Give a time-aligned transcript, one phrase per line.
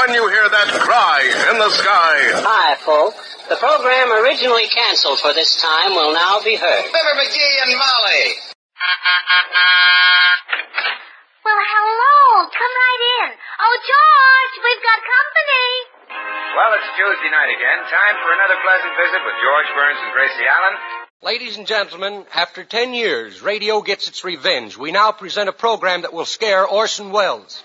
[0.00, 1.20] when you hear that cry
[1.52, 2.16] in the sky.
[2.40, 3.20] Hi, folks.
[3.52, 6.84] The program originally canceled for this time will now be heard.
[6.88, 8.24] Fibber McGee and Molly.
[11.44, 12.48] Well, hello.
[12.48, 13.28] Come right in.
[13.60, 15.68] Oh, George, we've got company.
[16.56, 17.78] Well, it's Tuesday night again.
[17.92, 20.74] Time for another pleasant visit with George Burns and Gracie Allen.
[21.22, 24.78] Ladies and gentlemen, after ten years, radio gets its revenge.
[24.78, 27.62] We now present a program that will scare Orson Welles.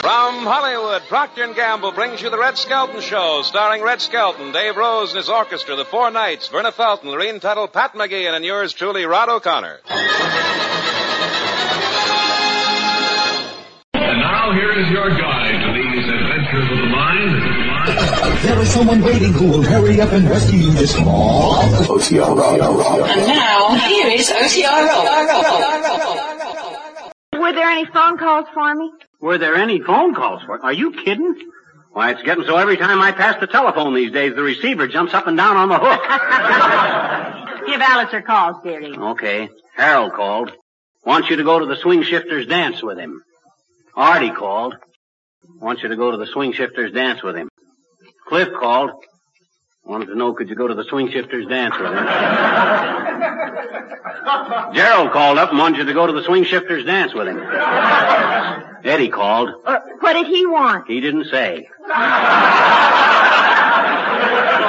[0.00, 4.76] From Hollywood, Procter & Gamble brings you the Red Skelton Show, starring Red Skelton, Dave
[4.76, 8.72] Rose and his orchestra, the Four Knights, Verna Felton, Lorene Tuttle, Pat McGeehan, and yours
[8.72, 9.78] truly, Rod O'Connor.
[18.60, 21.62] There is someone waiting who will hurry up and rescue you this small.
[21.62, 22.28] OTR.
[23.08, 25.00] And now, here is OTRO.
[27.40, 28.92] Were there any phone calls for me?
[29.18, 30.62] Were there any phone calls for it?
[30.62, 31.36] Are you kidding?
[31.92, 35.14] Why, it's getting so every time I pass the telephone these days, the receiver jumps
[35.14, 37.66] up and down on the hook.
[37.66, 38.94] Give Alice her calls, dearie.
[38.94, 39.48] okay.
[39.74, 40.52] Harold called.
[41.06, 43.22] Wants you to go to the swing shifters dance with him.
[43.96, 44.76] Artie called.
[45.62, 47.49] Wants you to go to the swing shifters dance with him.
[48.30, 48.92] Cliff called.
[49.84, 51.94] Wanted to know could you go to the swing shifters dance with him.
[54.72, 57.42] Gerald called up and wanted you to go to the swing shifters dance with him.
[58.84, 59.50] Eddie called.
[59.66, 60.86] Uh, what did he want?
[60.86, 61.68] He didn't say.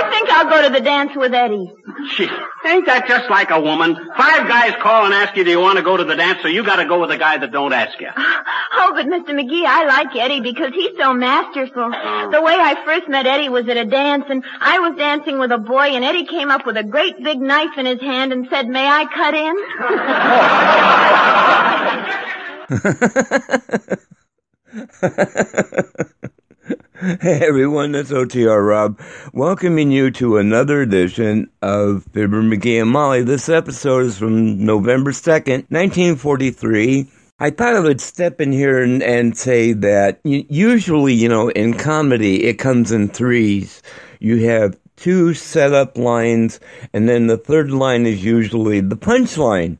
[0.00, 1.70] I think I'll go to the dance with Eddie.
[2.16, 2.28] Gee,
[2.64, 3.94] ain't that just like a woman?
[4.16, 6.38] Five guys call and ask you, do you want to go to the dance?
[6.42, 8.08] So you got to go with a guy that don't ask you.
[8.16, 9.30] Oh, but Mr.
[9.30, 11.90] McGee, I like Eddie because he's so masterful.
[11.94, 12.30] Oh.
[12.32, 15.52] The way I first met Eddie was at a dance, and I was dancing with
[15.52, 18.48] a boy, and Eddie came up with a great big knife in his hand and
[18.48, 19.34] said, "May I cut
[27.22, 29.00] Hey everyone, that's OTR Rob,
[29.32, 33.22] welcoming you to another edition of Fibber McGee and Molly.
[33.22, 37.10] This episode is from November 2nd, 1943.
[37.38, 41.72] I thought I would step in here and, and say that usually, you know, in
[41.72, 43.80] comedy, it comes in threes.
[44.18, 46.60] You have two setup lines,
[46.92, 49.78] and then the third line is usually the punchline.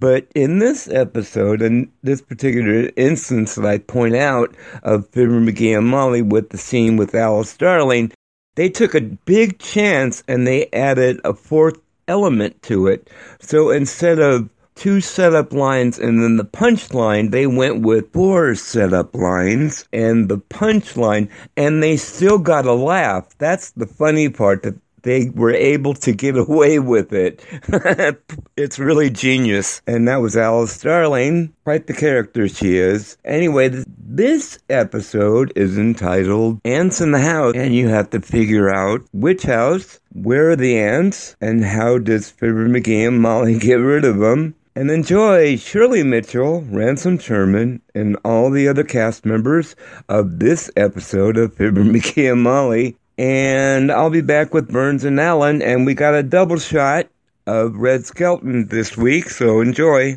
[0.00, 5.76] But in this episode, in this particular instance that I point out of Fibber McGee
[5.76, 8.10] and Molly with the scene with Alice Darling,
[8.56, 11.78] they took a big chance and they added a fourth
[12.08, 13.10] element to it.
[13.40, 19.14] So instead of two setup lines and then the punchline, they went with four setup
[19.14, 21.28] lines and the punchline,
[21.58, 23.36] and they still got a laugh.
[23.36, 27.44] That's the funny part that they were able to get away with it.
[28.56, 29.82] it's really genius.
[29.86, 33.16] And that was Alice Darling, quite the character she is.
[33.24, 39.02] Anyway, this episode is entitled Ants in the House, and you have to figure out
[39.12, 44.04] which house, where are the ants, and how does Fibber McGee and Molly get rid
[44.04, 44.54] of them.
[44.76, 49.74] And enjoy Shirley Mitchell, Ransom Sherman, and all the other cast members
[50.08, 55.20] of this episode of Fibber McGee and Molly and I'll be back with Burns and
[55.20, 57.06] Allen, and we got a double shot
[57.46, 60.16] of Red Skelton this week, so enjoy.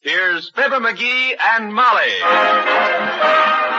[0.00, 3.69] Here's Fibber McGee and Molly.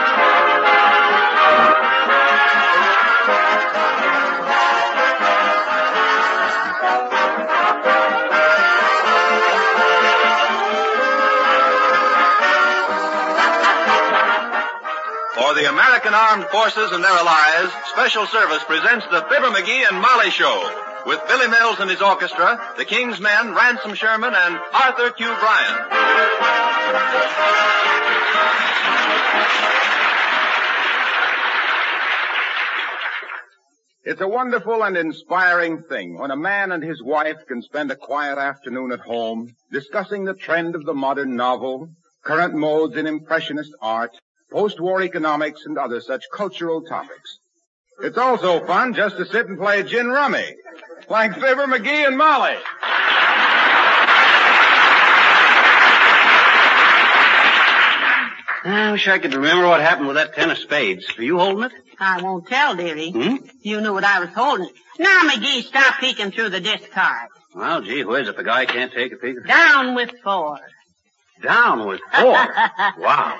[15.51, 19.99] For the American Armed Forces and their allies, Special Service presents the Fibber McGee and
[19.99, 25.09] Molly Show with Billy Mills and his orchestra, the King's Men, Ransom Sherman, and Arthur
[25.11, 25.25] Q.
[25.25, 25.75] Bryan.
[34.05, 37.97] It's a wonderful and inspiring thing when a man and his wife can spend a
[37.97, 41.89] quiet afternoon at home discussing the trend of the modern novel,
[42.23, 44.11] current modes in impressionist art,
[44.51, 47.39] post-war economics, and other such cultural topics.
[48.03, 50.55] It's also fun just to sit and play gin rummy,
[51.09, 52.55] like Fibber McGee and Molly.
[58.63, 61.05] I wish I could remember what happened with that ten of spades.
[61.17, 61.71] Are you holding it?
[61.99, 63.11] I won't tell, dearie.
[63.11, 63.35] Hmm?
[63.61, 64.69] You knew what I was holding.
[64.99, 67.29] Now, McGee, stop peeking through the discard.
[67.55, 69.45] Well, gee whiz, if the guy can't take a peek.
[69.47, 70.59] Down with four.
[71.41, 72.33] Down with four.
[72.97, 73.39] wow.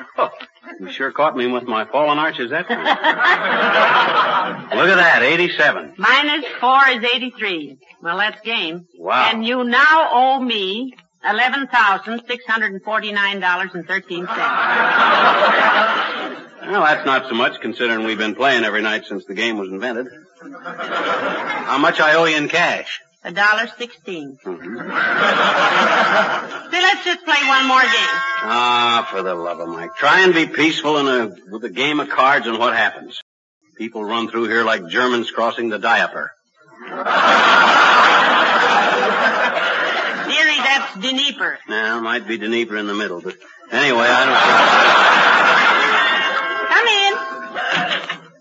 [0.80, 2.78] You sure caught me with my fallen arches that time.
[4.78, 5.96] Look at that, 87.
[5.98, 7.78] Minus four is 83.
[8.02, 8.88] Well, that's game.
[8.98, 9.30] Wow.
[9.32, 10.94] And you now owe me
[11.24, 14.40] Eleven thousand six hundred and forty-nine dollars and thirteen cents.
[16.68, 19.70] Well, that's not so much considering we've been playing every night since the game was
[19.70, 20.08] invented.
[20.42, 23.02] How much I owe you in cash?
[23.24, 24.78] A dollar 16 Mm-hmm.
[26.72, 27.92] Say, let's just play one more game.
[28.44, 29.92] Ah, for the love of Mike.
[29.98, 33.22] Try and be peaceful in a, with a game of cards and what happens?
[33.78, 36.32] People run through here like Germans crossing the diaper.
[36.90, 36.98] Dearie,
[40.58, 41.60] that's Dnieper.
[41.70, 43.36] Now, might be Dnieper in the middle, but
[43.72, 44.58] anyway, I don't think...
[46.72, 47.14] Come in.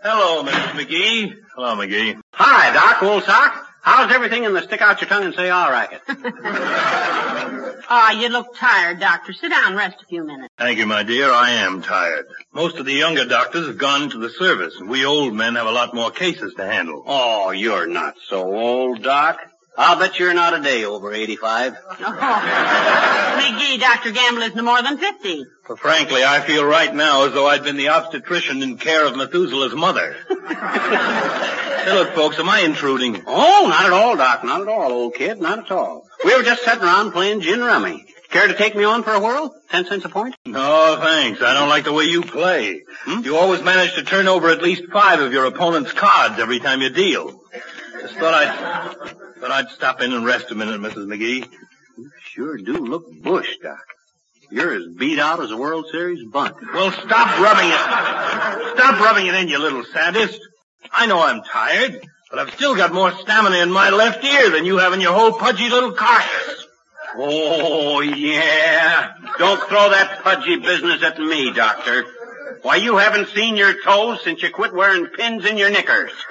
[0.03, 0.73] Hello, Mrs.
[0.81, 1.35] McGee.
[1.55, 2.19] Hello, McGee.
[2.33, 3.67] Hi, Doc, old sock.
[3.83, 6.03] How's everything in the stick out your tongue and say all racket?
[6.09, 9.33] Oh, ah, you look tired, Doctor.
[9.33, 10.53] Sit down, rest a few minutes.
[10.59, 11.31] Thank you, my dear.
[11.31, 12.27] I am tired.
[12.53, 15.67] Most of the younger doctors have gone to the service, and we old men have
[15.67, 17.03] a lot more cases to handle.
[17.07, 19.41] Oh, you're not so old, Doc.
[19.79, 21.73] I'll bet you're not a day over 85.
[22.01, 24.11] McGee, Dr.
[24.13, 25.45] Gamble isn't more than 50.
[25.69, 29.17] But frankly, I feel right now as though I'd been the obstetrician in care of
[29.17, 30.17] Methuselah's mother.
[31.81, 33.23] Hey, look, folks, am I intruding?
[33.27, 34.45] Oh, not at all, Doc.
[34.45, 35.41] Not at all, old kid.
[35.41, 36.07] Not at all.
[36.23, 38.05] We were just sitting around playing gin rummy.
[38.29, 39.55] Care to take me on for a whirl?
[39.71, 40.37] Ten cents a point?
[40.45, 41.41] No, thanks.
[41.41, 42.83] I don't like the way you play.
[43.05, 43.25] Hmm?
[43.25, 46.83] You always manage to turn over at least five of your opponent's cards every time
[46.83, 47.41] you deal.
[48.01, 51.07] Just thought I'd, thought I'd stop in and rest a minute, Mrs.
[51.07, 51.47] McGee.
[51.99, 53.85] You sure do look bush, Doc.
[54.51, 56.57] You're as beat out as a World Series bunt.
[56.73, 58.77] Well, stop rubbing it.
[58.77, 60.41] Stop rubbing it in, you little sadist.
[60.91, 62.01] I know I'm tired,
[62.31, 65.13] but I've still got more stamina in my left ear than you have in your
[65.13, 66.67] whole pudgy little carcass.
[67.17, 69.13] Oh, yeah.
[69.39, 72.05] Don't throw that pudgy business at me, Doctor.
[72.63, 76.13] Why, you haven't seen your toes since you quit wearing pins in your knickers.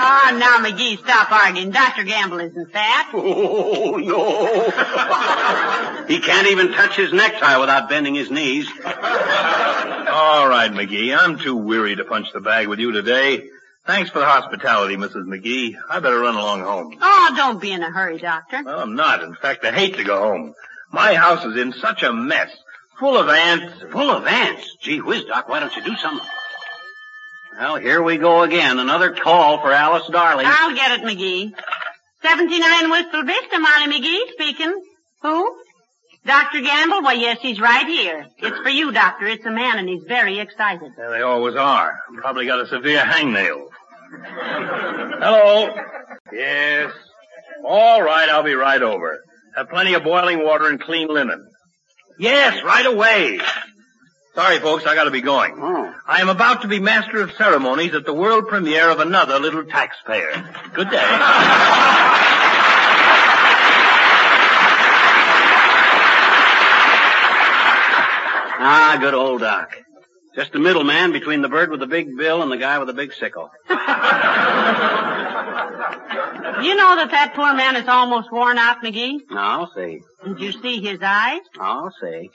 [0.00, 1.70] Ah, now, McGee, stop arguing.
[1.70, 2.04] Dr.
[2.04, 3.08] Gamble isn't fat.
[3.14, 4.70] Oh, no.
[6.06, 8.68] he can't even touch his necktie without bending his knees.
[8.84, 11.16] All right, McGee.
[11.18, 13.48] I'm too weary to punch the bag with you today.
[13.86, 15.24] Thanks for the hospitality, Mrs.
[15.26, 15.74] McGee.
[15.90, 16.96] I better run along home.
[17.00, 18.62] Oh, don't be in a hurry, Doctor.
[18.62, 19.22] Well, I'm not.
[19.22, 20.54] In fact, I hate to go home.
[20.92, 22.50] My house is in such a mess.
[22.98, 23.82] Full of ants.
[23.92, 24.76] Full of ants?
[24.82, 26.26] Gee whiz, Doc, why don't you do something?
[27.58, 28.78] Well, here we go again.
[28.78, 30.46] Another call for Alice Darling.
[30.48, 31.52] I'll get it, McGee.
[32.22, 34.74] 79 Whistle Vista, Molly McGee speaking.
[35.22, 35.56] Who?
[36.24, 36.60] Dr.
[36.60, 37.02] Gamble?
[37.02, 38.26] Well, yes, he's right here.
[38.38, 39.26] It's for you, Doctor.
[39.26, 40.92] It's a man, and he's very excited.
[40.98, 41.98] Yeah, they always are.
[42.16, 43.68] Probably got a severe hangnail.
[45.20, 45.74] Hello.
[46.32, 46.92] Yes.
[47.64, 49.18] All right, I'll be right over.
[49.56, 51.48] Have plenty of boiling water and clean linen.
[52.18, 53.40] Yes, right away.
[54.34, 55.54] Sorry, folks, I gotta be going.
[55.56, 55.94] Oh.
[56.06, 59.64] I am about to be master of ceremonies at the world premiere of another little
[59.64, 60.30] taxpayer.
[60.74, 60.98] Good day.
[68.60, 69.76] Ah, good old Doc.
[70.34, 72.94] Just the middleman between the bird with the big bill and the guy with the
[72.94, 73.50] big sickle.
[76.62, 79.20] You know that that poor man is almost worn out, McGee?
[79.30, 80.00] I'll see.
[80.24, 81.40] Did you see his eyes?
[81.60, 82.30] I'll see.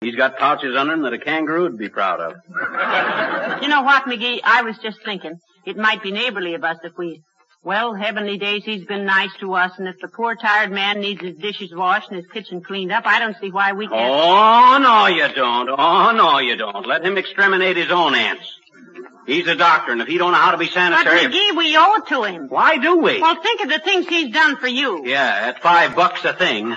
[0.00, 3.62] He's got pouches under him that a kangaroo would be proud of.
[3.62, 4.40] You know what, McGee?
[4.42, 5.38] I was just thinking.
[5.66, 7.22] It might be neighborly of us if we...
[7.62, 11.20] Well, heavenly days, he's been nice to us, and if the poor tired man needs
[11.20, 14.10] his dishes washed and his kitchen cleaned up, I don't see why we can't...
[14.10, 15.68] Oh, no, you don't.
[15.68, 16.86] Oh, no, you don't.
[16.86, 18.50] Let him exterminate his own ants.
[19.26, 21.26] He's a doctor, and if he don't know how to be sanitary...
[21.26, 21.30] But.
[21.32, 22.48] McGee, we owe it to him.
[22.48, 23.20] Why do we?
[23.20, 25.06] Well, think of the things he's done for you.
[25.06, 26.74] Yeah, at five bucks a thing.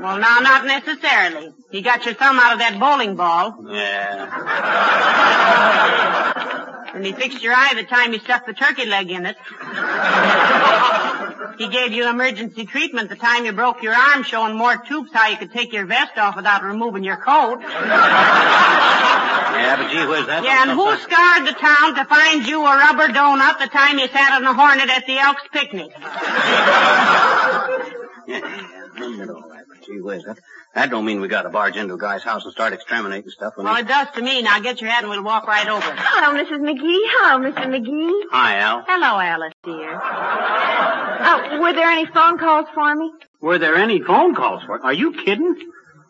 [0.00, 1.54] Well, now, not necessarily.
[1.70, 4.28] He got your thumb out of that bowling ball, Yeah.
[6.92, 9.36] and he fixed your eye the time he stuck the turkey leg in it.
[11.58, 15.28] He gave you emergency treatment the time you broke your arm, showing Mort Toops how
[15.28, 17.62] you could take your vest off without removing your coat.
[19.52, 20.44] Yeah, but gee whiz, that?
[20.44, 24.08] Yeah, and who scarred the town to find you a rubber donut the time you
[24.08, 25.90] sat on a hornet at the Elks picnic?
[28.24, 28.38] Yeah,
[29.34, 30.38] all that, but gee whiz, that,
[30.74, 33.66] that don't mean we gotta barge into a guy's house and start exterminating stuff when
[33.66, 33.82] Well, he...
[33.82, 34.40] it does to me.
[34.42, 35.84] Now get your hat and we'll walk right over.
[35.84, 36.60] Hello, Mrs.
[36.60, 37.00] McGee.
[37.10, 37.66] Hello, Mr.
[37.66, 38.22] McGee.
[38.30, 38.84] Hi, Al.
[38.86, 40.00] Hello, Alice, dear.
[41.24, 43.12] Oh, were there any phone calls for me?
[43.40, 44.82] Were there any phone calls for it?
[44.84, 45.54] Are you kidding?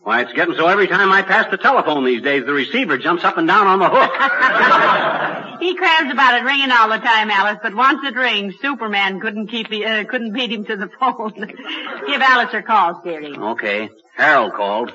[0.02, 3.22] Why, it's getting so every time I pass the telephone these days, the receiver jumps
[3.24, 5.38] up and down on the hook.
[5.62, 9.46] He crabs about it ringing all the time, Alice, but once it rings, Superman couldn't
[9.46, 11.32] keep the, uh, couldn't beat him to the phone.
[11.36, 13.32] Give Alice her calls, dearie.
[13.36, 13.88] Okay.
[14.16, 14.92] Harold called.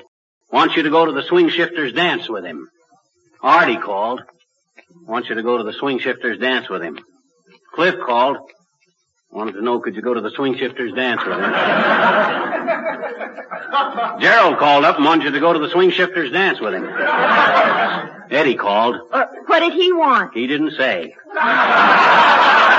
[0.50, 2.68] Wants you to go to the swing shifters dance with him.
[3.42, 4.22] Artie called.
[5.06, 6.98] Wants you to go to the swing shifters dance with him.
[7.74, 8.38] Cliff called.
[9.30, 11.52] Wanted to know could you go to the swing shifters dance with him.
[14.20, 16.84] Gerald called up and wanted you to go to the swing shifters dance with him.
[18.30, 18.96] Eddie called.
[19.12, 20.34] Uh, what did he want?
[20.34, 21.14] He didn't say.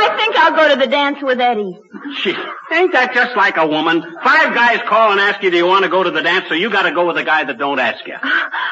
[0.00, 1.76] I think I'll go to the dance with Eddie.
[2.22, 2.34] Gee,
[2.72, 4.02] ain't that just like a woman?
[4.22, 6.46] Five guys call and ask you, do you want to go to the dance?
[6.48, 8.16] So you gotta go with a guy that don't ask you.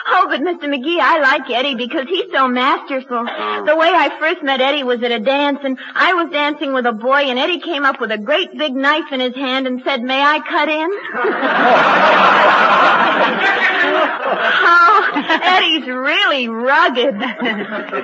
[0.08, 0.66] Oh, but Mr.
[0.72, 3.26] McGee, I like Eddie because he's so masterful.
[3.28, 3.64] Oh.
[3.66, 6.86] The way I first met Eddie was at a dance, and I was dancing with
[6.86, 9.82] a boy, and Eddie came up with a great big knife in his hand and
[9.84, 10.88] said, may I cut in?
[14.68, 17.14] oh, Eddie's really rugged.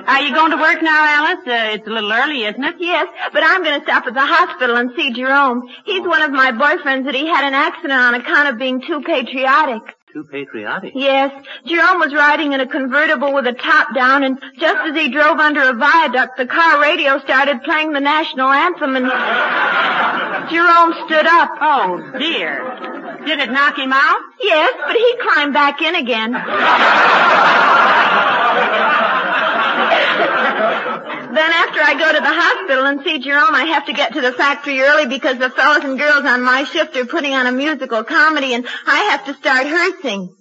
[0.07, 1.47] Are you going to work now, Alice?
[1.47, 2.75] Uh, it's a little early, isn't it?
[2.79, 5.63] Yes, but I'm going to stop at the hospital and see Jerome.
[5.85, 9.01] He's one of my boyfriends that he had an accident on account of being too
[9.01, 9.95] patriotic.
[10.13, 10.91] Too patriotic.
[10.93, 11.31] Yes,
[11.65, 15.39] Jerome was riding in a convertible with a top down, and just as he drove
[15.39, 19.05] under a viaduct, the car radio started playing the national anthem, and
[20.51, 21.49] Jerome stood up.
[21.59, 23.17] Oh, dear.
[23.25, 24.19] Did it knock him out?
[24.39, 26.33] Yes, but he climbed back in again.
[31.33, 34.21] Then after I go to the hospital and see Jerome, I have to get to
[34.21, 37.51] the factory early because the fellows and girls on my shift are putting on a
[37.51, 40.35] musical comedy and I have to start rehearsing.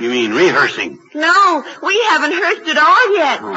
[0.00, 0.98] You mean rehearsing?
[1.14, 3.40] No, we haven't rehearsed at all yet.
[3.42, 3.54] Oh,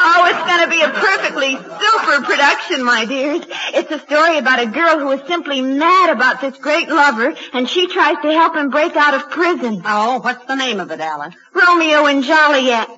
[0.00, 3.44] oh it's going to be a perfectly super production, my dears.
[3.74, 7.68] It's a story about a girl who is simply mad about this great lover, and
[7.68, 9.82] she tries to help him break out of prison.
[9.84, 11.34] Oh, what's the name of it, Alice?
[11.52, 12.88] Romeo and Joliet.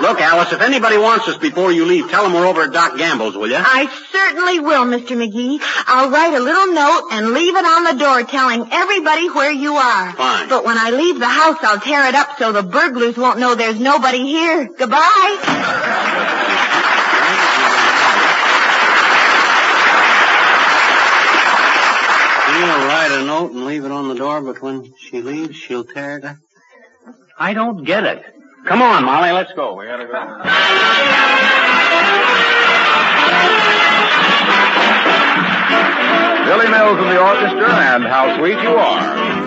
[0.00, 2.96] Look, Alice, if anybody wants us before you leave, tell them we're over at Doc
[2.96, 3.56] Gamble's, will you?
[3.58, 5.16] I certainly will, Mr.
[5.16, 5.58] McGee.
[5.86, 9.74] I'll write a little note and leave it on the door telling everybody where you
[9.74, 10.12] are.
[10.12, 10.48] Fine.
[10.48, 13.56] But when I leave the house, I'll tear it up so the burglars won't know
[13.56, 14.68] there's nobody here.
[14.78, 15.36] Goodbye.
[22.46, 25.84] She'll write a note and leave it on the door, but when she leaves, she'll
[25.84, 26.36] tear it up.
[27.38, 28.24] I don't get it.
[28.64, 29.74] Come on, Molly, let's go.
[29.74, 30.12] We gotta go.
[36.46, 39.45] Billy Mills and the orchestra and How Sweet You Are.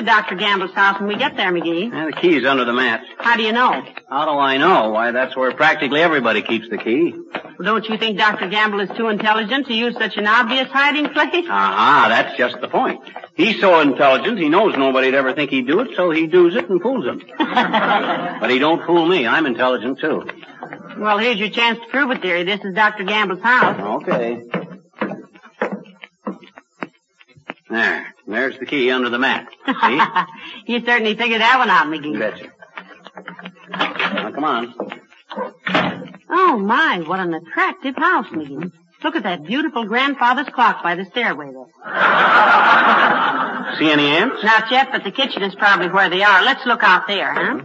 [0.00, 0.34] To Dr.
[0.34, 1.92] Gamble's house when we get there, McGee?
[1.92, 3.02] And the key's under the mat.
[3.18, 3.84] How do you know?
[4.08, 4.90] How do I know?
[4.90, 7.12] Why, that's where practically everybody keeps the key.
[7.12, 8.48] Well, don't you think Dr.
[8.48, 11.44] Gamble is too intelligent to use such an obvious hiding place?
[11.48, 13.00] Ah, that's just the point.
[13.36, 16.68] He's so intelligent, he knows nobody'd ever think he'd do it, so he does it
[16.70, 17.22] and fools them.
[17.38, 19.26] but he don't fool me.
[19.26, 20.26] I'm intelligent, too.
[20.98, 22.44] Well, here's your chance to prove it, dearie.
[22.44, 23.04] This is Dr.
[23.04, 24.02] Gamble's house.
[24.02, 24.44] Okay.
[27.68, 28.14] There.
[28.26, 29.39] There's the key under the mat.
[29.74, 30.00] See?
[30.72, 32.18] you certainly figured that one out, McGee.
[32.18, 32.52] Betcha.
[33.70, 34.74] Now, come on.
[36.30, 38.72] Oh, my, what an attractive house, McGee.
[39.02, 41.64] Look at that beautiful grandfather's clock by the stairway there.
[43.78, 44.44] See any ants?
[44.44, 46.42] Not yet, but the kitchen is probably where they are.
[46.42, 47.62] Let's look out there, huh?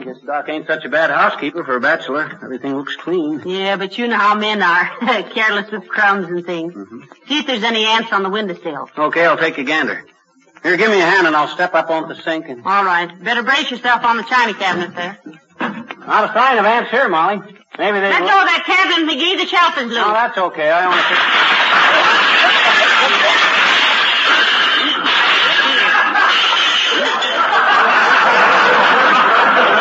[0.00, 2.38] I guess Doc ain't such a bad housekeeper for a bachelor.
[2.42, 3.42] Everything looks clean.
[3.44, 4.86] Yeah, but you know how men are.
[5.34, 6.72] Careless with crumbs and things.
[6.72, 7.00] Mm-hmm.
[7.28, 8.88] See if there's any ants on the windowsill.
[8.96, 10.06] Okay, I'll take a gander.
[10.62, 12.64] Here, give me a hand and I'll step up onto the sink and...
[12.64, 13.12] All right.
[13.22, 15.18] Better brace yourself on the china cabinet there.
[15.60, 17.36] Not a sign of ants here, Molly.
[17.78, 18.08] Maybe they...
[18.08, 19.36] Let go of that cabinet, McGee.
[19.38, 19.96] The shelf is loose.
[19.96, 20.70] No, that's okay.
[20.70, 20.96] I only...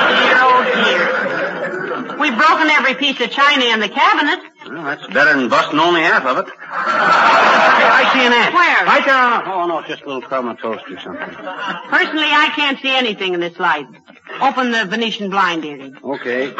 [0.09, 2.17] Dear, oh dear.
[2.29, 4.39] We've broken every piece of china in the cabinet.
[4.67, 6.53] Well, that's better than busting only half of it.
[6.61, 8.53] I see an ant.
[8.53, 8.85] Where?
[8.85, 9.47] Right there on...
[9.47, 11.25] Oh, no, it's just a little crumb of toast or something.
[11.25, 13.87] Personally, I can't see anything in this light.
[14.41, 15.91] Open the Venetian blind, dearie.
[16.03, 16.53] Okay.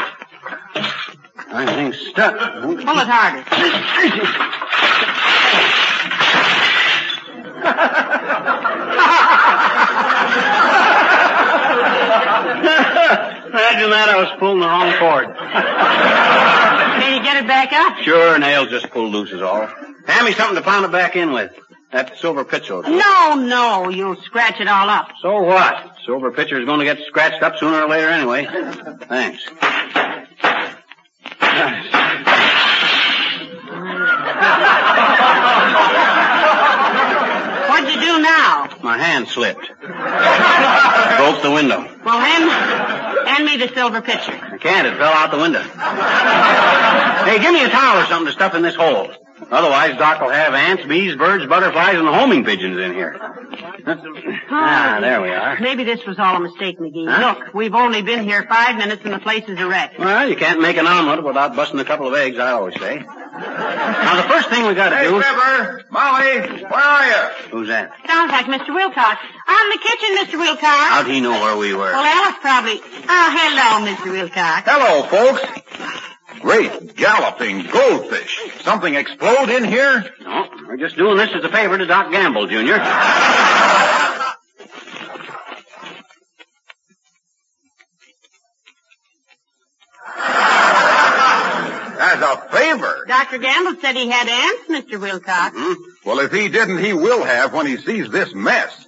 [1.52, 2.36] Everything's stuck.
[2.62, 3.44] Pull it harder.
[13.70, 15.26] Imagine that, I was pulling the wrong cord.
[17.00, 17.98] Can you get it back up?
[18.02, 19.64] Sure, nails just pulled loose is all.
[20.06, 21.52] Hand me something to pound it back in with.
[21.92, 22.82] That silver pitcher.
[22.82, 25.12] No, no, you'll scratch it all up.
[25.22, 25.98] So what?
[26.04, 28.44] Silver pitcher's going to get scratched up sooner or later anyway.
[29.06, 29.46] Thanks.
[37.68, 38.68] What'd you do now?
[38.82, 39.68] My hand slipped.
[39.78, 41.86] Broke the window.
[42.04, 42.50] Well, hand,
[43.30, 44.32] hand me the silver pitcher.
[44.32, 44.86] I can't.
[44.86, 45.62] It fell out the window.
[45.62, 49.10] hey, give me a towel or something to stuff in this hole.
[49.50, 53.16] Otherwise, Doc will have ants, bees, birds, butterflies, and homing pigeons in here.
[54.50, 55.58] Ah, there we are.
[55.60, 57.08] Maybe this was all a mistake, McGee.
[57.08, 57.34] Huh?
[57.38, 59.98] Look, we've only been here five minutes and the place is a wreck.
[59.98, 63.02] Well, you can't make an omelet without busting a couple of eggs, I always say.
[63.40, 65.02] Now, the first thing we got to do.
[65.02, 65.22] Hey, do...
[65.22, 65.84] Fibber!
[65.90, 66.62] Molly!
[66.62, 67.48] Where are you?
[67.50, 67.92] Who's that?
[68.06, 68.74] Sounds like Mr.
[68.74, 69.20] Wilcox.
[69.46, 70.38] I'm in the kitchen, Mr.
[70.38, 70.60] Wilcox.
[70.66, 71.90] How'd he know where we were?
[71.92, 72.80] Well, Alice probably.
[72.82, 74.12] Oh, hello, Mr.
[74.12, 74.68] Wilcox.
[74.68, 76.40] Hello, folks.
[76.40, 78.40] Great galloping goldfish.
[78.62, 80.04] Something explode in here?
[80.20, 82.56] No, we're just doing this as a favor to Doc Gamble, Jr.
[92.00, 93.04] As a favor.
[93.06, 93.38] Dr.
[93.38, 94.98] Gamble said he had ants, Mr.
[94.98, 95.54] Wilcox.
[95.54, 95.82] Mm-hmm.
[96.08, 98.86] Well, if he didn't, he will have when he sees this mess.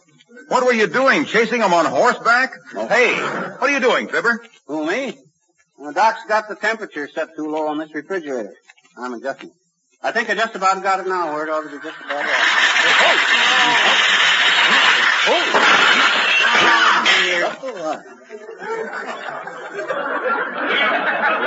[0.48, 1.26] What were you doing?
[1.26, 2.54] Chasing him on horseback?
[2.72, 4.42] Hey, what are you doing, Fibber?
[4.66, 5.18] Who, me?
[5.78, 8.54] Well, Doc's got the temperature set too low on this refrigerator.
[8.96, 9.50] I'm adjusting.
[10.02, 12.24] I think I just about got it now where it ought to be just about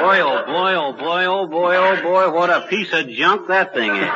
[0.02, 3.74] Boy, oh boy, oh boy, oh boy, oh boy, what a piece of junk that
[3.74, 4.10] thing is.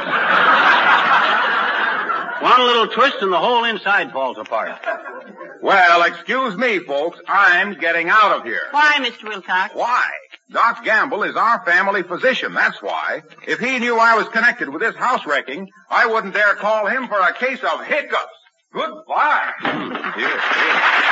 [2.41, 4.79] One little twist and the whole inside falls apart.
[5.61, 7.19] Well, excuse me, folks.
[7.27, 8.61] I'm getting out of here.
[8.71, 9.25] Why, Mr.
[9.27, 9.75] Wilcox?
[9.75, 10.09] Why?
[10.51, 13.21] Doc Gamble is our family physician, that's why.
[13.47, 17.07] If he knew I was connected with this house wrecking, I wouldn't dare call him
[17.07, 18.38] for a case of hiccups.
[18.71, 19.53] Goodbye.
[20.15, 21.09] Here, here.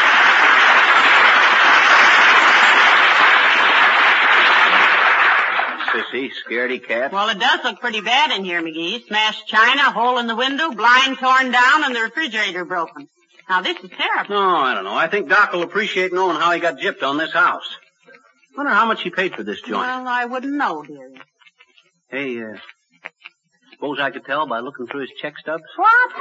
[5.94, 7.12] Sissy, scaredy cat.
[7.12, 9.06] Well, it does look pretty bad in here, McGee.
[9.08, 13.08] Smashed china, hole in the window, blind torn down, and the refrigerator broken.
[13.50, 14.36] Now, this is terrible.
[14.36, 14.94] No, I don't know.
[14.96, 17.68] I think Doc will appreciate knowing how he got gypped on this house.
[18.56, 19.80] Wonder how much he paid for this joint.
[19.80, 21.22] Well, I wouldn't know, dearie.
[22.10, 22.58] Hey, uh,
[23.78, 25.64] suppose I could tell by looking through his check stubs?
[25.76, 26.12] What?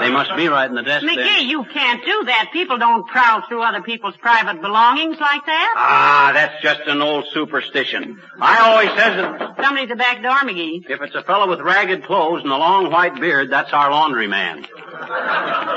[0.00, 1.16] They must be right in the desk there.
[1.16, 2.50] McGee, you can't do that.
[2.52, 5.74] People don't prowl through other people's private belongings like that.
[5.76, 8.20] Ah, that's just an old superstition.
[8.40, 10.88] I always says that Somebody's at the back door, McGee.
[10.88, 14.26] if it's a fellow with ragged clothes and a long white beard, that's our laundry
[14.28, 14.64] man.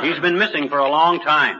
[0.04, 1.60] He's been missing for a long time.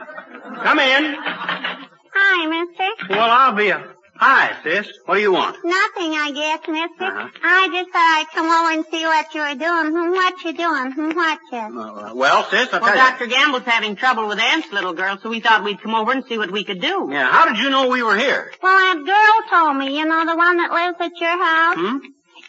[0.62, 1.16] Come in.
[1.18, 3.10] Hi, mister.
[3.10, 3.94] Well, I'll be a...
[4.20, 4.88] Hi, sis.
[5.06, 5.56] What do you want?
[5.64, 7.04] Nothing, I guess, mister.
[7.04, 7.28] Uh-huh.
[7.44, 9.92] I just thought I'd come over and see what you were doing.
[9.94, 10.90] Hmm, What you doing?
[10.92, 11.80] Hmm, What you?
[11.80, 13.10] Uh, well, sis, I'll Well, tell you.
[13.18, 13.26] Dr.
[13.28, 16.36] Gamble's having trouble with ants, little girl, so we thought we'd come over and see
[16.36, 17.08] what we could do.
[17.12, 18.50] Yeah, how did you know we were here?
[18.60, 19.96] Well, that girl told me.
[19.96, 21.76] You know, the one that lives at your house?
[21.78, 21.98] Hmm?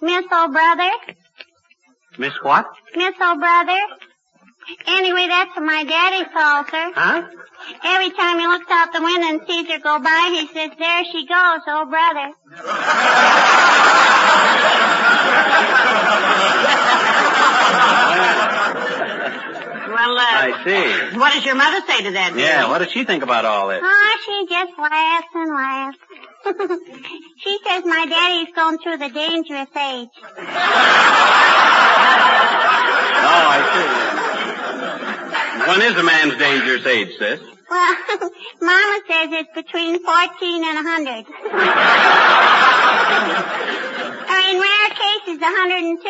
[0.01, 0.91] Miss O'Brother?
[2.17, 2.65] Miss what?
[2.95, 3.79] Miss O'Brother?
[4.87, 6.91] Anyway, that's my daddy calls her.
[6.93, 7.27] Huh?
[7.83, 11.03] Every time he looks out the window and sees her go by, he says, there
[11.11, 12.33] she goes, oh brother.
[19.89, 21.17] Well, uh, I see.
[21.17, 22.31] what does your mother say to that?
[22.33, 22.43] dearie?
[22.47, 23.81] Yeah, what did she think about all this?
[23.83, 25.97] Oh, she just laughs and laughs.
[27.43, 30.09] she says my daddy's going through the dangerous age.
[33.19, 34.19] Oh, I see.
[35.67, 37.39] When is a man's dangerous age, sis?
[37.69, 37.95] Well,
[38.61, 41.25] Mama says it's between 14 and 100.
[44.29, 45.99] or in rare cases, 102.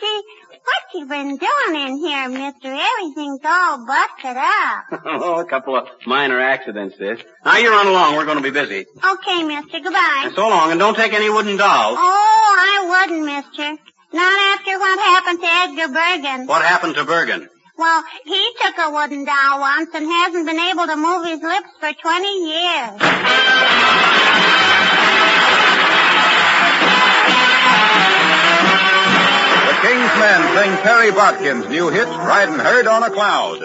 [0.00, 2.68] See, what you been doing in here, mister?
[2.74, 4.84] Everything's all busted up.
[5.04, 7.20] oh, a couple of minor accidents, sis.
[7.44, 8.16] Now you run along.
[8.16, 8.86] We're going to be busy.
[9.04, 9.78] Okay, mister.
[9.80, 10.22] Goodbye.
[10.24, 11.98] And so long, and don't take any wooden dolls.
[12.00, 13.76] Oh, I wouldn't, mister.
[14.12, 16.46] Not after what happened to Edgar Bergen.
[16.46, 17.48] What happened to Bergen?
[17.78, 21.70] Well, he took a wooden doll once and hasn't been able to move his lips
[21.80, 22.90] for 20 years.
[29.66, 33.62] The King's Men sing Perry Botkin's new hit, Riding Herd on a Cloud.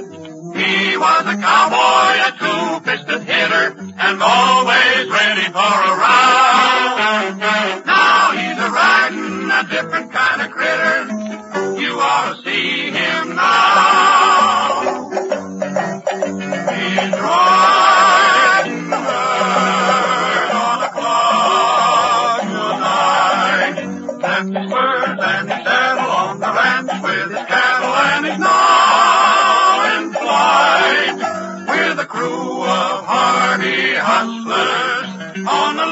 [0.55, 7.37] He was a cowboy, a two-fisted hitter, and always ready for a round.
[7.85, 10.26] Now he's a riding a different kind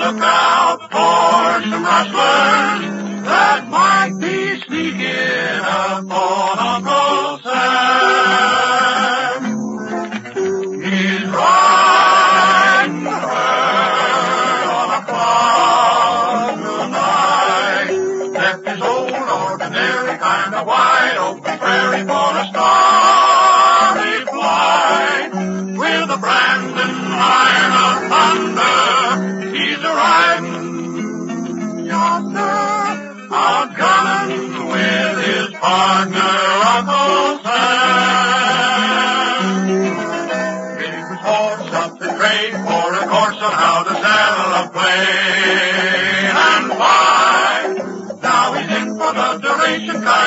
[0.05, 2.94] on the lookout for some rustlers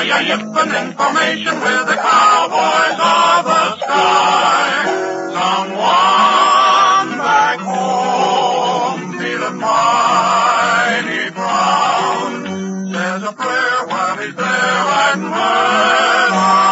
[0.03, 4.85] duration, kaya yipping information with the cowboys of the sky.
[5.33, 12.43] Someone back home feeling mighty proud
[12.93, 16.68] says a prayer while he's there and herd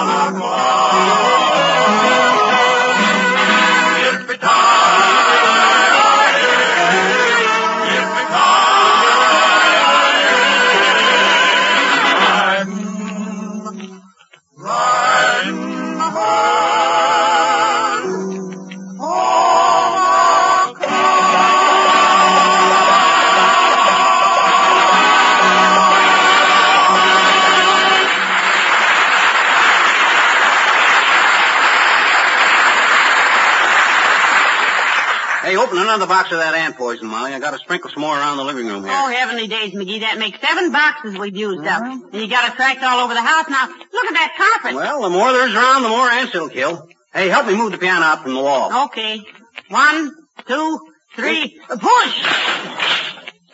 [35.88, 37.34] another box of that ant poison, Molly.
[37.34, 38.92] I got to sprinkle some more around the living room here.
[38.94, 40.02] Oh, heavenly days, McGee.
[40.02, 41.82] That makes seven boxes we've used up.
[41.82, 43.48] And you got it tracked all over the house.
[43.50, 44.76] Now, look at that carpet.
[44.76, 46.90] Well, the more there's around, the more ants it'll kill.
[47.14, 48.86] Hey, help me move the piano out from the wall.
[48.86, 49.22] Okay.
[49.70, 50.14] One,
[50.46, 50.80] two,
[51.16, 52.26] three, push!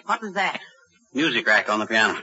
[0.06, 0.60] What was that?
[1.13, 2.19] Music rack on the piano.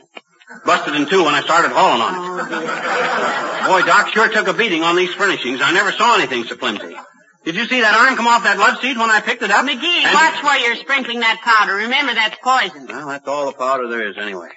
[0.66, 2.48] Busted in two when I started hauling on it.
[2.52, 3.66] Oh.
[3.68, 5.60] Boy, Doc sure took a beating on these furnishings.
[5.62, 6.96] I never saw anything so flimsy.
[7.44, 9.64] Did you see that arm come off that love seat when I picked it up?
[9.64, 11.74] McGee, And- watch where you're sprinkling that powder.
[11.76, 12.86] Remember, that's poison.
[12.86, 14.50] Well, that's all the powder there is anyway.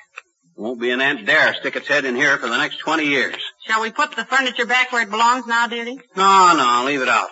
[0.55, 3.35] Won't be an ant dare stick its head in here for the next 20 years.
[3.65, 5.99] Shall we put the furniture back where it belongs now, dearie?
[6.15, 7.29] No, no, leave it out.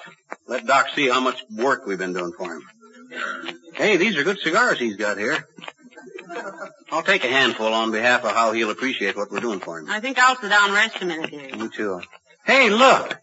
[0.48, 2.64] Let Doc see how much work we've been doing for him.
[3.74, 5.46] Hey, these are good cigars he's got here.
[6.92, 9.90] I'll take a handful on behalf of how he'll appreciate what we're doing for him.
[9.90, 11.52] I think I'll sit down and rest a minute, dearie.
[11.52, 12.02] Me too.
[12.46, 13.18] Hey, look.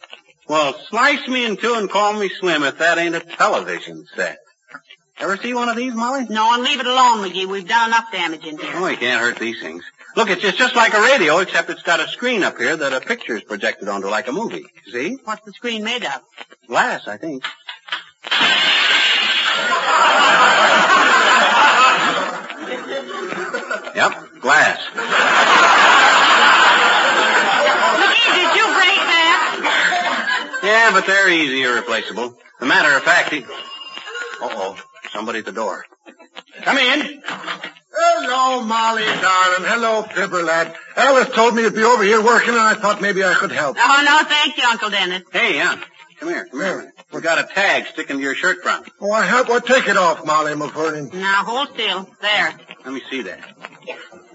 [0.49, 4.39] Well, slice me in two and call me Slim if that ain't a television set.
[5.19, 6.27] Ever see one of these, Molly?
[6.31, 7.47] No, and leave it alone, McGee.
[7.47, 8.71] We've done enough damage in here.
[8.75, 9.83] Oh, you can't hurt these things.
[10.17, 12.93] Look, it's just, just like a radio, except it's got a screen up here that
[12.93, 14.65] a picture's projected onto like a movie.
[14.91, 15.19] See?
[15.25, 16.23] What's the screen made of?
[16.69, 17.45] Glass, I think.
[23.99, 24.79] Yep, glass.
[27.99, 29.43] McGee, did you break that?
[30.69, 32.27] Yeah, but they're easy irreplaceable.
[32.27, 33.43] As a matter of fact, he...
[33.43, 34.77] Uh-oh,
[35.13, 35.87] somebody at the door.
[36.61, 37.23] Come in.
[37.25, 39.65] Hello, Molly, darling.
[39.65, 40.77] Hello, Fibber lad.
[40.95, 43.79] Alice told me you'd be over here working, and I thought maybe I could help.
[43.81, 45.23] Oh, no, thank you, Uncle Dennis.
[45.33, 45.83] Hey, Aunt.
[46.21, 46.93] Come here, come here.
[47.15, 48.91] We got a tag sticking to your shirt front.
[49.01, 49.49] Oh, I have.
[49.49, 51.15] Well, take it off, Molly mavourneen.
[51.15, 52.11] Now, hold still.
[52.21, 52.55] There.
[52.85, 53.41] Let me see that.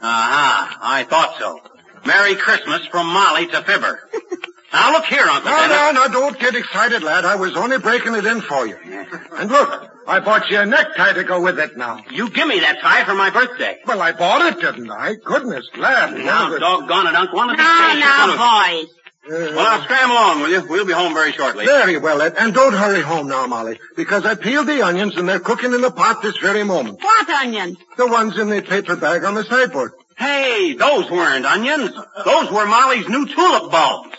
[0.02, 1.60] Aha, I thought so.
[2.08, 4.00] Merry Christmas from Molly to Fibber.
[4.74, 5.78] now look here, Uncle No, Dennis.
[5.78, 7.26] no, no, don't get excited, lad.
[7.26, 8.78] I was only breaking it in for you.
[9.38, 12.00] And look, I bought you a necktie to go with it now.
[12.12, 13.80] You give me that tie for my birthday.
[13.86, 15.16] Well, I bought it, didn't I?
[15.16, 16.14] Goodness, lad.
[16.18, 17.36] Now, One of the- doggone it, Uncle.
[17.38, 18.90] One of these Now, days you're now, gonna- boys.
[19.26, 20.62] Uh, well, now scram along, will you?
[20.68, 21.66] We'll be home very shortly.
[21.66, 22.36] Very well, Ed.
[22.38, 25.80] And don't hurry home now, Molly, because I peeled the onions and they're cooking in
[25.80, 27.02] the pot this very moment.
[27.02, 27.78] What onions?
[27.96, 29.94] The ones in the paper bag on the sideboard.
[30.18, 31.92] Hey, those weren't onions.
[32.26, 34.10] Those were Molly's new tulip bulbs.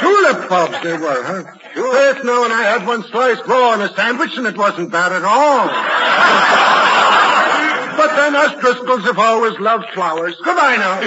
[0.00, 1.42] Tulip bulbs they were, huh?
[1.74, 1.94] Sure.
[1.94, 5.12] Yes, no, and I had one sliced raw on a sandwich, and it wasn't bad
[5.12, 5.66] at all.
[7.96, 10.36] but then us Driscolls have always loved flowers.
[10.44, 11.00] Goodbye now.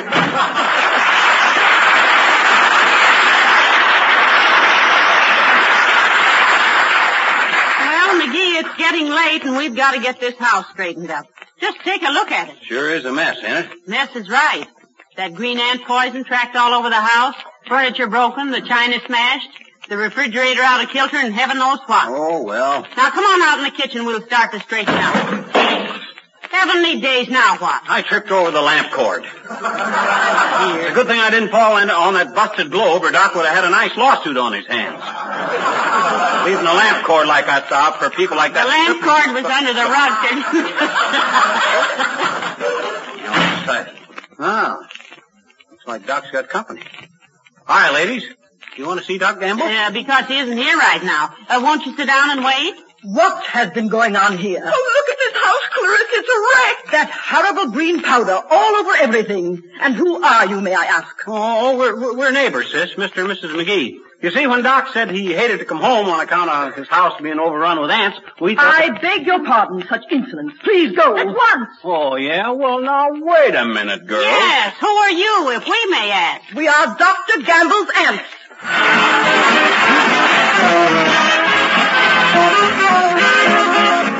[7.80, 11.26] Well, McGee, it's getting late and we've got to get this house straightened up.
[11.60, 12.56] Just take a look at it.
[12.64, 13.88] Sure is a mess, ain't it?
[13.88, 14.68] Mess is right.
[15.20, 17.36] That green ant poison tracked all over the house,
[17.68, 19.50] furniture broken, the china smashed,
[19.90, 22.08] the refrigerator out of kilter, and heaven knows what.
[22.08, 22.88] Oh, well.
[22.96, 25.52] Now come on out in the kitchen, we'll start to straighten out.
[26.50, 27.84] Heavenly days, now what?
[27.90, 29.26] I tripped over the lamp cord.
[29.26, 29.36] It's
[30.90, 33.56] a good thing I didn't fall in on that busted globe, or Doc would have
[33.56, 35.04] had a nice lawsuit on his hands.
[36.48, 38.64] Leaving a lamp cord like that out for people like that.
[38.64, 39.84] The lamp cord was under the
[43.84, 43.96] rug.
[44.42, 44.99] Ah, looks
[45.90, 46.84] like Doc's got company.
[47.66, 48.24] Hi, ladies.
[48.24, 49.66] Do You want to see Doc Gamble?
[49.66, 51.36] Yeah, because he isn't here right now.
[51.50, 52.76] Uh, won't you sit down and wait?
[53.04, 54.62] What has been going on here?
[54.62, 56.06] Oh, look at this house, Clarissa.
[56.12, 56.92] It's a wreck.
[56.92, 59.64] That horrible green powder all over everything.
[59.82, 61.16] And who are you, may I ask?
[61.28, 63.20] Oh, we're, we're- we're neighbors, sis, Mr.
[63.24, 63.56] and Mrs.
[63.56, 64.00] McGee.
[64.22, 67.22] You see, when Doc said he hated to come home on account of his house
[67.22, 68.66] being overrun with ants, we thought...
[68.66, 70.52] I beg your pardon, such insolence.
[70.62, 71.16] Please go.
[71.18, 71.70] At once.
[71.86, 72.52] Oh, yeah?
[72.52, 74.22] Well, now, wait a minute, girl.
[74.22, 76.54] Yes, who are you, if we may ask?
[76.54, 77.42] We are Dr.
[77.44, 78.24] Gamble's aunts.
[82.32, 84.19] So angry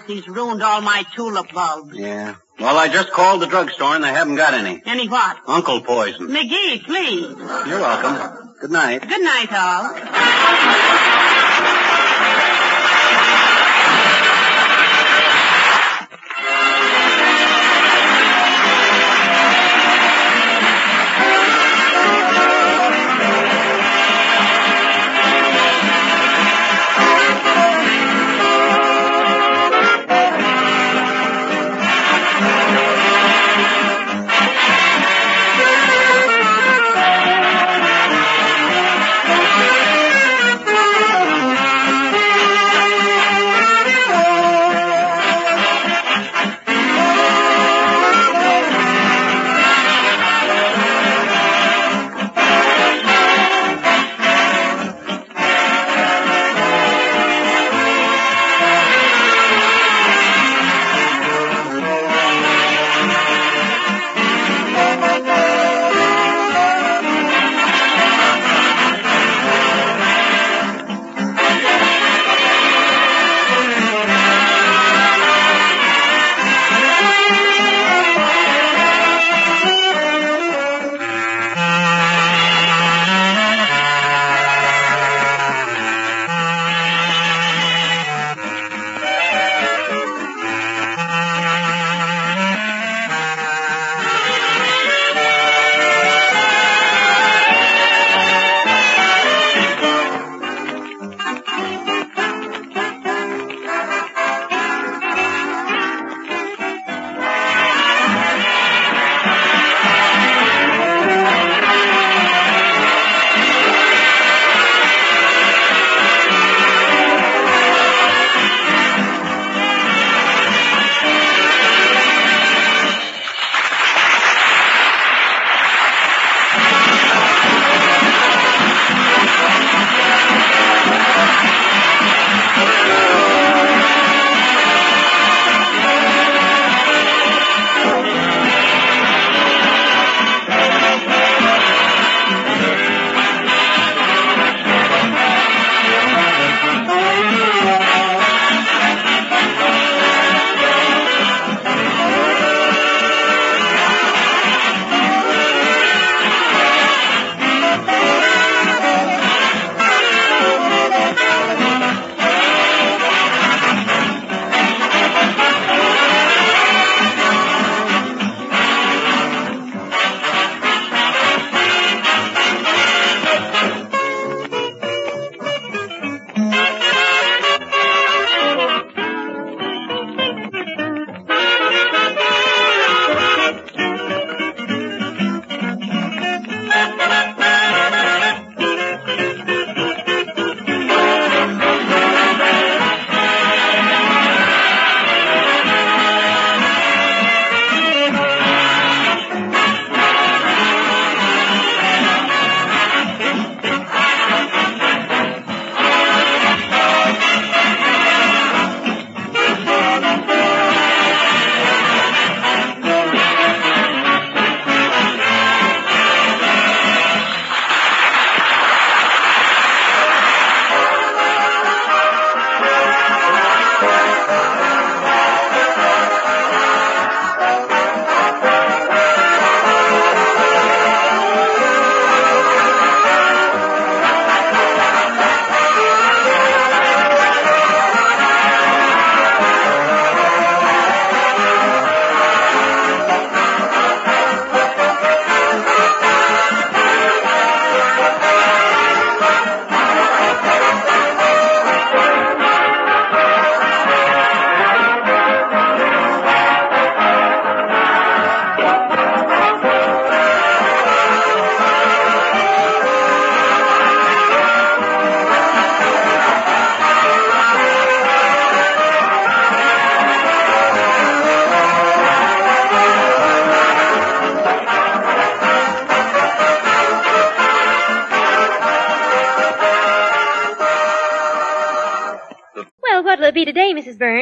[0.00, 1.96] He's ruined all my tulip bulbs.
[1.96, 2.36] Yeah.
[2.58, 4.82] Well, I just called the drugstore and they haven't got any.
[4.86, 5.38] Any what?
[5.46, 6.28] Uncle poison.
[6.28, 7.22] McGee, please.
[7.68, 8.54] You're welcome.
[8.60, 9.02] Good night.
[9.08, 11.08] Good night, all.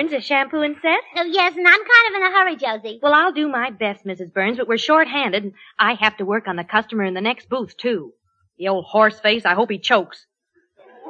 [0.00, 0.12] Burns?
[0.12, 1.00] A shampoo and set?
[1.16, 3.00] Oh, yes, and I'm kind of in a hurry, Josie.
[3.02, 4.32] Well, I'll do my best, Mrs.
[4.32, 7.48] Burns, but we're short-handed, and I have to work on the customer in the next
[7.48, 8.12] booth, too.
[8.58, 10.26] The old horse face, I hope he chokes.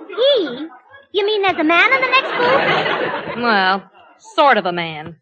[0.09, 0.67] He?
[1.13, 3.37] You mean there's a man in the next booth?
[3.41, 5.17] Well, sort of a man.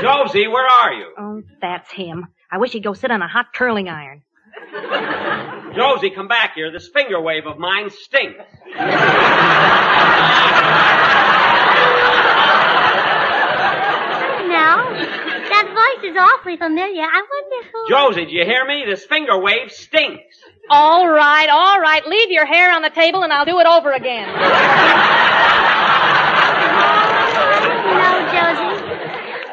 [0.00, 1.14] Josie, where are you?
[1.18, 2.26] Oh, that's him.
[2.50, 4.22] I wish he'd go sit on a hot curling iron.
[5.74, 6.72] Josie, come back here.
[6.72, 8.40] This finger wave of mine stinks.
[14.60, 14.92] No.
[15.48, 17.02] That voice is awfully familiar.
[17.02, 17.88] I wonder who...
[17.88, 18.84] Josie, do you hear me?
[18.86, 20.36] This finger wave stinks.
[20.68, 22.06] All right, all right.
[22.06, 24.28] Leave your hair on the table and I'll do it over again.
[28.00, 28.84] No, Josie.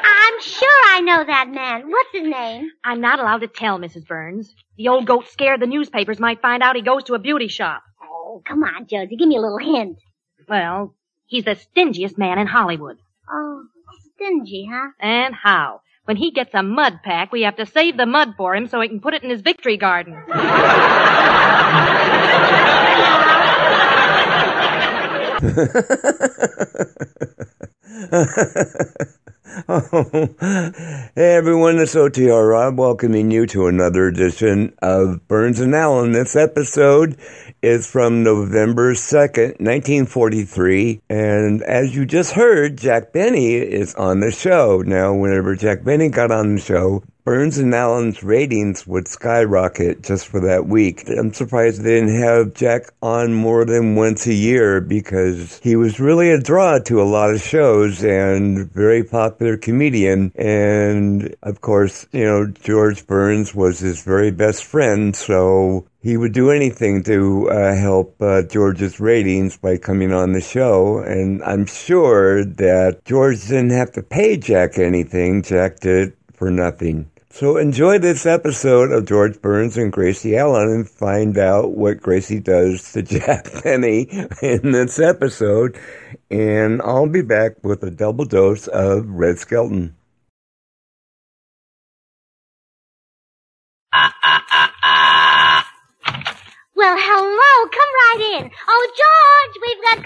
[0.04, 1.90] I'm sure I know that man.
[1.90, 2.70] What's his name?
[2.84, 4.06] I'm not allowed to tell, Mrs.
[4.06, 4.54] Burns.
[4.76, 7.82] The old goat scared the newspapers might find out he goes to a beauty shop.
[8.02, 9.16] Oh, come on, Josie.
[9.16, 9.98] Give me a little hint.
[10.48, 10.94] Well,
[11.26, 12.98] he's the stingiest man in Hollywood.
[13.30, 13.64] Oh,
[14.18, 14.90] stingy, huh?
[15.00, 15.80] And how?
[16.04, 18.80] When he gets a mud pack, we have to save the mud for him so
[18.80, 20.16] he can put it in his victory garden.
[29.58, 29.64] Hey
[31.16, 36.12] everyone, it's OTR Rob welcoming you to another edition of Burns and Allen.
[36.12, 37.16] This episode
[37.60, 41.00] is from November 2nd, 1943.
[41.10, 44.82] And as you just heard, Jack Benny is on the show.
[44.82, 50.26] Now, whenever Jack Benny got on the show, Burns and Allen's ratings would skyrocket just
[50.28, 51.06] for that week.
[51.10, 56.00] I'm surprised they didn't have Jack on more than once a year because he was
[56.00, 60.32] really a draw to a lot of shows and very popular comedian.
[60.36, 66.32] And of course, you know, George Burns was his very best friend, so he would
[66.32, 71.00] do anything to uh, help uh, George's ratings by coming on the show.
[71.00, 75.42] And I'm sure that George didn't have to pay Jack anything.
[75.42, 77.10] Jack did for nothing.
[77.38, 82.40] So enjoy this episode of George Burns and Gracie Allen and find out what Gracie
[82.40, 84.08] does to Jack Benny
[84.42, 85.78] in this episode.
[86.32, 89.94] And I'll be back with a double dose of Red Skelton.
[96.74, 97.68] Well, hello.
[97.70, 98.50] Come right in.
[98.68, 99.98] Oh, George, we've got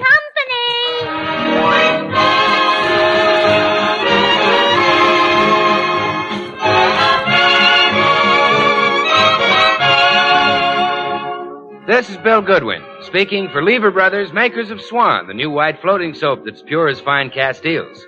[11.93, 16.15] This is Bill Goodwin, speaking for Lever Brothers, makers of Swan, the new white floating
[16.15, 18.07] soap that's pure as fine Castiles.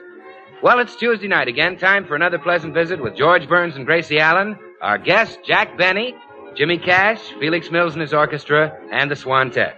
[0.63, 4.19] Well, it's Tuesday night again, time for another pleasant visit with George Burns and Gracie
[4.19, 6.15] Allen, our guest, Jack Benny,
[6.57, 9.75] Jimmy Cash, Felix Mills and his orchestra, and the Swantet.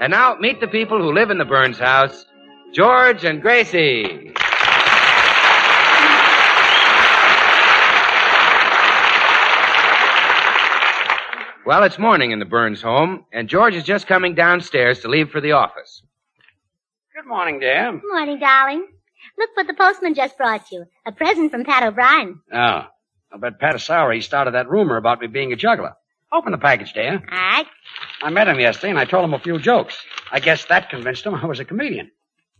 [0.00, 2.26] And now, meet the people who live in the Burns house,
[2.72, 4.32] George and Gracie.
[11.64, 15.30] Well, it's morning in the Burns home, and George is just coming downstairs to leave
[15.30, 16.02] for the office.
[17.14, 17.92] Good morning, dear.
[18.10, 18.88] Morning, darling.
[19.38, 20.86] Look what the postman just brought you.
[21.06, 22.40] A present from Pat O'Brien.
[22.52, 23.36] Ah, oh.
[23.36, 25.94] I bet Pat Sowery started that rumor about me being a juggler.
[26.32, 27.22] Open the package, dear.
[27.30, 27.66] All right.
[28.22, 29.96] I met him yesterday and I told him a few jokes.
[30.32, 32.10] I guess that convinced him I was a comedian.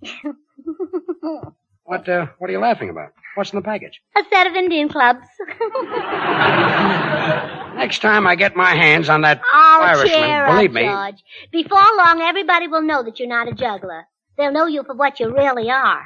[1.92, 3.12] What, uh, what are you laughing about?
[3.34, 4.00] What's in the package?
[4.16, 5.26] A set of Indian clubs.
[7.76, 10.84] Next time I get my hands on that Oh, Irishman, believe up, me.
[10.86, 11.22] George.
[11.52, 14.06] Before long, everybody will know that you're not a juggler.
[14.38, 16.02] They'll know you for what you really are.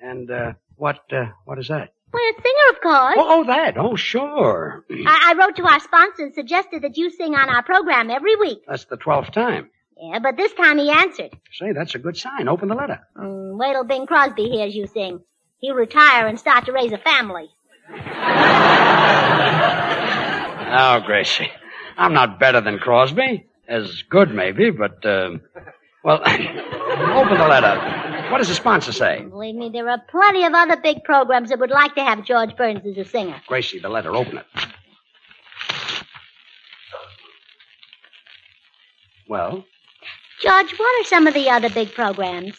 [0.00, 1.92] And, uh, what, uh, what is that?
[2.10, 3.16] Well, a singer, of course.
[3.18, 3.76] Oh, oh, that.
[3.76, 4.82] Oh, sure.
[4.90, 8.36] I, I wrote to our sponsor and suggested that you sing on our program every
[8.36, 8.60] week.
[8.66, 9.68] That's the twelfth time.
[10.00, 11.30] Yeah, but this time he answered.
[11.52, 12.48] Say, that's a good sign.
[12.48, 13.00] Open the letter.
[13.16, 15.20] Mm, wait till Bing Crosby hears you sing.
[15.58, 17.48] He'll retire and start to raise a family.
[20.70, 21.50] Oh, Gracie.
[21.96, 23.46] I'm not better than Crosby.
[23.66, 25.38] As good, maybe, but, uh,
[26.04, 28.28] well, open the letter.
[28.30, 29.22] What does the sponsor say?
[29.22, 32.54] Believe me, there are plenty of other big programs that would like to have George
[32.56, 33.40] Burns as a singer.
[33.46, 34.14] Gracie, the letter.
[34.14, 34.46] Open it.
[39.28, 39.64] Well,
[40.40, 42.56] George, what are some of the other big programs?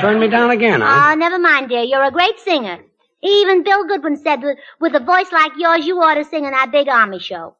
[0.00, 1.10] turn me down again, huh?
[1.12, 1.82] Oh, never mind, dear.
[1.82, 2.78] You're a great singer.
[3.22, 6.50] Even Bill Goodwin said with, with a voice like yours, you ought to sing in
[6.50, 7.56] that big army show.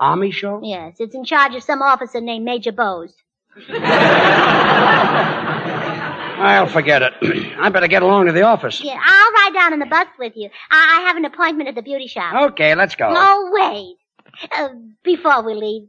[0.00, 0.60] Army show?
[0.62, 3.14] Yes, it's in charge of some officer named Major Bowes.
[6.42, 7.12] I'll forget it.
[7.60, 8.80] I better get along to the office.
[8.80, 10.48] Yeah, I'll ride down in the bus with you.
[10.70, 12.50] I, I have an appointment at the beauty shop.
[12.52, 13.12] Okay, let's go.
[13.14, 13.96] Oh, wait.
[14.56, 14.68] Uh,
[15.02, 15.88] before we leave,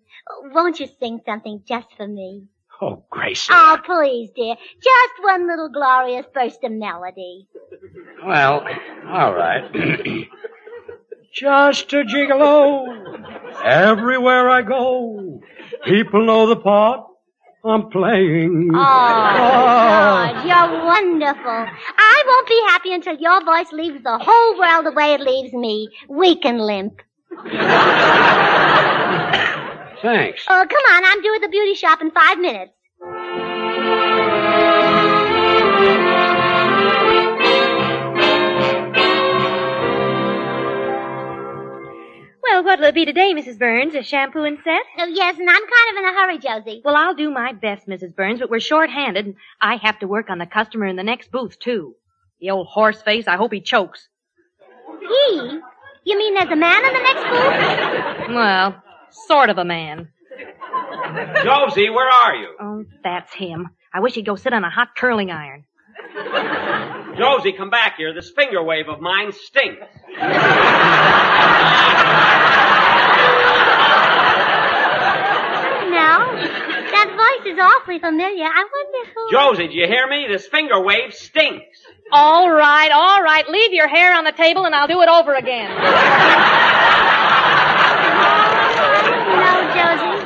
[0.54, 2.48] won't you sing something just for me?
[2.82, 3.52] Oh, Gracie.
[3.54, 4.56] Oh, please, dear.
[4.82, 7.48] Just one little glorious burst of melody.
[8.26, 8.66] Well,
[9.08, 9.72] all right.
[11.34, 13.64] Just a gigolo.
[13.64, 15.42] Everywhere I go,
[15.86, 17.06] people know the part
[17.64, 18.72] I'm playing.
[18.74, 21.68] Oh, George, you're wonderful.
[21.98, 25.54] I won't be happy until your voice leaves the whole world the way it leaves
[25.54, 27.02] me, weak and limp.
[30.02, 30.44] Thanks.
[30.48, 32.72] Oh, come on, I'm due at the beauty shop in five minutes.
[42.44, 43.58] Well, what'll it be today, Mrs.
[43.58, 43.96] Burns?
[43.96, 44.82] A shampoo and set?
[44.98, 46.82] Oh, yes, and I'm kind of in a hurry, Josie.
[46.84, 48.16] Well, I'll do my best, Mrs.
[48.16, 49.26] Burns, but we're short-handed.
[49.26, 51.96] and I have to work on the customer in the next booth, too.
[52.40, 54.08] The old horse face, I hope he chokes.
[55.00, 55.60] He?
[56.04, 58.36] You mean there's a man in the next booth?
[58.36, 60.10] Well, sort of a man.
[61.44, 62.56] Josie, where are you?
[62.60, 63.70] Oh, that's him.
[63.94, 65.66] I wish he'd go sit on a hot curling iron.
[67.18, 68.14] Josie, come back here.
[68.14, 69.86] This finger wave of mine stinks.
[75.92, 76.18] No.
[76.92, 78.46] That voice is awfully familiar.
[78.46, 79.32] I wonder who...
[79.32, 80.28] Josie, do you hear me?
[80.30, 81.78] This finger wave stinks.
[82.12, 83.48] All right, all right.
[83.50, 85.70] Leave your hair on the table and I'll do it over again.
[89.32, 90.18] No, Josie.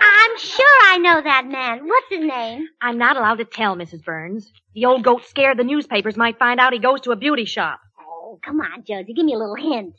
[0.00, 1.86] I'm sure I know that man.
[1.86, 2.68] What's his name?
[2.80, 4.04] I'm not allowed to tell, Mrs.
[4.04, 4.52] Burns.
[4.74, 7.80] The old goat scared the newspapers might find out he goes to a beauty shop.
[8.00, 9.12] Oh, come on, Josie.
[9.14, 9.94] Give me a little hint.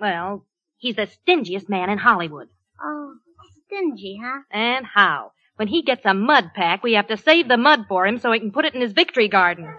[0.00, 0.46] Well,
[0.78, 2.48] he's the stingiest man in Hollywood.
[2.82, 3.14] Oh,
[3.66, 4.40] stingy, huh?
[4.50, 5.32] And how?
[5.56, 8.30] When he gets a mud pack, we have to save the mud for him so
[8.30, 9.68] he can put it in his victory garden.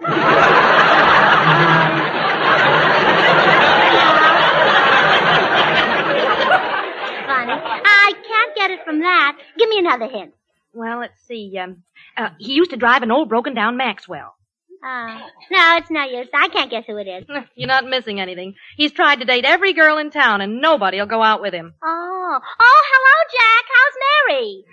[7.26, 7.69] Funny.
[7.84, 9.36] I can't get it from that.
[9.58, 10.32] Give me another hint.
[10.72, 11.56] Well, let's see.
[11.58, 11.82] Um,
[12.16, 14.34] uh, he used to drive an old broken down Maxwell.
[14.82, 15.18] Oh.
[15.50, 16.28] No, it's no use.
[16.32, 17.24] I can't guess who it is.
[17.54, 18.54] You're not missing anything.
[18.76, 21.74] He's tried to date every girl in town, and nobody'll go out with him.
[21.84, 22.38] Oh.
[22.60, 23.64] Oh, hello, Jack.
[23.76, 23.96] How's
[24.28, 24.64] Mary?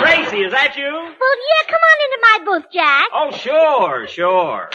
[0.00, 0.84] Gracie, is that you?
[0.84, 3.08] Well, yeah, come on into my booth, Jack.
[3.12, 4.70] Oh, sure, sure.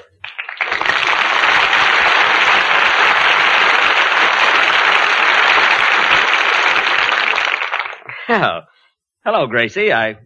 [8.28, 8.64] Well,
[9.24, 9.94] hello, Gracie.
[9.94, 10.18] I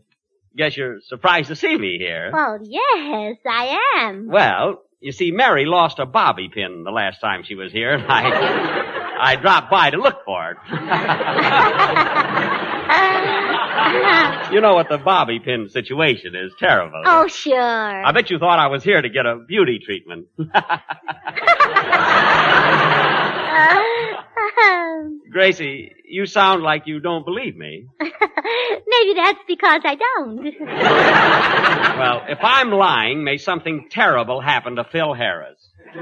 [0.58, 2.32] guess you're surprised to see me here.
[2.34, 4.28] Well, yes, I am.
[4.28, 8.04] Well, you see, Mary lost a bobby pin the last time she was here, and
[8.08, 10.58] I, I dropped by to look for it.
[14.54, 16.52] you know what the bobby pin situation is.
[16.60, 17.04] Terrible.
[17.06, 18.06] oh, sure.
[18.06, 20.28] I bet you thought I was here to get a beauty treatment.
[25.32, 27.88] Gracie, you sound like you don't believe me.
[28.00, 30.46] Maybe that's because I don't.
[32.02, 35.60] Well, if I'm lying, may something terrible happen to Phil Harris.
[35.96, 36.00] oh,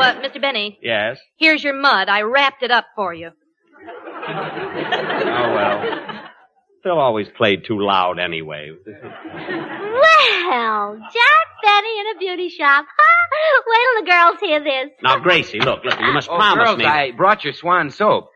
[0.00, 0.40] uh, Mr.
[0.40, 1.18] Benny, Yes?
[1.36, 2.08] here's your mud.
[2.08, 3.30] I wrapped it up for you.
[4.26, 6.19] Oh, well.
[6.82, 8.70] Phil always played too loud anyway.
[8.86, 8.96] well,
[11.12, 12.86] Jack Benny in a beauty shop.
[12.88, 13.62] Huh?
[13.66, 14.90] Wait till the girls hear this.
[15.02, 16.84] Now, Gracie, look, look, you must Oh, promise girls, me.
[16.86, 18.30] I brought your swan soap.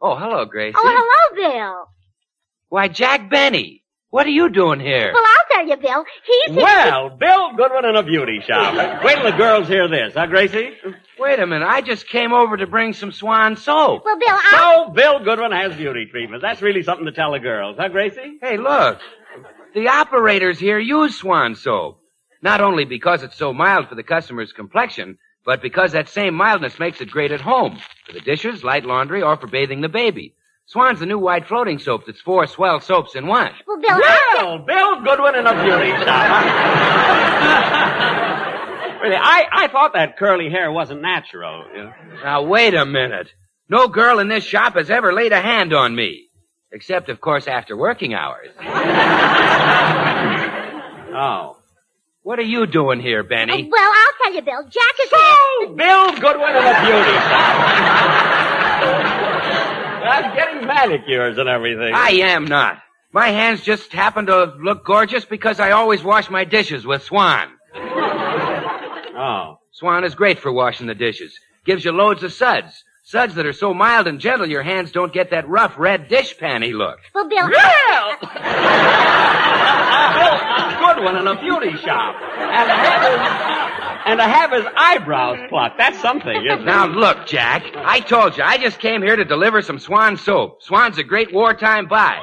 [0.00, 0.74] Oh, hello, Gracie.
[0.78, 1.86] Oh, hello, Bill.
[2.68, 5.12] Why, Jack Benny, what are you doing here?
[5.12, 6.04] Well, I'll tell you, Bill.
[6.24, 9.02] He's Well, Bill Goodwin in a beauty shop.
[9.04, 10.72] Wait till the girls hear this, huh, Gracie?
[11.18, 14.04] Wait a minute, I just came over to bring some swan soap.
[14.04, 14.84] Well, Bill, I...
[14.86, 16.42] So, Bill Goodwin has beauty treatments.
[16.42, 18.38] That's really something to tell the girls, huh, Gracie?
[18.40, 18.98] Hey, look.
[19.74, 21.98] The operators here use swan soap.
[22.42, 26.78] Not only because it's so mild for the customer's complexion, but because that same mildness
[26.78, 27.78] makes it great at home.
[28.06, 30.34] For the dishes, light laundry, or for bathing the baby.
[30.70, 33.50] Swan's the new white floating soap that's four swell soaps in one.
[33.66, 36.44] Well, Bill, Well, Bill Goodwin in a beauty shop.
[39.02, 41.64] really, I, I thought that curly hair wasn't natural.
[41.74, 41.92] you know.
[42.22, 43.32] Now, wait a minute.
[43.68, 46.28] No girl in this shop has ever laid a hand on me.
[46.70, 48.48] Except, of course, after working hours.
[51.12, 51.56] Oh.
[52.22, 53.64] What are you doing here, Benny?
[53.64, 54.62] Uh, well, I'll tell you, Bill.
[54.62, 57.16] Jack is So, Bill Goodwin in a beauty
[60.00, 60.24] shop.
[60.24, 61.92] I'm getting manicures and everything.
[61.94, 62.78] I am not.
[63.12, 67.48] My hands just happen to look gorgeous because I always wash my dishes with Swan.
[67.74, 69.58] Oh.
[69.72, 71.38] Swan is great for washing the dishes.
[71.64, 72.84] Gives you loads of suds.
[73.04, 76.36] Suds that are so mild and gentle your hands don't get that rough red dish
[76.36, 77.00] panty look.
[77.14, 77.48] Well, Bill.
[77.48, 77.56] Bill
[80.78, 82.14] Goodwin in a beauty shop.
[82.38, 83.69] And,
[84.10, 86.64] And to have his eyebrows plucked, that's something, isn't it?
[86.64, 87.64] Now look, Jack.
[87.76, 90.62] I told you, I just came here to deliver some Swan soap.
[90.62, 92.20] Swan's a great wartime buy.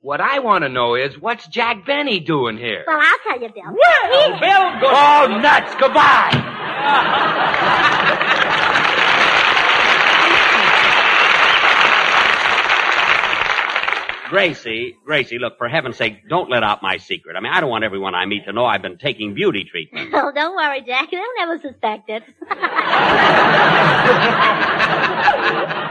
[0.00, 2.84] What I want to know is, what's Jack Benny doing here?
[2.86, 3.64] Well, I'll tell you, Bill.
[3.64, 4.86] Well, He- Bill, go.
[4.90, 5.74] Oh, nuts!
[5.78, 6.44] Goodbye!
[14.28, 17.36] Gracie, Gracie, look, for heaven's sake, don't let out my secret.
[17.36, 20.10] I mean, I don't want everyone I meet to know I've been taking beauty treatment.
[20.12, 21.10] Oh, don't worry, Jack.
[21.10, 22.22] They'll never suspect it.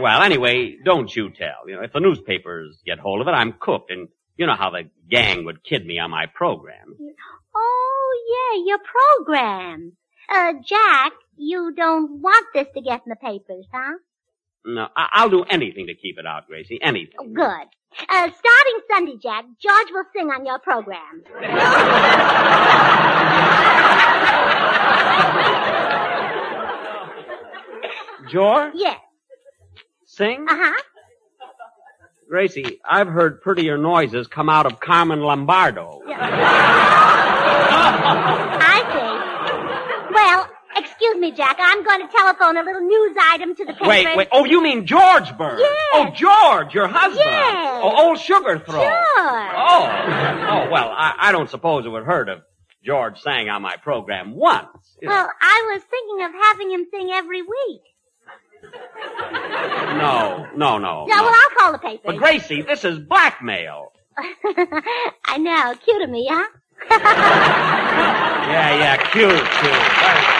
[0.00, 1.68] Well, anyway, don't you tell.
[1.68, 4.70] You know, if the newspapers get hold of it, I'm cooked, and you know how
[4.70, 6.96] the gang would kid me on my program.
[7.54, 9.92] oh, yeah, your program.
[10.32, 13.94] Uh, Jack, you don't want this to get in the papers, huh?
[14.64, 16.78] No, I- I'll do anything to keep it out, Gracie.
[16.82, 17.14] Anything.
[17.18, 17.66] Oh, good.
[18.08, 21.22] Uh, starting Sunday, Jack, George will sing on your program.
[28.28, 28.98] George, Yes.
[30.04, 30.46] sing?
[30.48, 30.82] Uh-huh.
[32.28, 36.00] Gracie, I've heard prettier noises come out of Carmen Lombardo.
[36.06, 36.12] I
[40.08, 40.14] see.
[40.14, 41.56] Well, excuse me, Jack.
[41.58, 43.88] I'm going to telephone a little news item to the papers.
[43.88, 44.28] Wait, wait.
[44.30, 45.62] Oh, you mean George Burns?
[45.62, 45.88] Oh, yes.
[45.94, 47.24] Oh, George, your husband.
[47.24, 47.80] Yes.
[47.82, 48.82] Oh, old sugar throat.
[48.82, 49.50] Sure.
[49.56, 50.36] Oh.
[50.50, 52.40] Oh, well, I, I don't suppose it would hurt if
[52.84, 54.66] George sang on my program once.
[55.00, 57.82] Well, I was thinking of having him sing every week.
[59.96, 61.06] No, no, no.
[61.08, 61.22] Yeah, no.
[61.24, 62.00] well, I'll call the papers.
[62.04, 63.92] But Gracie, this is blackmail.
[65.24, 65.74] I know.
[65.82, 66.46] Cute of me, huh?
[68.50, 70.39] Yeah, yeah, cute, cute.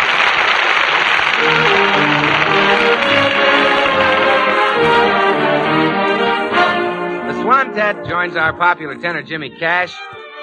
[7.27, 9.95] The Swantet joins our popular tenor Jimmy Cash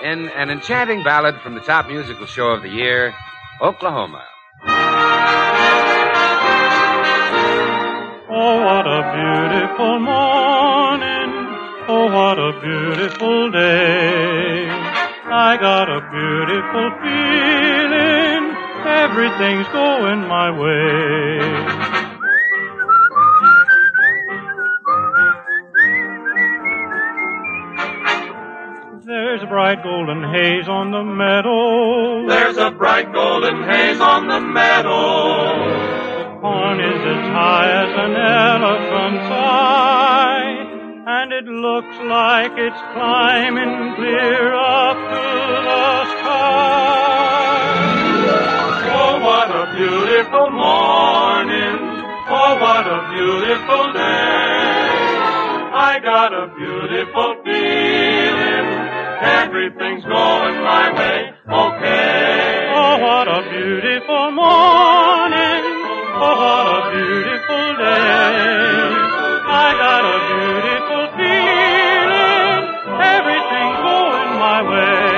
[0.04, 3.14] in an enchanting ballad from the top musical show of the year,
[3.62, 4.24] Oklahoma.
[8.30, 11.34] Oh, what a beautiful morning.
[11.90, 14.68] Oh, what a beautiful day.
[14.70, 18.56] I got a beautiful feeling.
[18.86, 21.87] Everything's going my way.
[29.18, 32.28] There's a bright golden haze on the meadow.
[32.30, 35.58] There's a bright golden haze on the meadow.
[36.22, 40.54] The corn is as high as an elephant's eye,
[41.18, 45.26] and it looks like it's climbing clear up to
[45.66, 47.58] the sky.
[49.02, 51.78] Oh, what a beautiful morning.
[52.30, 54.78] Oh, what a beautiful day.
[55.74, 58.47] I got a beautiful feeling.
[59.22, 61.34] Everything's going my way.
[61.50, 62.72] Okay.
[62.76, 65.64] Oh, what a beautiful morning.
[66.22, 68.78] Oh, what a beautiful day.
[69.50, 72.62] I got a beautiful feeling.
[73.18, 75.17] Everything's going my way.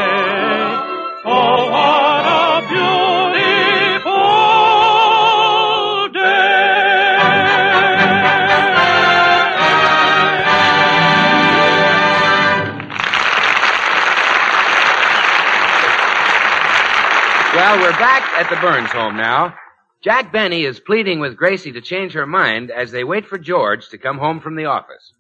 [17.70, 19.54] Well, we're back at the Burns home now.
[20.02, 23.90] Jack Benny is pleading with Gracie to change her mind as they wait for George
[23.90, 25.14] to come home from the office.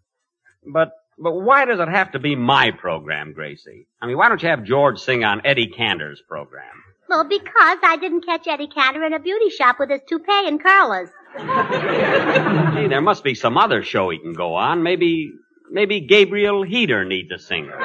[0.65, 0.89] But
[1.19, 3.85] but why does it have to be my program, Gracie?
[4.01, 6.65] I mean, why don't you have George sing on Eddie Cantor's program?
[7.07, 10.59] Well, because I didn't catch Eddie Cantor in a beauty shop with his toupee and
[10.59, 11.09] curlers.
[11.37, 14.81] Gee, there must be some other show he can go on.
[14.81, 15.33] Maybe
[15.69, 17.77] maybe Gabriel Heatter needs a singer.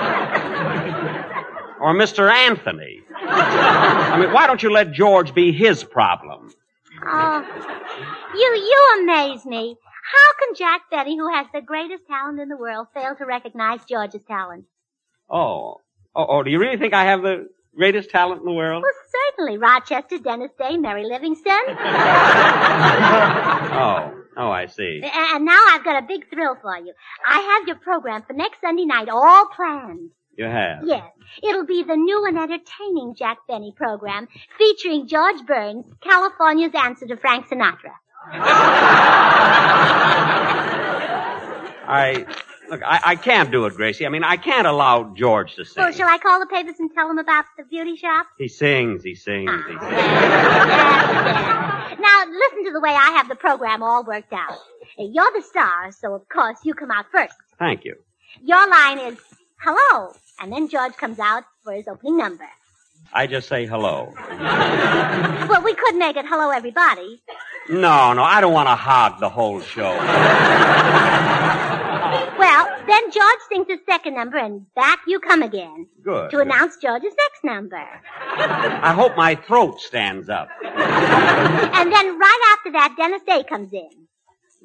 [1.84, 2.32] or Mr.
[2.32, 3.00] Anthony.
[3.14, 6.50] I mean, why don't you let George be his problem?
[7.06, 7.44] Oh,
[8.34, 9.76] you, you amaze me.
[10.14, 13.84] How can Jack Benny, who has the greatest talent in the world, fail to recognize
[13.84, 14.64] George's talent?
[15.28, 15.76] Oh.
[16.16, 18.82] Oh, oh, do you really think I have the greatest talent in the world?
[18.82, 18.92] Well,
[19.36, 19.58] certainly.
[19.58, 21.54] Rochester, Dennis Day, Mary Livingstone.
[23.76, 25.02] Oh, oh, I see.
[25.02, 26.92] And now I've got a big thrill for you.
[27.28, 30.10] I have your program for next Sunday night all planned.
[30.36, 30.84] You have.
[30.84, 31.04] Yes,
[31.42, 34.28] it'll be the new and entertaining Jack Benny program
[34.58, 37.92] featuring George Burns, California's answer to Frank Sinatra.
[41.86, 42.26] I
[42.68, 42.82] look.
[42.84, 44.06] I, I can't do it, Gracie.
[44.06, 45.82] I mean, I can't allow George to sing.
[45.82, 48.26] Well, shall I call the papers and tell them about the beauty shop?
[48.38, 49.04] He sings.
[49.04, 49.50] He sings.
[49.50, 50.74] He ah.
[51.90, 52.00] sings.
[52.00, 54.58] Now, listen to the way I have the program all worked out.
[54.98, 57.34] You're the star, so of course you come out first.
[57.58, 57.94] Thank you.
[58.42, 59.18] Your line is,
[59.58, 62.46] hello, and then George comes out for his opening number.
[63.12, 64.12] I just say hello.
[65.48, 67.22] Well, we could make it hello, everybody.
[67.68, 69.92] No, no, I don't want to hog the whole show.
[72.38, 76.30] Well, then George sings his second number, and back you come again Good.
[76.30, 77.76] to announce George's next number.
[77.78, 80.48] I hope my throat stands up.
[81.76, 83.90] And then right after that, Dennis Day comes in.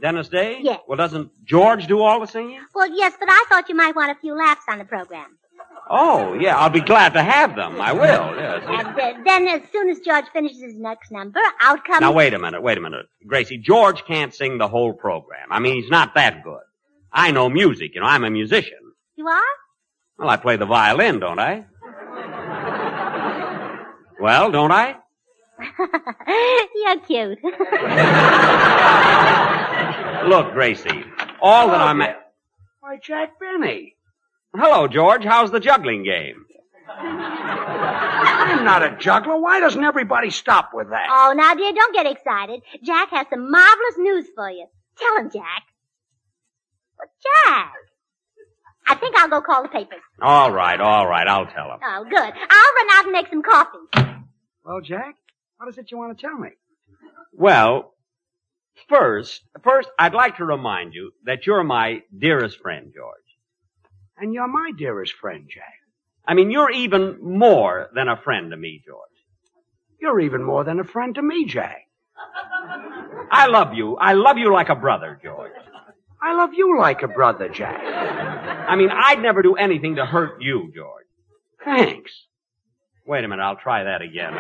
[0.01, 0.59] Dennis Day?
[0.61, 0.79] Yes.
[0.87, 2.59] Well, doesn't George do all the singing?
[2.75, 5.37] Well, yes, but I thought you might want a few laughs on the program.
[5.91, 7.81] Oh, yeah, I'll be glad to have them.
[7.81, 8.01] I will,
[8.35, 8.63] yes.
[8.67, 12.01] And uh, then, as soon as George finishes his next number, out comes.
[12.01, 13.07] Now, wait a minute, wait a minute.
[13.25, 15.47] Gracie, George can't sing the whole program.
[15.51, 16.59] I mean, he's not that good.
[17.11, 18.77] I know music, you know, I'm a musician.
[19.15, 19.41] You are?
[20.19, 21.65] Well, I play the violin, don't I?
[24.19, 24.97] Well, don't I?
[26.75, 27.39] You're cute.
[30.29, 31.03] Look, Gracie,
[31.41, 32.01] all that I'm.
[32.01, 32.17] a-
[32.81, 33.95] Why, Jack Benny.
[34.55, 35.23] Hello, George.
[35.23, 36.45] How's the juggling game?
[36.97, 39.39] I'm not a juggler.
[39.39, 41.07] Why doesn't everybody stop with that?
[41.09, 42.61] oh, now, dear, don't get excited.
[42.83, 44.65] Jack has some marvelous news for you.
[44.97, 45.63] Tell him, Jack.
[46.97, 47.07] But,
[47.45, 47.73] Jack.
[48.87, 49.99] I think I'll go call the papers.
[50.19, 51.27] All right, all right.
[51.27, 51.79] I'll tell him.
[51.83, 52.17] Oh, good.
[52.17, 53.77] I'll run out and make some coffee.
[54.65, 55.15] Well, Jack,
[55.57, 56.49] what is it you want to tell me?
[57.31, 57.93] Well,
[58.89, 63.18] first, first, I'd like to remind you that you're my dearest friend, George.
[64.19, 65.73] And you're my dearest friend, Jack.
[66.27, 68.99] I mean, you're even more than a friend to me, George.
[70.01, 71.87] You're even more than a friend to me, Jack.
[73.31, 73.95] I love you.
[73.95, 75.51] I love you like a brother, George.
[76.21, 77.81] I love you like a brother, Jack.
[77.81, 81.05] I mean, I'd never do anything to hurt you, George.
[81.63, 82.11] Thanks.
[83.05, 84.33] Wait a minute, I'll try that again.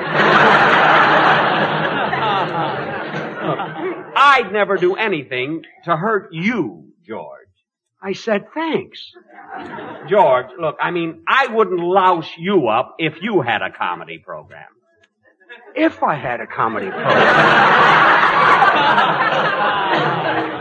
[4.15, 7.38] I'd never do anything to hurt you, George.
[8.01, 9.11] I said thanks.
[10.07, 14.67] George, look, I mean, I wouldn't louse you up if you had a comedy program.
[15.75, 17.15] If I had a comedy program.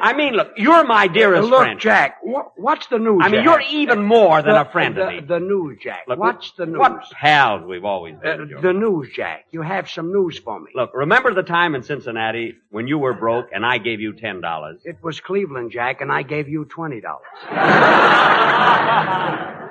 [0.00, 1.78] I mean, look, you're my dearest Look, friend.
[1.80, 3.20] Jack, what, what's the news?
[3.22, 5.20] I mean, you you're even more than The- a friend the, to me.
[5.20, 6.04] The news, Jack.
[6.08, 6.78] Look, what's the news?
[6.78, 8.62] What pals we've always Uh, been, George.
[8.62, 9.46] the news, Jack.
[9.50, 10.70] You have some news for me.
[10.74, 14.40] Look, remember the time in Cincinnati when you were broke and I gave you ten
[14.40, 14.80] dollars?
[14.84, 17.26] It was Cleveland, Jack, and I gave you twenty dollars.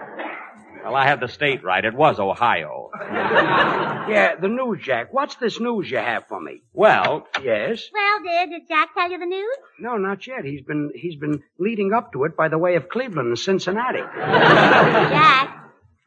[0.85, 1.83] Well, I had the state right.
[1.83, 2.91] It was Ohio.
[4.07, 5.11] Yeah, the news, Jack.
[5.11, 6.61] What's this news you have for me?
[6.73, 7.89] Well, Yes.
[7.91, 9.57] Well, dear, did Jack tell you the news?
[9.79, 10.45] No, not yet.
[10.45, 14.03] He's been he's been leading up to it by the way of Cleveland and Cincinnati.
[14.15, 15.57] Jack,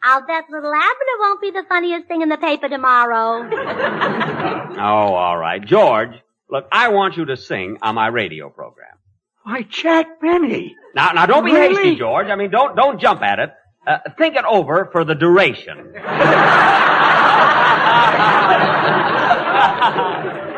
[0.05, 3.49] I'll bet little Abner won't be the funniest thing in the paper tomorrow.
[4.79, 5.65] oh, all right.
[5.65, 6.13] George,
[6.49, 8.95] look, I want you to sing on my radio program.
[9.43, 10.77] Why, Jack Benny.
[10.95, 11.75] Now, now don't be Really?
[11.75, 12.29] hasty, George.
[12.29, 13.51] I mean, don't, don't jump at it.
[13.89, 15.95] Uh, think it over for the duration.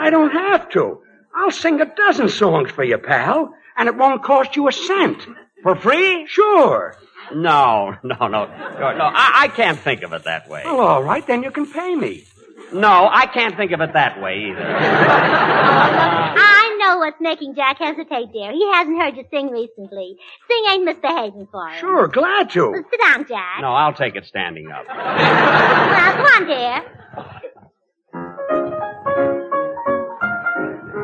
[0.00, 1.00] I don't have to.
[1.32, 5.24] I'll sing a dozen songs for you, pal, and it won't cost you a cent.
[5.62, 6.26] For free?
[6.26, 6.96] Sure.
[7.32, 8.28] No, no, no.
[8.28, 10.62] No, I, I can't think of it that way.
[10.64, 12.24] Well, all right, then you can pay me.
[12.72, 14.66] No, I can't think of it that way either.
[14.76, 18.50] I know what's making Jack hesitate, dear.
[18.52, 20.16] He hasn't heard you sing recently.
[20.48, 21.78] Sing ain't Mister misbehaving for him.
[21.78, 22.70] Sure, glad to.
[22.70, 23.60] Well, sit down, Jack.
[23.60, 24.84] No, I'll take it standing up.
[24.88, 26.82] Well, come on, dear.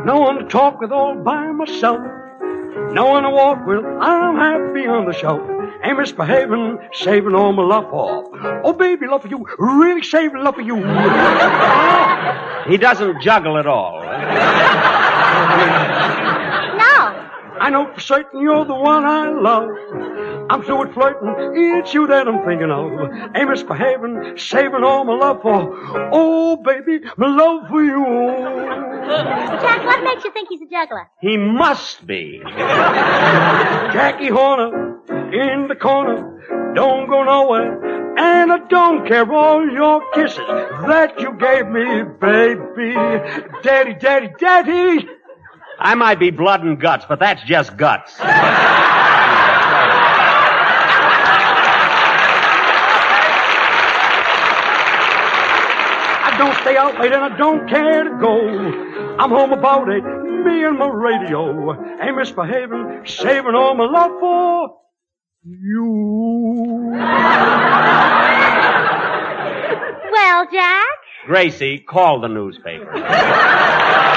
[0.04, 2.00] No one to talk with all by myself.
[2.92, 3.84] No one to walk with.
[3.84, 5.40] I'm happy on the shelf.
[5.82, 8.24] Ain't misbehaving, saving all my love for.
[8.64, 9.46] Oh, baby, love for you.
[9.58, 10.76] Really saving love for you.
[12.70, 14.02] He doesn't juggle at all.
[17.60, 19.68] I know for certain you're the one I love.
[20.50, 21.34] I'm through with flirting.
[21.78, 22.90] It's you that I'm thinking of.
[23.34, 25.74] Ain't misbehaving, saving all my love for.
[26.12, 28.04] Oh, baby, my love for you.
[29.06, 31.08] Jack, what makes you think he's a juggler?
[31.20, 32.40] He must be.
[33.92, 34.98] Jackie Horner
[35.32, 36.72] in the corner.
[36.74, 38.16] Don't go nowhere.
[38.18, 42.94] And I don't care all your kisses that you gave me, baby.
[43.62, 45.08] Daddy, daddy, daddy.
[45.78, 48.14] I might be blood and guts, but that's just guts.
[56.28, 59.16] I don't stay out late and I don't care to go.
[59.18, 61.72] I'm home about it, me and my radio.
[62.02, 64.80] Ain't misbehaving, saving all my love for
[65.44, 66.92] you.
[70.12, 70.84] Well, Jack?
[71.26, 72.92] Gracie, call the newspaper.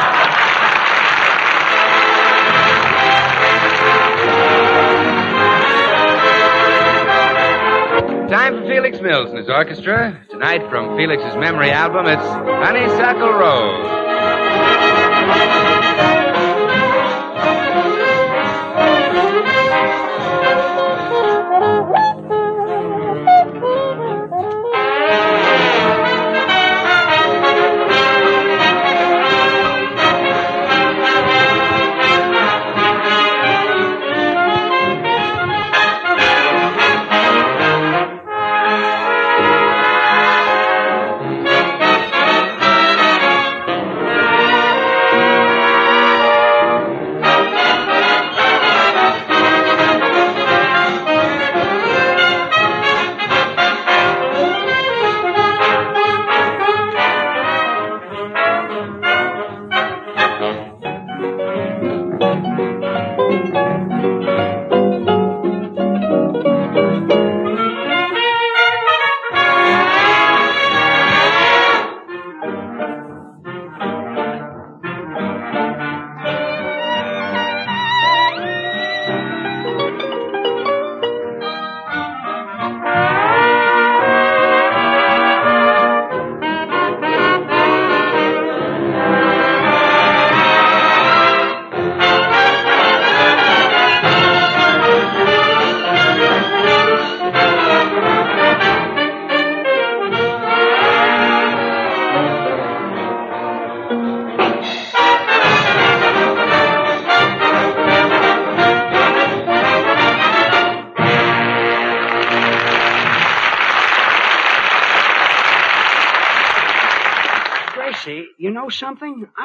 [8.30, 10.24] Time for Felix Mills and his orchestra.
[10.30, 13.88] Tonight from Felix's memory album, it's Honeysuckle Rose.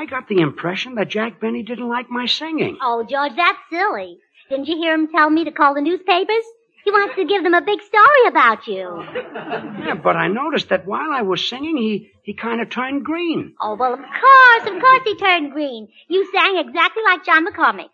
[0.05, 2.77] I got the impression that Jack Benny didn't like my singing.
[2.83, 4.19] Oh, George, that's silly.
[4.51, 6.45] Didn't you hear him tell me to call the newspapers?
[6.85, 9.03] He wants to give them a big story about you.
[9.87, 13.55] Yeah, but I noticed that while I was singing, he, he kind of turned green.
[13.63, 15.89] Oh, well, of course, of course he turned green.
[16.09, 17.89] You sang exactly like John McCormack.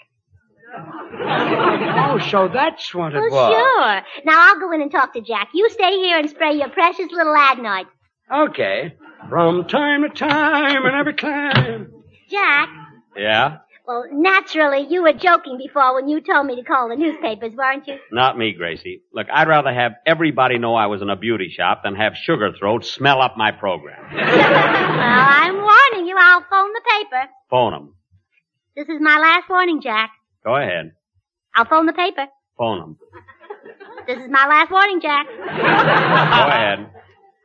[0.75, 3.53] Oh, so that's what it Well, was.
[3.53, 4.25] sure.
[4.25, 5.51] Now I'll go in and talk to Jack.
[5.55, 7.85] You stay here and spray your precious little adenoid.
[8.35, 8.97] Okay.
[9.29, 11.93] From time to time and every time.
[12.31, 12.68] Jack,
[13.16, 13.59] Yeah?
[13.87, 17.87] well, naturally, you were joking before when you told me to call the newspapers, weren't
[17.89, 17.99] you?
[18.12, 19.03] Not me, Gracie.
[19.12, 22.53] Look, I'd rather have everybody know I was in a beauty shop than have Sugar
[22.59, 24.01] Throat smell up my program.
[24.14, 26.16] well, I'm warning you.
[26.18, 27.28] I'll phone the paper.
[27.51, 27.95] Phone 'em.
[28.76, 30.11] This is my last warning, Jack.
[30.45, 30.93] Go ahead.
[31.57, 32.26] I'll phone the paper.
[32.57, 32.97] Phone 'em.
[34.07, 35.26] This is my last warning, Jack.
[35.26, 36.89] Go ahead.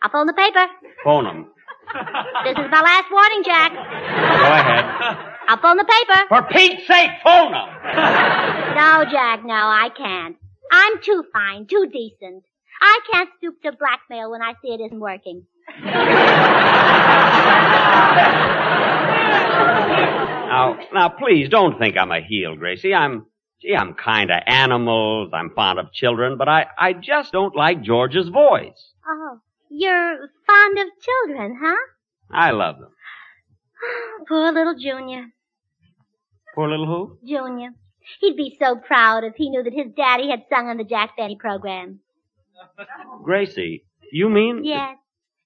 [0.03, 0.65] I'll phone the paper.
[1.03, 1.51] Phone 'em.
[2.43, 3.71] This is my last warning, Jack.
[3.73, 4.85] Go ahead.
[5.47, 6.25] I'll phone the paper.
[6.29, 7.69] For Pete's sake, phone 'em!
[8.75, 10.35] No, Jack, no, I can't.
[10.71, 12.43] I'm too fine, too decent.
[12.81, 15.45] I can't stoop to blackmail when I see it isn't working.
[19.45, 22.93] Now, now, please don't think I'm a heel, Gracie.
[22.93, 23.25] I'm,
[23.61, 25.31] gee, I'm kind of animals.
[25.33, 28.93] I'm fond of children, but I, I just don't like George's voice.
[29.07, 29.39] Oh,
[29.69, 31.75] you're fond of children, huh?
[32.31, 32.91] I love them.
[34.27, 35.25] Poor little Junior.
[36.53, 37.17] Poor little who?
[37.27, 37.69] Junior.
[38.21, 41.17] He'd be so proud if he knew that his daddy had sung on the Jack
[41.17, 41.99] Benny program.
[43.23, 44.63] Gracie, you mean?
[44.63, 44.97] Yes.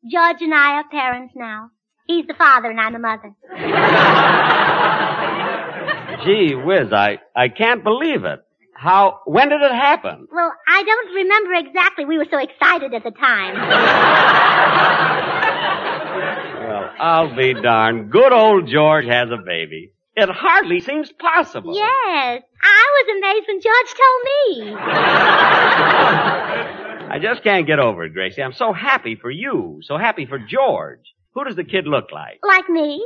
[0.10, 1.72] George and I are parents now.
[2.08, 3.34] He's the father and I'm the mother.
[6.26, 8.40] Gee whiz, I, I can't believe it.
[8.80, 10.26] How, when did it happen?
[10.32, 12.06] Well, I don't remember exactly.
[12.06, 13.56] We were so excited at the time.
[16.70, 18.12] Well, I'll be darned.
[18.12, 19.92] Good old George has a baby.
[20.16, 21.74] It hardly seems possible.
[21.74, 22.44] yes.
[22.62, 24.76] I was amazed when George told me.
[27.12, 28.44] I just can't get over it, Gracie.
[28.44, 29.80] I'm so happy for you.
[29.84, 31.02] So happy for George.
[31.34, 32.40] Who does the kid look like?
[32.44, 33.04] Like me?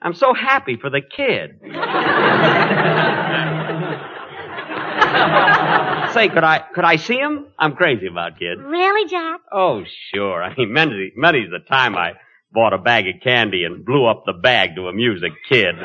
[0.00, 1.60] I'm so happy for the kid.
[6.12, 7.46] Say, could I could I see him?
[7.58, 8.60] I'm crazy about kids.
[8.60, 9.40] Really, Jack?
[9.50, 9.82] Oh,
[10.12, 10.42] sure.
[10.42, 12.12] I mean, many, many's the time I
[12.52, 15.74] bought a bag of candy and blew up the bag to amuse a kid.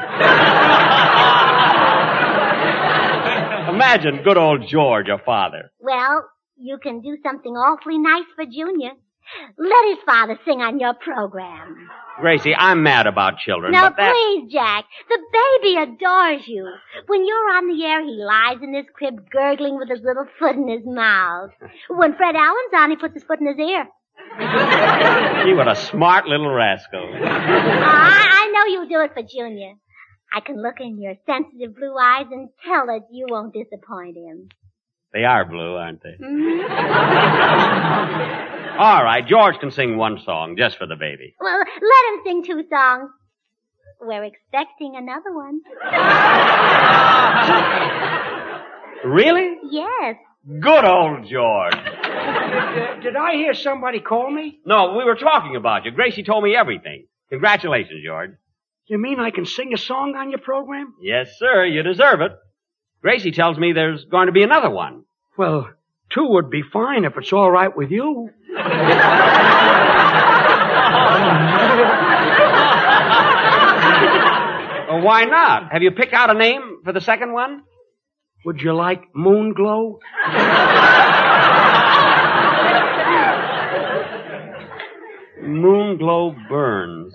[3.70, 5.72] Imagine good old George, your father.
[5.80, 8.92] Well, you can do something awfully nice for Junior.
[9.58, 11.90] Let his father sing on your program.
[12.20, 14.12] Gracie, I'm mad about children, now, but that...
[14.12, 14.86] please, Jack.
[15.08, 16.68] The baby adores you.
[17.06, 20.56] When you're on the air, he lies in his crib gurgling with his little foot
[20.56, 21.52] in his mouth.
[21.90, 23.88] When Fred Allen's on, he puts his foot in his ear.
[25.46, 27.08] Gee, what a smart little rascal.
[27.14, 29.74] I, I know you'll do it for Junior.
[30.34, 34.50] I can look in your sensitive blue eyes and tell that you won't disappoint him.
[35.14, 36.18] They are blue, aren't they?
[36.22, 36.64] Mhm.
[38.78, 41.34] All right, George can sing one song just for the baby.
[41.40, 43.10] Well, let him sing two songs.
[44.00, 45.62] We're expecting another one.
[49.06, 49.58] Really?
[49.70, 50.16] Yes.
[50.60, 51.74] Good old George.
[51.76, 54.60] Did, did I hear somebody call me?
[54.66, 55.92] No, we were talking about you.
[55.92, 57.06] Gracie told me everything.
[57.30, 58.32] Congratulations, George.
[58.88, 60.94] You mean I can sing a song on your program?
[61.02, 61.66] Yes, sir.
[61.66, 62.32] You deserve it.
[63.02, 65.04] Gracie tells me there's going to be another one.
[65.38, 65.70] Well,
[66.10, 68.30] two would be fine if it's all right with you.
[74.88, 75.74] Well, why not?
[75.74, 77.64] Have you picked out a name for the second one?
[78.46, 80.00] Would you like Moon Glow?
[85.48, 87.14] Moonglow Burns.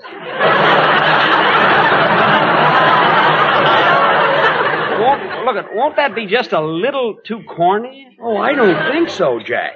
[5.00, 8.16] won't, look, won't that be just a little too corny?
[8.20, 9.72] Oh, I don't think so, Jack.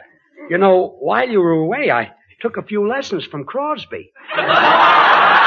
[0.48, 4.12] You know, while you were away, I took a few lessons from Crosby.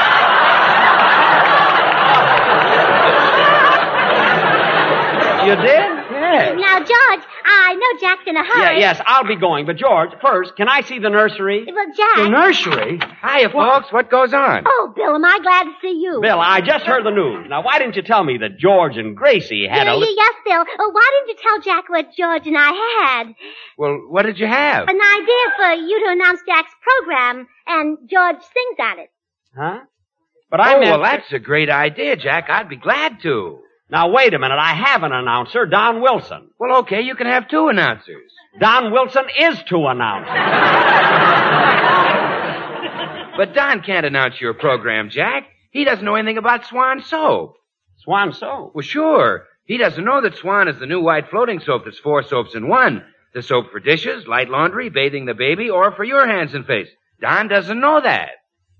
[5.40, 5.89] You did?
[6.44, 6.58] Yes.
[6.60, 8.80] Now, George, I know Jack's in a hurry.
[8.80, 9.66] Yeah, yes, I'll be going.
[9.66, 11.66] But George, first, can I see the nursery?
[11.66, 12.16] Well, Jack.
[12.16, 13.00] The nursery?
[13.22, 13.92] Hiya, folks.
[13.92, 14.64] What goes on?
[14.66, 16.20] Oh, Bill, am I glad to see you?
[16.22, 17.46] Bill, I just heard the news.
[17.48, 19.96] Now, why didn't you tell me that George and Gracie had Yeah, a...
[19.96, 20.64] li- yes, Bill.
[20.78, 23.34] Oh, why didn't you tell Jack what George and I had?
[23.78, 24.88] Well, what did you have?
[24.88, 29.10] An idea for you to announce Jack's program, and George sings on it.
[29.56, 29.80] Huh?
[30.50, 30.90] But I oh, meant...
[31.00, 32.50] well, that's a great idea, Jack.
[32.50, 33.60] I'd be glad to.
[33.90, 34.58] Now, wait a minute.
[34.58, 36.50] I have an announcer, Don Wilson.
[36.58, 38.30] Well, okay, you can have two announcers.
[38.60, 40.30] Don Wilson is two announcers.
[43.36, 45.44] But Don can't announce your program, Jack.
[45.70, 47.54] He doesn't know anything about Swan soap.
[48.04, 48.72] Swan soap?
[48.74, 49.46] Well, sure.
[49.64, 52.68] He doesn't know that Swan is the new white floating soap that's four soaps in
[52.68, 53.02] one.
[53.32, 56.88] The soap for dishes, light laundry, bathing the baby, or for your hands and face.
[57.22, 58.30] Don doesn't know that.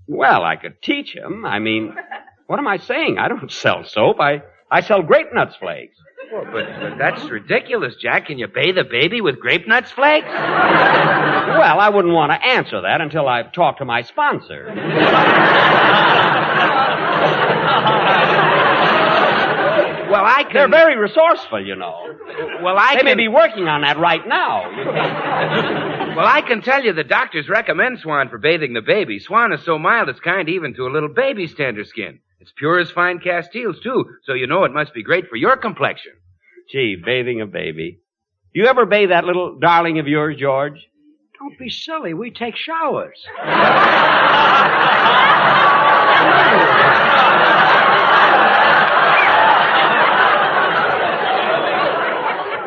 [0.07, 1.47] Well, I could teach him.
[1.47, 1.95] I mean,
[2.47, 3.17] what am I saying?
[3.19, 4.21] I don't sell soap.
[4.21, 5.97] I, I sell grape nuts flakes.
[6.33, 8.27] Well, but, but that's ridiculous, Jack.
[8.27, 10.29] Can you bathe a baby with grape nuts flakes?
[10.29, 14.73] Well, I wouldn't want to answer that until I've talked to my sponsor.
[20.11, 20.53] Well, I can.
[20.55, 22.05] They're very resourceful, you know.
[22.63, 24.69] Well, I They may be working on that right now.
[26.17, 29.21] Well, I can tell you the doctors recommend Swan for bathing the baby.
[29.21, 32.19] Swan is so mild it's kind even to a little baby's tender skin.
[32.41, 35.59] It's pure as fine Castiles, too, so you know it must be great for your
[35.59, 36.13] complexion.
[36.73, 38.01] Gee, bathing a baby.
[38.55, 40.89] You ever bathe that little darling of yours, George?
[41.39, 42.15] Don't be silly.
[42.15, 43.19] We take showers.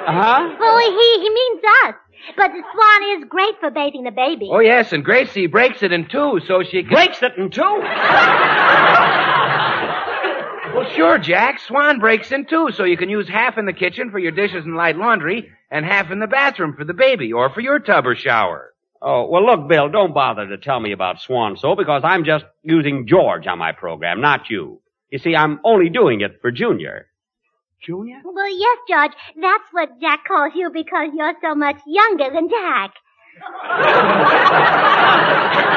[0.05, 0.55] Uh-huh.
[0.59, 1.95] Well, he, he means us.
[2.37, 4.49] But the swan is great for bathing the baby.
[4.51, 6.93] Oh, yes, and Gracie breaks it in two so she can...
[6.93, 7.61] Breaks it in two?
[10.73, 11.59] Well, sure, Jack.
[11.59, 14.65] Swan breaks in two so you can use half in the kitchen for your dishes
[14.65, 18.07] and light laundry and half in the bathroom for the baby or for your tub
[18.07, 18.73] or shower.
[18.99, 22.45] Oh, well, look, Bill, don't bother to tell me about Swan so because I'm just
[22.63, 24.81] using George on my program, not you.
[25.11, 27.07] You see, I'm only doing it for Junior.
[27.85, 28.21] Junior?
[28.23, 29.11] Well, yes, George.
[29.39, 32.93] That's what Jack calls you because you're so much younger than Jack.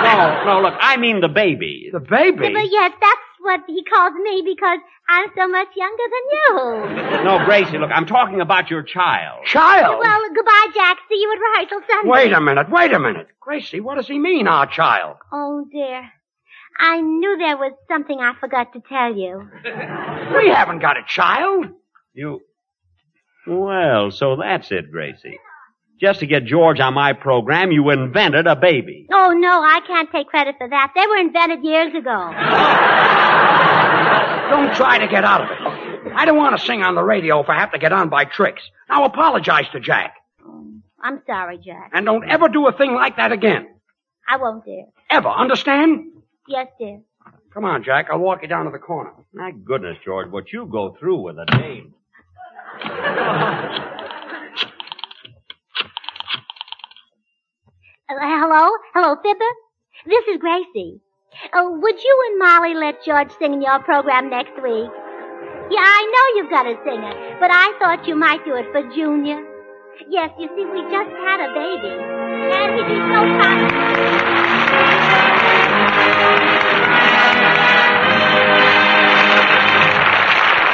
[0.07, 1.89] No, no, look, I mean the baby.
[1.93, 2.53] The baby?
[2.53, 4.79] But yes, that's what he calls me because
[5.09, 7.25] I'm so much younger than you.
[7.25, 9.47] No, Gracie, look, I'm talking about your child.
[9.47, 9.99] Child?
[9.99, 10.99] Well, goodbye, Jack.
[11.09, 12.11] See you at rehearsal Sunday.
[12.11, 13.29] Wait a minute, wait a minute.
[13.41, 15.17] Gracie, what does he mean, our child?
[15.33, 16.11] Oh, dear.
[16.79, 19.49] I knew there was something I forgot to tell you.
[20.37, 21.67] We haven't got a child.
[22.13, 22.41] You.
[23.47, 25.39] Well, so that's it, Gracie.
[26.01, 29.07] Just to get George on my program, you invented a baby.
[29.11, 30.93] Oh, no, I can't take credit for that.
[30.95, 32.01] They were invented years ago.
[34.51, 36.13] Don't try to get out of it.
[36.15, 38.25] I don't want to sing on the radio if I have to get on by
[38.25, 38.63] tricks.
[38.89, 40.15] Now apologize to Jack.
[40.47, 40.67] Oh,
[41.03, 41.91] I'm sorry, Jack.
[41.93, 43.67] And don't ever do a thing like that again.
[44.29, 44.85] I won't, dear.
[45.11, 46.07] Ever, understand?
[46.49, 47.01] Yes, dear.
[47.53, 48.07] Come on, Jack.
[48.11, 49.11] I'll walk you down to the corner.
[49.35, 51.95] My goodness, George, what you go through with a dame.
[58.09, 58.71] Uh, hello?
[58.95, 59.53] Hello, Fibber?
[60.07, 61.01] This is Gracie.
[61.53, 64.91] Uh, would you and Molly let George sing in your program next week?
[65.75, 68.83] Yeah, I know you've got a singer, but I thought you might do it for
[68.95, 69.43] Junior.
[70.09, 71.91] Yes, you see, we just had a baby.
[71.91, 74.77] And he'd be so proud.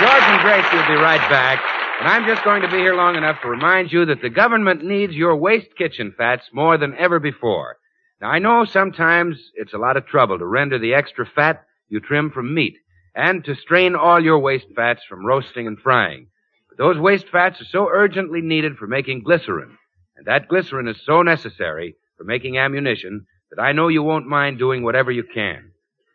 [0.04, 1.81] George and Gracie will be right back.
[2.02, 4.82] And I'm just going to be here long enough to remind you that the government
[4.82, 7.76] needs your waste kitchen fats more than ever before.
[8.20, 12.00] Now, I know sometimes it's a lot of trouble to render the extra fat you
[12.00, 12.74] trim from meat
[13.14, 16.26] and to strain all your waste fats from roasting and frying.
[16.68, 19.78] But those waste fats are so urgently needed for making glycerin,
[20.16, 24.58] and that glycerin is so necessary for making ammunition that I know you won't mind
[24.58, 25.70] doing whatever you can.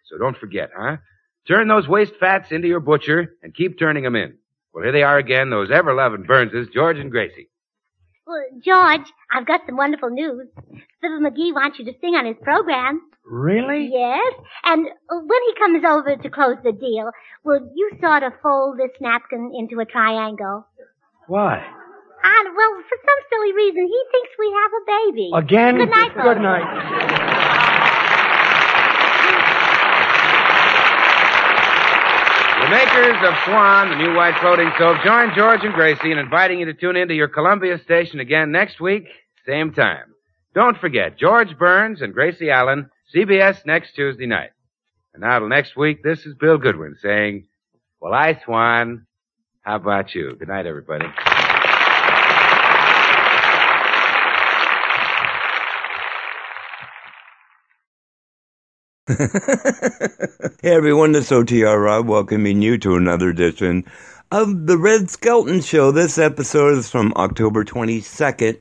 [0.07, 0.97] So don't forget, huh?
[1.47, 4.37] Turn those waste fats into your butcher and keep turning them in.
[4.73, 7.49] Well, here they are again, those ever-loving Burnses, George and Gracie.
[8.25, 10.47] Well, George, I've got some wonderful news.
[11.01, 13.01] Fibber McGee wants you to sing on his program.
[13.25, 13.89] Really?
[13.91, 14.33] Yes.
[14.65, 17.11] And uh, when he comes over to close the deal,
[17.43, 20.67] will you sort of fold this napkin into a triangle?
[21.27, 21.55] Why?
[21.57, 25.31] And, well, for some silly reason, he thinks we have a baby.
[25.33, 25.77] Again?
[25.77, 27.76] Good night, Good night.
[32.67, 36.59] The makers of Swan, the new white floating soap, join George and Gracie in inviting
[36.59, 39.05] you to tune in to your Columbia station again next week,
[39.45, 40.13] same time.
[40.53, 44.49] Don't forget, George Burns and Gracie Allen, CBS next Tuesday night.
[45.13, 47.47] And now till next week, this is Bill Goodwin saying,
[48.01, 49.07] well, I, Swan,
[49.61, 50.35] how about you?
[50.37, 51.05] Good night, everybody.
[60.61, 63.85] Hey everyone, this is OTR Rob welcoming you to another edition
[64.31, 65.91] of the Red Skelton Show.
[65.91, 68.59] This episode is from October 22nd,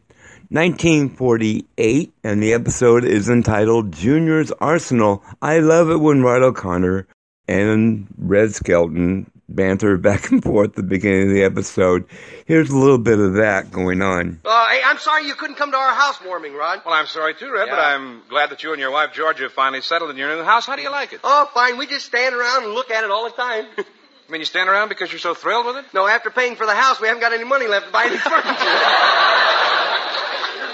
[0.51, 5.25] 1948, and the episode is entitled Junior's Arsenal.
[5.43, 7.09] I love it when Rod O'Connor
[7.49, 12.05] and Red Skelton banter back and forth at the beginning of the episode.
[12.47, 14.41] Here's a little bit of that going on.
[14.45, 16.83] Uh, hey, I'm sorry you couldn't come to our housewarming, Rod.
[16.85, 19.53] Well, I'm sorry too, Red, but I'm glad that you and your wife Georgia have
[19.53, 20.67] finally settled in your new house.
[20.67, 21.21] How do you like it?
[21.25, 21.79] Oh, fine.
[21.79, 23.67] We just stand around and look at it all the time.
[23.79, 25.85] I mean, you stand around because you're so thrilled with it?
[25.95, 28.19] no, after paying for the house, we haven't got any money left to buy any
[28.19, 28.53] furniture.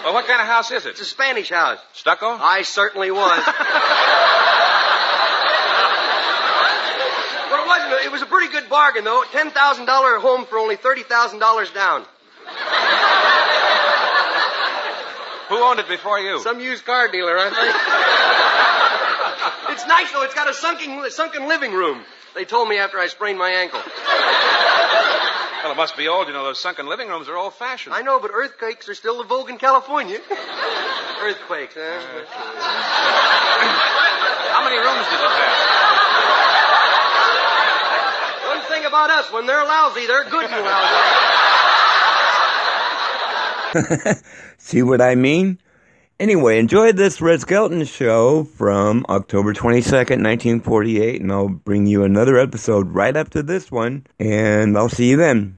[0.02, 0.88] Well, what kind of house is it?
[0.90, 1.78] it's a Spanish house.
[1.92, 2.26] Stucco?
[2.26, 3.40] I certainly was.
[7.50, 7.92] But it wasn't.
[8.06, 9.22] It was a pretty good bargain, though.
[9.30, 12.04] Ten thousand dollar home for only thirty thousand dollars down.
[15.48, 16.40] Who owned it before you?
[16.40, 17.76] Some used car dealer, I think.
[19.76, 20.22] it's nice though.
[20.22, 22.00] It's got a sunken sunken living room.
[22.34, 23.80] They told me after I sprained my ankle.
[25.62, 26.26] Well, it must be old.
[26.26, 27.94] You know, those sunken living rooms are old-fashioned.
[27.94, 30.18] I know, but earthquakes are still the vogue in California.
[31.22, 32.00] Earthquakes, huh?
[34.50, 35.82] How many rooms does it have?
[38.58, 40.66] One thing about us, when they're lousy, they're good and
[43.74, 44.20] lousy.
[44.59, 45.59] See what I mean?
[46.20, 52.36] Anyway, enjoy this Red Skelton show from October 22nd, 1948, and I'll bring you another
[52.36, 55.57] episode right after this one, and I'll see you then.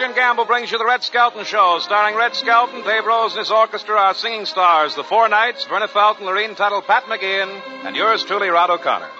[0.00, 3.40] Procter & Gamble brings you the Red Skelton Show, starring Red Skelton, Dave Rose and
[3.40, 7.94] his orchestra, our singing stars, the Four Knights, Verna Felton, Lorene Tuttle, Pat McGeehan, and
[7.94, 9.10] yours truly, Rod O'Connor.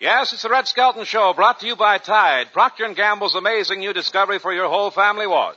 [0.00, 3.80] Yes, it's the Red Skelton Show, brought to you by Tide, Procter & Gamble's amazing
[3.80, 5.56] new discovery for your whole family wash.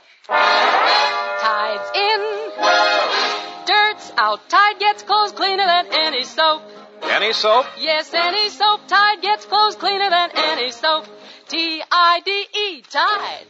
[1.76, 3.66] Tide's in.
[3.66, 4.48] Dirt's out.
[4.48, 6.62] Tide gets clothes cleaner than any soap.
[7.02, 7.66] Any soap?
[7.78, 8.80] Yes, any soap.
[8.88, 11.06] Tide gets clothes cleaner than any soap.
[11.48, 12.82] T-I-D-E.
[12.82, 13.46] Tide.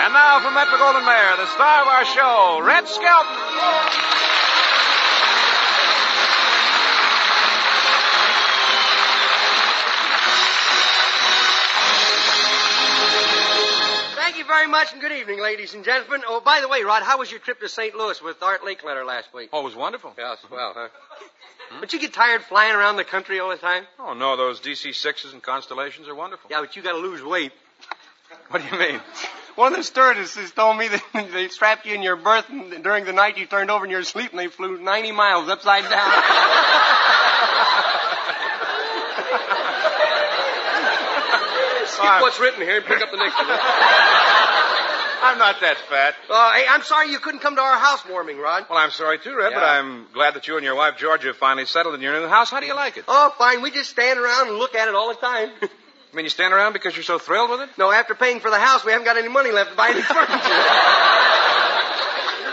[0.00, 4.31] And now from Metro-Goldwyn-Mayer, the star of our show, Red Skelton.
[14.32, 16.22] Thank you very much and good evening, ladies and gentlemen.
[16.26, 17.94] Oh, by the way, Rod, how was your trip to St.
[17.94, 19.50] Louis with Art Linkletter last week?
[19.52, 20.14] Oh, it was wonderful.
[20.16, 20.54] Yeah, mm-hmm.
[20.54, 20.88] well, huh?
[21.68, 21.80] Hmm?
[21.80, 23.84] But you get tired flying around the country all the time?
[23.98, 26.50] Oh, no, those DC sixes and constellations are wonderful.
[26.50, 27.52] Yeah, but you gotta lose weight.
[28.48, 29.02] What do you mean?
[29.56, 31.02] One of the stewardesses told me that
[31.34, 34.02] they strapped you in your berth and during the night you turned over in your
[34.02, 36.10] sleep and they flew 90 miles upside down.
[41.84, 43.46] Skip what's written here and pick up the next one.
[45.22, 46.14] I'm not that fat.
[46.28, 48.66] Uh, hey, I'm sorry you couldn't come to our housewarming, Rod.
[48.68, 51.36] Well, I'm sorry too, Red, but I'm glad that you and your wife Georgia have
[51.36, 52.50] finally settled in your new house.
[52.50, 53.04] How do you like it?
[53.08, 53.62] Oh, fine.
[53.62, 55.50] We just stand around and look at it all the time.
[56.12, 57.70] You mean you stand around because you're so thrilled with it?
[57.78, 60.02] No, after paying for the house, we haven't got any money left to buy any
[60.02, 60.28] furniture.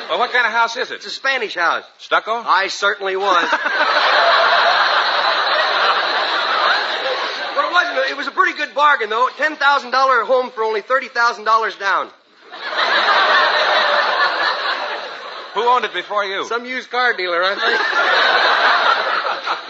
[0.10, 0.96] Well, what kind of house is it?
[0.96, 1.84] It's a Spanish house.
[2.00, 2.32] Stucco?
[2.34, 3.26] I certainly was.
[7.56, 8.10] well, it wasn't.
[8.10, 9.30] It was a pretty good bargain, though.
[9.38, 12.10] Ten thousand dollar home for only thirty thousand dollars down.
[15.56, 16.46] Who owned it before you?
[16.46, 17.80] Some used car dealer, I think.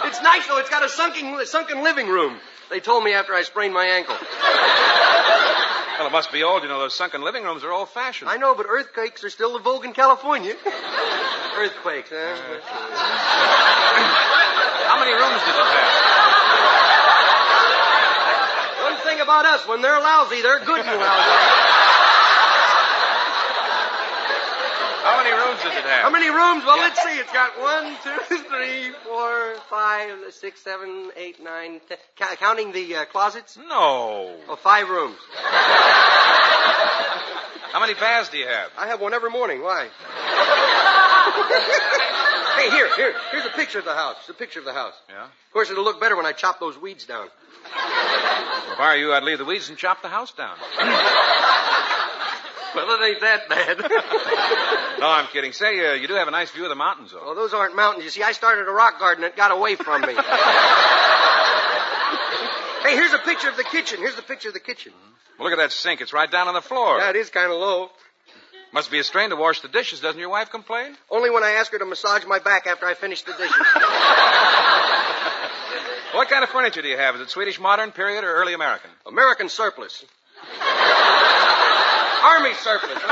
[0.12, 0.60] it's nice, though.
[0.60, 2.38] It's got a sunken, sunken living room.
[2.70, 4.16] They told me after I sprained my ankle.
[6.00, 6.64] Well, it must be old.
[6.64, 8.30] You know, those sunken living rooms are old fashioned.
[8.30, 10.56] I know, but earthquakes are still the vogue in California.
[11.58, 12.36] Earthquakes, huh?
[14.88, 16.10] How many rooms does it have?
[18.92, 21.69] One thing about us, when they're lousy, they're good and lousy.
[25.10, 26.04] How many rooms does it have?
[26.04, 26.64] How many rooms?
[26.66, 27.18] Well, let's see.
[27.18, 28.16] It's got one, two,
[28.50, 31.98] three, four, five, six, seven, eight, nine, ten.
[32.16, 33.58] Ca- counting the uh, closets?
[33.58, 34.36] No.
[34.48, 35.18] Oh, five rooms.
[37.74, 38.70] How many baths do you have?
[38.78, 39.64] I have one every morning.
[39.64, 39.86] Why?
[42.60, 43.14] hey, here, here.
[43.32, 44.18] Here's a picture of the house.
[44.20, 44.94] It's a picture of the house.
[45.10, 45.24] Yeah?
[45.26, 47.28] Of course, it'll look better when I chop those weeds down.
[47.76, 50.56] Well, if I were you, I'd leave the weeds and chop the house down.
[52.76, 53.78] Well, it ain't that bad.
[55.00, 55.54] no, I'm kidding.
[55.54, 57.22] Say, uh, you do have a nice view of the mountains, though.
[57.24, 58.04] Oh, those aren't mountains.
[58.06, 60.14] You see, I started a rock garden that got away from me.
[62.84, 64.00] hey, here's a picture of the kitchen.
[64.00, 64.94] Here's the picture of the kitchen.
[65.38, 66.02] Well, look at that sink.
[66.02, 67.00] It's right down on the floor.
[67.00, 67.90] Yeah, it is kind of low.
[68.72, 70.00] Must be a strain to wash the dishes.
[70.00, 70.96] Doesn't your wife complain?
[71.10, 73.56] Only when I ask her to massage my back after I finish the dishes.
[76.14, 77.16] What kind of furniture do you have?
[77.16, 78.90] Is it Swedish modern, period, or early American?
[79.06, 80.04] American surplus.
[82.22, 83.00] Army surplus.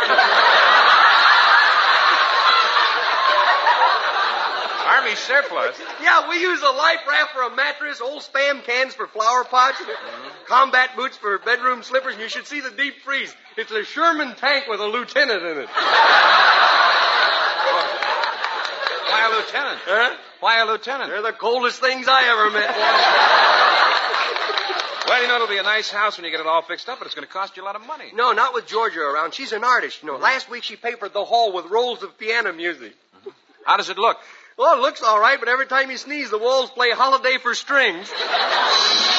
[4.87, 5.79] Army surplus?
[6.01, 9.79] Yeah, we use a life raft for a mattress, old spam cans for flower pots,
[9.79, 10.45] mm-hmm.
[10.47, 13.35] combat boots for bedroom slippers, and you should see the deep freeze.
[13.57, 15.69] It's a Sherman tank with a lieutenant in it.
[19.07, 19.79] Why a lieutenant?
[19.85, 20.15] Huh?
[20.39, 21.09] Why a lieutenant?
[21.09, 23.53] They're the coldest things I ever met.
[25.07, 26.99] Well, you know, it'll be a nice house when you get it all fixed up,
[26.99, 28.11] but it's going to cost you a lot of money.
[28.13, 29.33] No, not with Georgia around.
[29.33, 30.15] She's an artist, you know.
[30.15, 30.23] Mm-hmm.
[30.23, 32.91] Last week she papered the hall with rolls of piano music.
[32.91, 33.29] Mm-hmm.
[33.65, 34.17] How does it look?
[34.57, 37.55] Well, it looks all right, but every time you sneeze, the walls play Holiday for
[37.55, 38.11] Strings.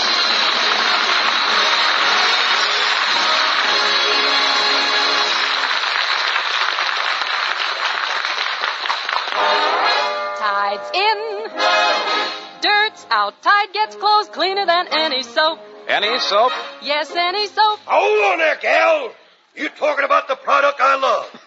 [13.11, 13.43] out.
[13.43, 15.59] Tide gets clothes cleaner than any soap.
[15.89, 16.53] Any soap?
[16.83, 17.79] Yes, any soap.
[17.87, 19.13] Hold on there, gal.
[19.55, 21.41] You talking about the product I love.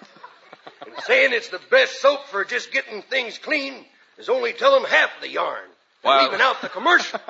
[0.85, 3.85] and saying it's the best soap for just getting things clean
[4.17, 5.63] is only telling half the yarn.
[6.03, 7.19] Well- Leaving out the commercial.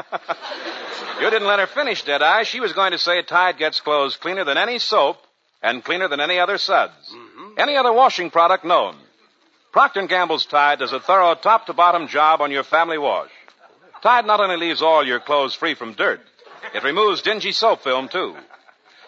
[1.20, 2.44] You didn't let her finish, did I?
[2.44, 5.18] She was going to say Tide gets clothes cleaner than any soap
[5.62, 6.94] and cleaner than any other suds.
[7.14, 7.60] Mm-hmm.
[7.60, 8.96] Any other washing product known.
[9.72, 13.30] Procter & Gamble's Tide does a thorough top to bottom job on your family wash.
[14.02, 16.22] Tide not only leaves all your clothes free from dirt,
[16.74, 18.36] it removes dingy soap film too.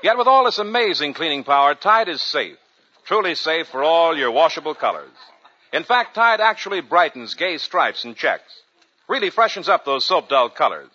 [0.03, 2.57] Yet with all this amazing cleaning power, Tide is safe.
[3.06, 5.11] Truly safe for all your washable colors.
[5.72, 8.61] In fact, Tide actually brightens gay stripes and checks.
[9.07, 10.91] Really freshens up those soap dull colors.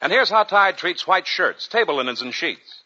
[0.00, 2.82] And here's how Tide treats white shirts, table linens, and sheets.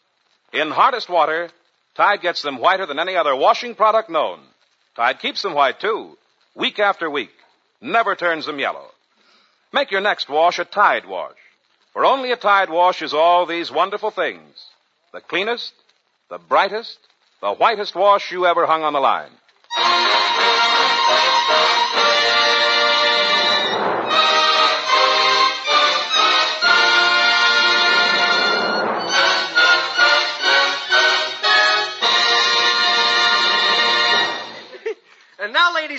[0.52, 1.50] In hardest water,
[1.96, 4.40] Tide gets them whiter than any other washing product known.
[4.96, 6.16] Tide keeps them white too,
[6.54, 7.30] week after week.
[7.80, 8.86] Never turns them yellow.
[9.72, 11.36] Make your next wash a Tide wash.
[11.92, 14.64] For only a Tide wash is all these wonderful things.
[15.12, 15.72] The cleanest,
[16.28, 16.98] the brightest,
[17.40, 19.30] the whitest wash you ever hung on the line.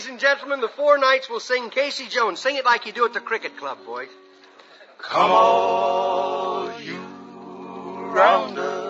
[0.02, 2.40] Ladies and gentlemen, the four knights will sing Casey Jones.
[2.40, 4.10] Sing it like you do at the cricket club, boys.
[4.98, 6.98] Come all you
[8.10, 8.81] rounders.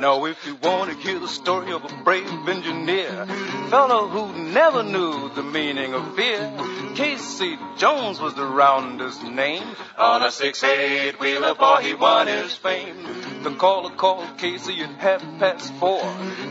[0.00, 3.26] Now, if you want to hear the story of a brave engineer,
[3.70, 6.52] fellow who never knew the meaning of fear,
[6.94, 9.64] Casey Jones was the rounder's name.
[9.96, 13.42] On a six-eight wheeler, boy, he won his fame.
[13.42, 16.02] The caller called Casey at half past four,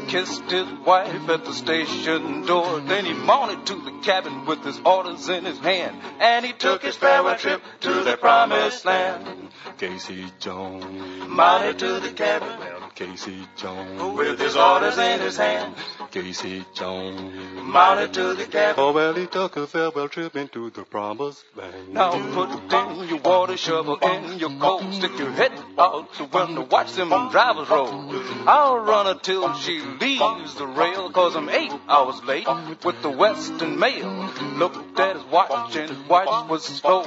[0.07, 2.79] kissed his wife at the station door.
[2.79, 6.81] Then he mounted to the cabin with his orders in his hand, and he took
[6.81, 9.49] his farewell trip to the promised land.
[9.77, 12.74] Casey Jones mounted to the cabin.
[12.95, 15.75] Casey Jones with his orders in his hand.
[16.11, 17.61] Casey Jones.
[17.61, 18.75] Mounted to the cabin.
[18.77, 21.93] Oh, well, he took a farewell trip into the promised land.
[21.93, 24.93] Now put in your water shovel in your coat.
[24.93, 26.63] Stick your head out the window.
[26.71, 28.15] Watch them on drivers roll.
[28.47, 31.09] I'll run her till she leaves the rail.
[31.09, 32.47] Cause I'm eight hours late
[32.85, 34.31] with the Western Mail.
[34.55, 37.03] Looked at his watch and his watch was slow.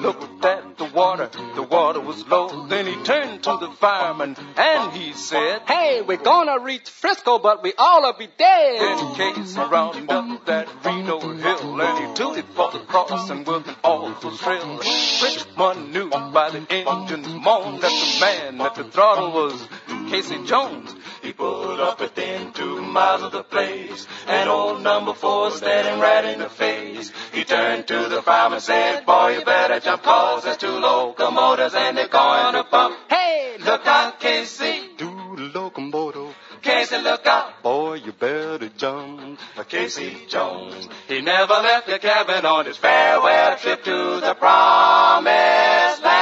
[0.00, 2.66] Looked at the water, the water was low.
[2.66, 7.62] Then he turned to the fireman and he said, Hey, we're gonna reach Frisco, but
[7.62, 8.80] we all'll be dead.
[8.80, 13.68] Then Case rounded up that Reno hill and he tooted for the cross and with
[13.68, 14.78] an awful thrill.
[15.22, 19.68] Richmond knew by the engine's moan that the man at the throttle was
[20.10, 20.94] Casey Jones.
[21.22, 26.24] He pulled up within two miles of the place, and old number four standing right
[26.24, 27.12] in the face.
[27.32, 31.74] He turned to the fireman and said, Boy, you better jump, cause there's two locomotives
[31.74, 32.96] and they're going to bump.
[33.08, 34.90] Hey, look out, Casey.
[34.96, 36.34] Do the locomotive.
[36.62, 37.62] Casey, look out.
[37.62, 39.38] Boy, you better jump.
[39.68, 40.88] Casey Jones.
[41.06, 46.17] He never left the cabin on his farewell trip to the promised land.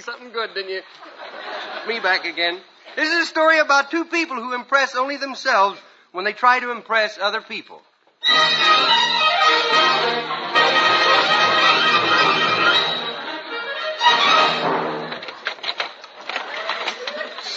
[0.00, 0.82] Thought it was going to be something good, didn't you?
[1.94, 2.60] Me back again.
[2.96, 5.80] This is a story about two people who impress only themselves
[6.12, 7.82] when they try to impress other people.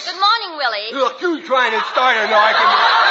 [0.04, 0.92] Good morning, Willie.
[0.92, 3.02] Look, you trying to start an argument.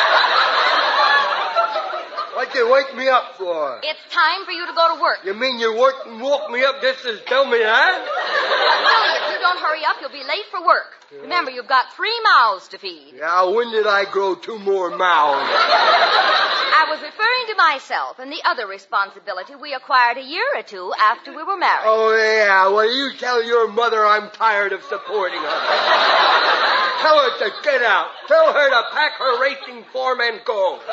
[2.42, 3.80] What you wake me up for?
[3.84, 5.20] It's time for you to go to work.
[5.24, 5.78] You mean you
[6.08, 8.02] and woke me up just to tell me that?
[8.02, 11.01] Willie, if you don't hurry up, you'll be late for work.
[11.20, 13.16] Remember, you've got three mouths to feed.
[13.20, 15.52] Now, when did I grow two more mouths?
[15.52, 20.94] I was referring to myself and the other responsibility we acquired a year or two
[20.98, 21.84] after we were married.
[21.84, 22.70] Oh, yeah.
[22.70, 25.48] Well, you tell your mother I'm tired of supporting her.
[27.02, 28.08] tell her to get out.
[28.28, 30.80] Tell her to pack her racing form and go.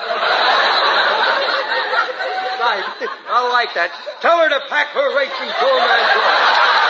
[2.59, 2.83] Right.
[3.31, 3.95] I like that.
[4.21, 6.88] Tell her to pack her racing form and go.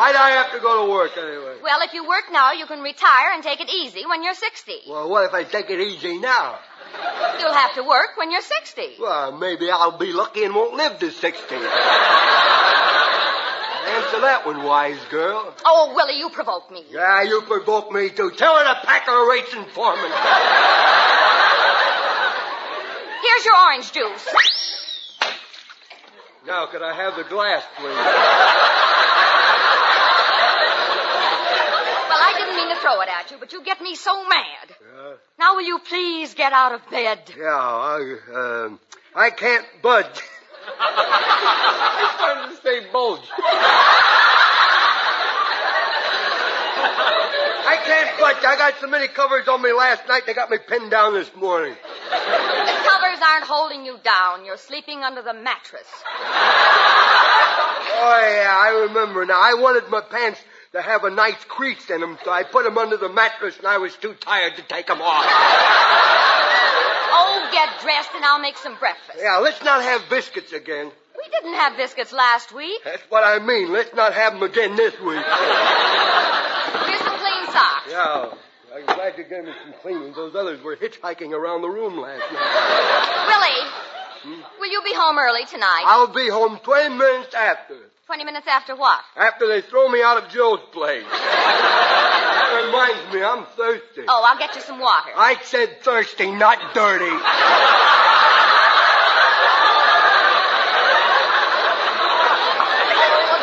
[0.00, 1.56] Why'd I have to go to work anyway?
[1.62, 4.72] Well, if you work now, you can retire and take it easy when you're 60.
[4.88, 6.58] Well, what if I take it easy now?
[7.38, 8.96] You'll have to work when you're 60.
[8.98, 11.54] Well, maybe I'll be lucky and won't live to 60.
[11.54, 11.66] Answer
[14.22, 15.54] that one, wise girl.
[15.66, 16.82] Oh, Willie, you provoke me.
[16.90, 18.30] Yeah, you provoke me too.
[18.30, 20.10] Tell her to pack her racing foreman.
[23.20, 24.26] Here's your orange juice.
[26.46, 27.94] Now, could I have the glass, please?
[27.94, 28.70] Well,
[32.20, 34.68] I didn't mean to throw it at you, but you get me so mad.
[34.68, 35.12] Yeah.
[35.38, 37.18] Now, will you please get out of bed?
[37.36, 38.80] Yeah, I, um,
[39.14, 40.22] I can't budge.
[40.78, 43.26] I started to say bulge.
[47.66, 48.44] I can't budge.
[48.44, 51.34] I got so many covers on me last night, they got me pinned down this
[51.34, 51.74] morning.
[52.10, 54.44] The covers aren't holding you down.
[54.44, 55.86] You're sleeping under the mattress.
[58.02, 59.40] Oh, yeah, I remember now.
[59.40, 60.40] I wanted my pants
[60.72, 63.66] to have a nice crease in them, so I put them under the mattress and
[63.66, 65.24] I was too tired to take them off.
[67.12, 69.18] Oh, get dressed and I'll make some breakfast.
[69.20, 70.92] Yeah, let's not have biscuits again.
[71.16, 72.80] We didn't have biscuits last week.
[72.84, 73.72] That's what I mean.
[73.72, 75.24] Let's not have them again this week.
[76.86, 77.90] Here's some clean socks.
[77.90, 78.32] Yeah,
[78.74, 80.12] I'm glad you gave me some cleaning.
[80.14, 83.26] Those others were hitchhiking around the room last night.
[83.26, 84.60] Willie, hmm?
[84.60, 85.82] will you be home early tonight?
[85.84, 87.76] I'll be home 20 minutes after.
[88.10, 88.98] Twenty minutes after what?
[89.14, 91.04] After they throw me out of Joe's place.
[91.04, 94.02] that reminds me, I'm thirsty.
[94.08, 95.10] Oh, I'll get you some water.
[95.14, 97.04] I said thirsty, not dirty.
[97.04, 97.20] A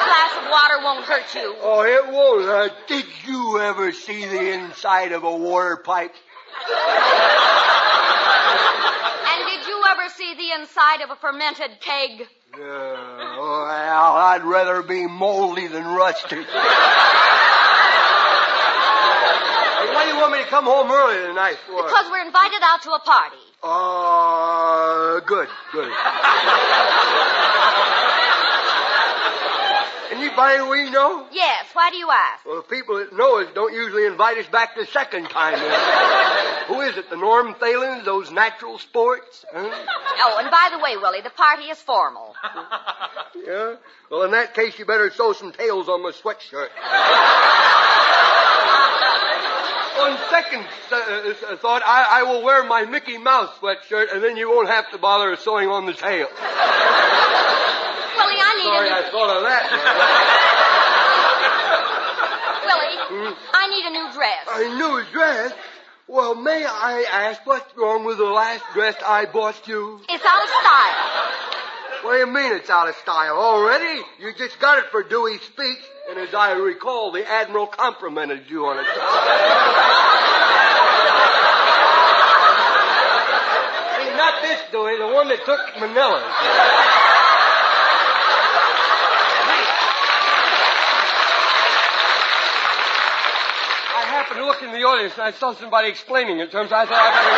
[0.03, 1.56] glass of water won't hurt you.
[1.61, 2.49] Oh, it won't.
[2.49, 6.14] Uh, did you ever see the inside of a water pipe?
[9.31, 12.27] And did you ever see the inside of a fermented keg?
[12.57, 16.38] Yeah, well, I'd rather be moldy than rusty.
[19.77, 21.84] Hey, why do you want me to come home early tonight for?
[21.84, 23.38] Because we're invited out to a party.
[23.61, 25.91] Uh, good, good.
[30.11, 31.27] Anybody we know?
[31.31, 32.43] Yes, why do you ask?
[32.43, 35.53] Well, the people that know us don't usually invite us back the second time.
[36.67, 37.07] Who is it?
[37.11, 38.03] The Norm Thalens?
[38.03, 39.45] Those natural sports?
[39.53, 39.69] Huh?
[40.19, 42.33] Oh, and by the way, Willie, the party is formal.
[43.45, 43.75] Yeah?
[44.09, 46.69] Well, in that case, you better sew some tails on my sweatshirt.
[50.01, 54.35] on second uh, uh, thought, I, I will wear my Mickey Mouse sweatshirt, and then
[54.35, 56.27] you won't have to bother sewing on the tail.
[56.27, 56.33] Willie,
[58.41, 59.11] I need Sorry, a I new...
[59.11, 60.53] thought of that.
[63.18, 64.48] Willie, I need a new dress.
[64.53, 65.53] A new dress?
[66.07, 69.99] Well, may I ask what's wrong with the last dress I bought you?
[70.07, 72.03] It's out of style.
[72.03, 74.02] What do you mean it's out of style already?
[74.19, 75.80] You just got it for Dewey's speech,
[76.10, 78.85] and as I recall, the Admiral complimented you on it.
[83.98, 87.26] See, not this Dewey, the one that took Manila.
[94.38, 96.76] Happened to look in the audience and I saw somebody explaining it to him, so
[96.76, 97.34] I thought I better.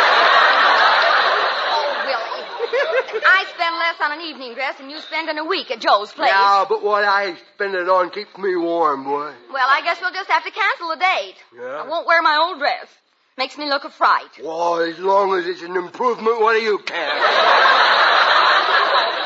[1.72, 2.44] Oh, Willie.
[3.26, 6.12] I spend less on an evening dress than you spend in a week at Joe's
[6.12, 6.30] place.
[6.30, 9.34] Yeah, but what I spend it on keeps me warm, boy.
[9.52, 11.36] Well, I guess we'll just have to cancel the date.
[11.56, 11.84] Yeah?
[11.84, 12.88] I won't wear my old dress.
[13.38, 14.40] Makes me look a fright.
[14.44, 17.16] Well, as long as it's an improvement, what do you care?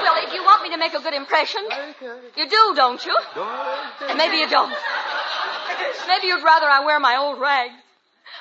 [0.04, 1.66] Willie, do you want me to make a good impression?
[2.38, 3.18] You do, don't you?
[4.08, 4.72] And maybe you don't.
[6.08, 7.74] Maybe you'd rather I wear my old rags.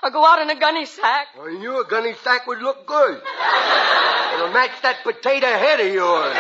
[0.03, 1.29] Or go out in a gunny sack.
[1.41, 3.21] I knew a gunny sack would look good.
[4.35, 6.35] It'll match that potato head of yours.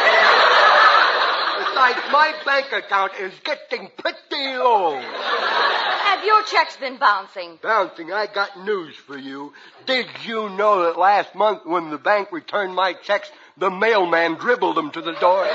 [1.58, 5.00] Besides, my bank account is getting pretty low.
[5.00, 7.58] Have your checks been bouncing?
[7.62, 9.52] Bouncing, I got news for you.
[9.86, 14.76] Did you know that last month when the bank returned my checks, the mailman dribbled
[14.76, 15.44] them to the door?
[15.44, 15.52] Must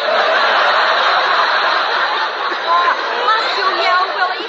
[3.57, 4.47] you yell, Willie?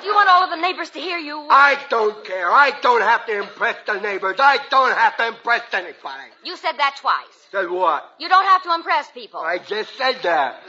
[0.00, 1.46] Do you want all of the neighbors to hear you?
[1.50, 2.50] I don't care.
[2.50, 4.36] I don't have to impress the neighbors.
[4.38, 6.30] I don't have to impress anybody.
[6.44, 7.24] You said that twice.
[7.50, 8.14] Said what?
[8.18, 9.40] You don't have to impress people.
[9.40, 10.62] I just said that.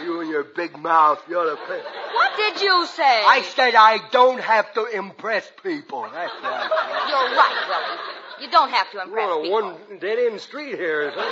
[0.04, 1.80] you and your big mouth, you're the pay.
[2.14, 3.02] What did you say?
[3.02, 6.02] I said I don't have to impress people.
[6.02, 6.70] That's right.
[7.08, 8.25] You're right, Willie.
[8.40, 9.62] You don't have to impress We're on a people.
[9.88, 11.12] one dead end street here.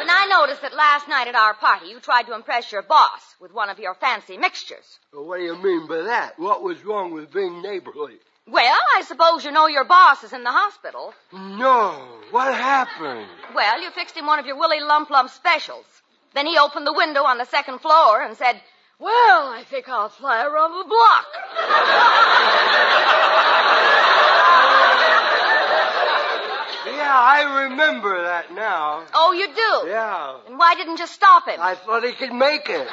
[0.00, 3.20] But I noticed that last night at our party you tried to impress your boss
[3.40, 4.98] with one of your fancy mixtures.
[5.12, 6.38] Well, what do you mean by that?
[6.38, 8.16] What was wrong with being neighborly?
[8.46, 11.12] Well, I suppose you know your boss is in the hospital.
[11.32, 12.02] No.
[12.30, 13.26] What happened?
[13.54, 15.84] Well, you fixed him one of your Willie Lump Lump specials.
[16.34, 18.60] Then he opened the window on the second floor and said,
[18.98, 21.26] Well, I think I'll fly around the block.
[26.86, 29.04] Yeah, I remember that now.
[29.14, 29.88] Oh, you do?
[29.88, 30.36] Yeah.
[30.48, 31.58] And why didn't you stop him?
[31.60, 32.88] I thought he could make it.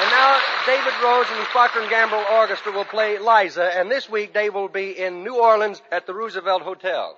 [0.00, 4.08] And now David Rose and the Procter and Gamble Orchestra will play Liza, and this
[4.08, 7.16] week Dave will be in New Orleans at the Roosevelt Hotel.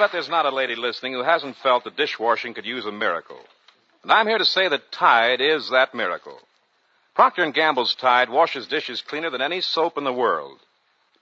[0.00, 3.38] Bet there's not a lady listening who hasn't felt that dishwashing could use a miracle.
[4.02, 6.38] And I'm here to say that Tide is that miracle.
[7.14, 10.58] Procter & Gamble's Tide washes dishes cleaner than any soap in the world.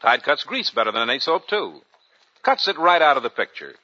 [0.01, 1.81] Tide cuts grease better than any soap, too.
[2.45, 3.75] Cuts it right out of the picture.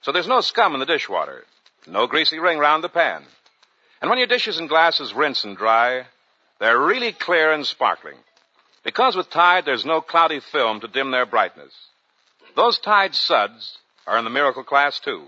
[0.00, 1.44] So there's no scum in the dishwater.
[1.86, 3.24] No greasy ring round the pan.
[4.00, 6.06] And when your dishes and glasses rinse and dry,
[6.58, 8.16] they're really clear and sparkling.
[8.82, 11.74] Because with Tide, there's no cloudy film to dim their brightness.
[12.56, 13.76] Those Tide suds
[14.08, 15.24] are in the miracle class, too.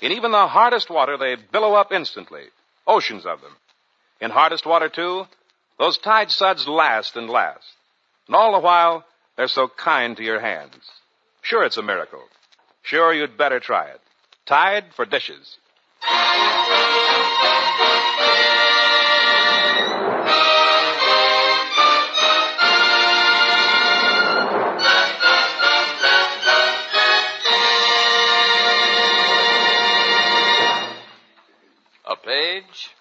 [0.00, 2.44] In even the hardest water, they billow up instantly.
[2.86, 3.52] Oceans of them.
[4.20, 5.26] In hardest water, too,
[5.78, 7.66] those Tide suds last and last.
[8.26, 9.04] And all the while,
[9.36, 10.74] they're so kind to your hands.
[11.42, 12.22] Sure, it's a miracle.
[12.82, 14.00] Sure, you'd better try it.
[14.46, 15.58] Tide for dishes.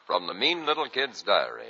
[0.08, 1.68] From the Mean Little Kid's Diary.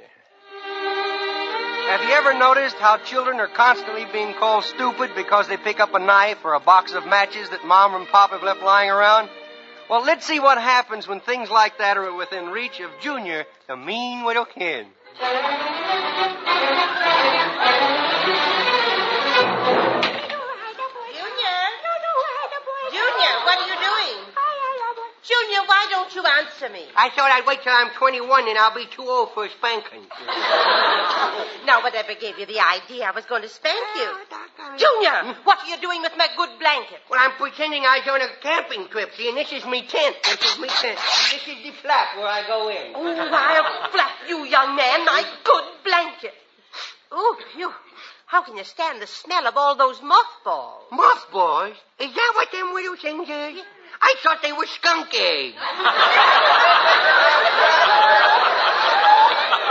[1.89, 5.95] Have you ever noticed how children are constantly being called stupid because they pick up
[5.95, 9.29] a knife or a box of matches that mom and pop have left lying around?
[9.89, 13.75] Well, let's see what happens when things like that are within reach of Junior, the
[13.75, 14.85] mean little kid.
[25.27, 26.87] Junior, why don't you answer me?
[26.95, 30.07] I thought I'd wait till I'm 21 and I'll be too old for a spanking.
[31.67, 34.07] Now, whatever gave you the idea I was going to spank you?
[34.31, 36.99] Ah, Junior, what are you doing with my good blanket?
[37.11, 39.11] Well, I'm pretending I was on a camping trip.
[39.17, 40.15] See, and this is me tent.
[40.23, 40.97] This is me tent.
[40.97, 42.95] And this is the flap where I go in.
[42.95, 46.33] Oh, I'll flap you, young man, my good blanket.
[47.11, 47.71] Oh, phew.
[48.27, 50.83] How can you stand the smell of all those mothballs?
[50.91, 51.75] Mothballs?
[51.99, 53.63] Is that what them little things is?
[54.01, 55.13] I thought they were skunk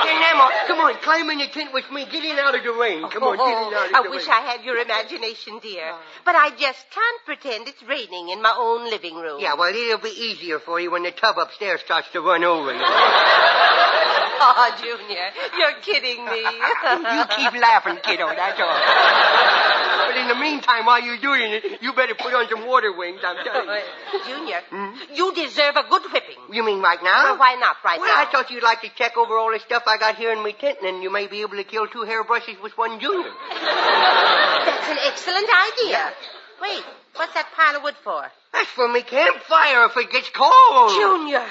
[0.07, 0.15] eggs.
[0.15, 2.07] Here, Nemo, come on, climb in the tent with me.
[2.07, 3.03] Get in out of the rain.
[3.05, 4.03] Oh, come on, get in out of oh, oh.
[4.03, 4.13] the rain.
[4.13, 5.95] I wish I had your imagination, dear.
[6.25, 9.41] But I just can't pretend it's raining in my own living room.
[9.41, 12.73] Yeah, well, it'll be easier for you when the tub upstairs starts to run over
[12.73, 12.81] you.
[14.39, 16.41] Oh, Junior, you're kidding me.
[16.45, 19.73] you keep laughing, kiddo, that's all.
[20.07, 23.21] But in the meantime, while you're doing it, you better put on some water wings,
[23.27, 23.83] I'm telling you.
[23.83, 25.15] Uh, Junior, hmm?
[25.15, 26.39] you deserve a good whipping.
[26.53, 27.35] You mean right now?
[27.35, 28.23] Well, why not right well, now?
[28.23, 30.53] I thought you'd like to check over all the stuff I got here in my
[30.53, 33.31] tent, and you may be able to kill two hairbrushes with one junior.
[33.51, 36.13] That's an excellent idea.
[36.61, 38.25] Wait, what's that pile of wood for?
[38.53, 40.91] That's for me campfire if it gets cold.
[40.91, 41.45] Junior,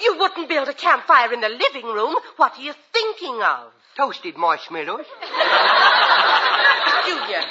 [0.00, 2.16] you wouldn't build a campfire in the living room.
[2.36, 3.72] What are you thinking of?
[3.96, 5.06] Toasted marshmallows.
[7.06, 7.42] Junior,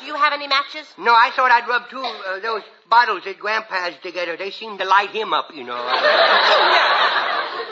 [0.00, 0.86] do you have any matches?
[0.98, 4.36] No, I thought I'd rub two uh, those bottles that Grandpa has together.
[4.36, 5.74] They seem to light him up, you know.
[5.74, 6.00] Well,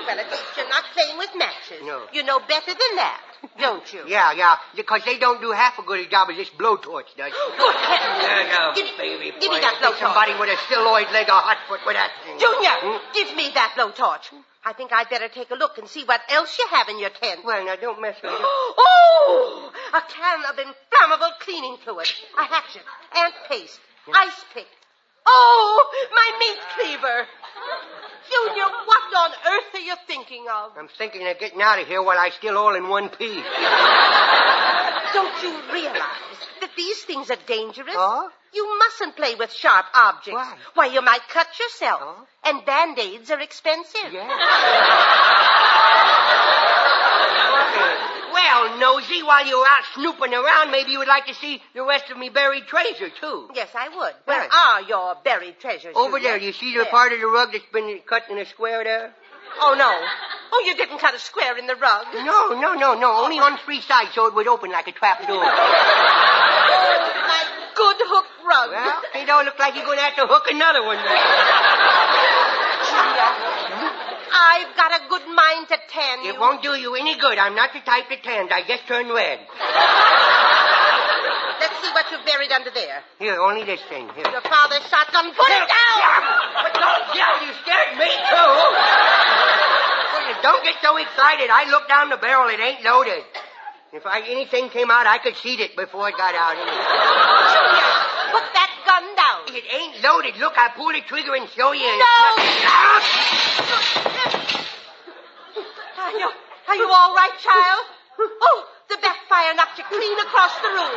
[0.08, 1.82] at least you're not playing with matches.
[1.84, 2.06] No.
[2.12, 3.20] You know better than that,
[3.58, 4.04] don't you?
[4.06, 7.32] Yeah, yeah, because they don't do half a good a job as this blowtorch does.
[7.58, 8.22] Good heavens.
[8.22, 9.98] Yeah, yeah, Give- baby give me that blowtorch.
[9.98, 12.38] Somebody with a styloid leg or hot foot with that thing.
[12.38, 12.98] Junior, Hmm?
[13.14, 14.32] give me that blowtorch.
[14.64, 17.10] I think I'd better take a look and see what else you have in your
[17.10, 17.44] tent.
[17.44, 18.40] Well, now don't mess with it.
[18.78, 22.06] Oh, a can of inflammable cleaning fluid,
[22.38, 22.82] a hatchet,
[23.16, 23.78] ant paste,
[24.12, 24.66] ice pick.
[25.26, 27.26] Oh, my meat cleaver.
[28.30, 30.72] Junior, what on earth are you thinking of?
[30.76, 33.44] I'm thinking of getting out of here while I still all in one piece.
[35.12, 37.94] Don't you realize that these things are dangerous?
[37.96, 38.30] Oh?
[38.52, 40.32] You mustn't play with sharp objects.
[40.32, 40.56] Why?
[40.74, 42.26] Why, you might cut yourself.
[42.44, 44.12] And band-aids are expensive.
[48.36, 52.10] Well, Nosy, while you're out snooping around, maybe you would like to see the rest
[52.10, 53.48] of me buried treasure, too.
[53.54, 54.12] Yes, I would.
[54.26, 55.94] Where are your buried treasures?
[55.96, 56.90] Over there, you see the Where?
[56.90, 59.14] part of the rug that's been cut in a square there?
[59.58, 59.88] Oh, no.
[60.52, 62.06] Oh, you didn't cut a square in the rug.
[62.12, 63.24] No, no, no, no.
[63.24, 65.40] Only on three sides so it would open like a trap door.
[65.40, 65.40] oh,
[67.32, 67.42] My
[67.74, 68.70] good hook rug.
[68.70, 70.98] Well, it don't look like you're going to have to hook another one.
[74.32, 76.32] I've got a good mind to tan you.
[76.34, 77.38] It won't do you any good.
[77.38, 78.50] I'm not the type to tans.
[78.52, 79.40] I just turn red.
[81.60, 83.02] Let's see what you've buried under there.
[83.18, 84.08] Here, only this thing.
[84.12, 84.28] Here.
[84.28, 85.32] Your father's shotgun.
[85.32, 86.20] Put it down!
[86.62, 87.40] But don't yell.
[87.40, 88.52] You scared me, too.
[90.12, 91.48] Well, you don't get so excited.
[91.48, 92.48] I looked down the barrel.
[92.52, 93.24] It ain't loaded.
[93.92, 96.58] If I, anything came out, I could see it before it got out.
[96.60, 97.90] Junior,
[98.34, 99.42] put that gun down.
[99.56, 100.36] It ain't loaded.
[100.36, 101.88] Look, I pulled the trigger and show you.
[101.88, 102.04] No!
[105.96, 107.88] Are you, are you all right, child?
[108.20, 110.92] Oh, the backfire knocked you clean across the room.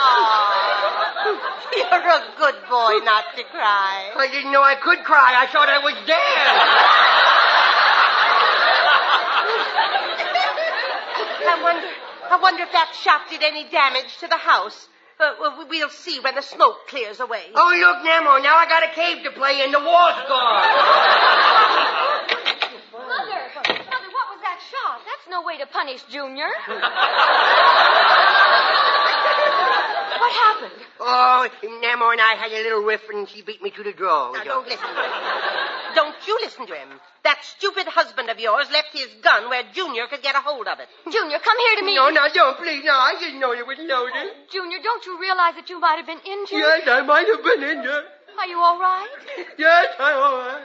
[0.00, 1.36] Oh,
[1.76, 4.08] you're a good boy not to cry.
[4.16, 5.36] I didn't know I could cry.
[5.36, 6.16] I thought I was dead.
[11.44, 11.92] I wonder,
[12.30, 14.88] I wonder if that shot did any damage to the house.
[15.20, 17.42] Uh, well, we'll see when the smoke clears away.
[17.54, 19.70] Oh, look, Nemo, now I got a cave to play in.
[19.70, 20.64] The wall's gone.
[23.04, 25.04] Mother, Mother, what was that shot?
[25.04, 26.48] That's no way to punish Junior.
[30.16, 30.80] what happened?
[31.00, 31.48] Oh,
[31.82, 34.32] Nemo and I had a little riff, and she beat me to the draw.
[34.32, 35.79] Now, don't listen to him.
[36.26, 36.88] You listen to him.
[37.24, 40.78] That stupid husband of yours left his gun where Junior could get a hold of
[40.80, 40.88] it.
[41.10, 41.94] Junior, come here to me.
[41.96, 42.84] No, no, don't, please.
[42.84, 44.32] No, I didn't know it was loaded.
[44.52, 46.58] Junior, don't you realize that you might have been injured?
[46.58, 48.04] Yes, I might have been injured.
[48.38, 49.08] Are you all right?
[49.58, 50.64] Yes, I'm all right.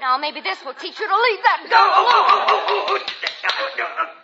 [0.00, 2.26] Now, maybe this will teach you to leave that gun oh, alone.
[2.28, 2.98] oh, oh, oh,
[3.44, 4.21] oh, oh.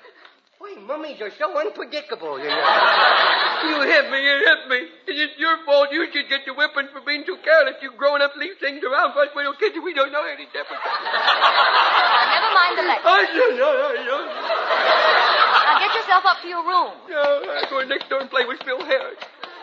[0.69, 2.61] Why, mummies are so unpredictable, you know.
[3.69, 4.79] you hit me, you hit me.
[5.07, 5.89] It's your fault.
[5.93, 7.77] You should get the whipping for being too careless.
[7.81, 10.45] You grown up leave things around for us little kids and we don't know any
[10.53, 10.85] difference.
[10.85, 13.09] Never mind the lecture.
[13.09, 16.93] I don't know, I don't Now get yourself up to your room.
[17.09, 19.17] No, I'm going next door and play with Phil Harris.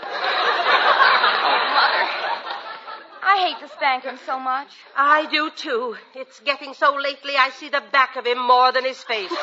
[3.27, 4.68] I hate to spank him so much.
[4.95, 5.95] I do too.
[6.14, 9.31] It's getting so lately I see the back of him more than his face.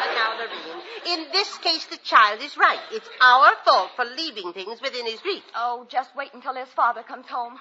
[0.00, 2.80] But now, Lorene, in this case the child is right.
[2.92, 5.42] It's our fault for leaving things within his reach.
[5.54, 7.58] Oh, just wait until his father comes home.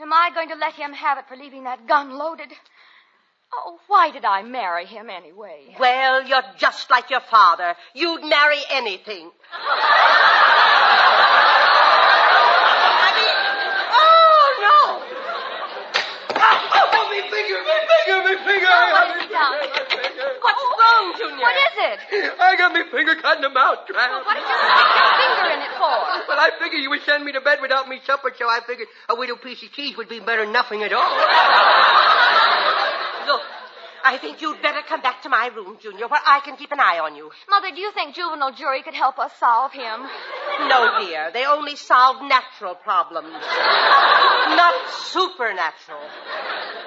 [0.00, 2.52] Am I going to let him have it for leaving that gun loaded?
[3.52, 5.74] Oh, why did I marry him anyway?
[5.78, 7.74] Well, you're just like your father.
[7.94, 9.30] You'd marry anything.
[13.00, 13.36] I mean,
[13.92, 14.78] oh no!
[17.48, 19.48] Oh, me finger, me finger, me finger.
[19.72, 20.58] what's?
[20.58, 21.40] What's wrong, Junior?
[21.40, 21.98] What is it?
[22.40, 24.10] I got me finger caught in a mousetrap.
[24.10, 25.96] Well, what did you stick your finger in it for?
[26.28, 28.88] Well, I figured you would send me to bed without me supper, so I figured
[29.08, 31.08] a little piece of cheese would be better than nothing at all.
[33.28, 33.42] Look,
[34.04, 36.80] I think you'd better come back to my room, Junior, where I can keep an
[36.80, 37.30] eye on you.
[37.48, 40.06] Mother, do you think juvenile jury could help us solve him?
[40.68, 41.30] No, dear.
[41.32, 44.74] They only solve natural problems, not
[45.12, 46.00] supernatural.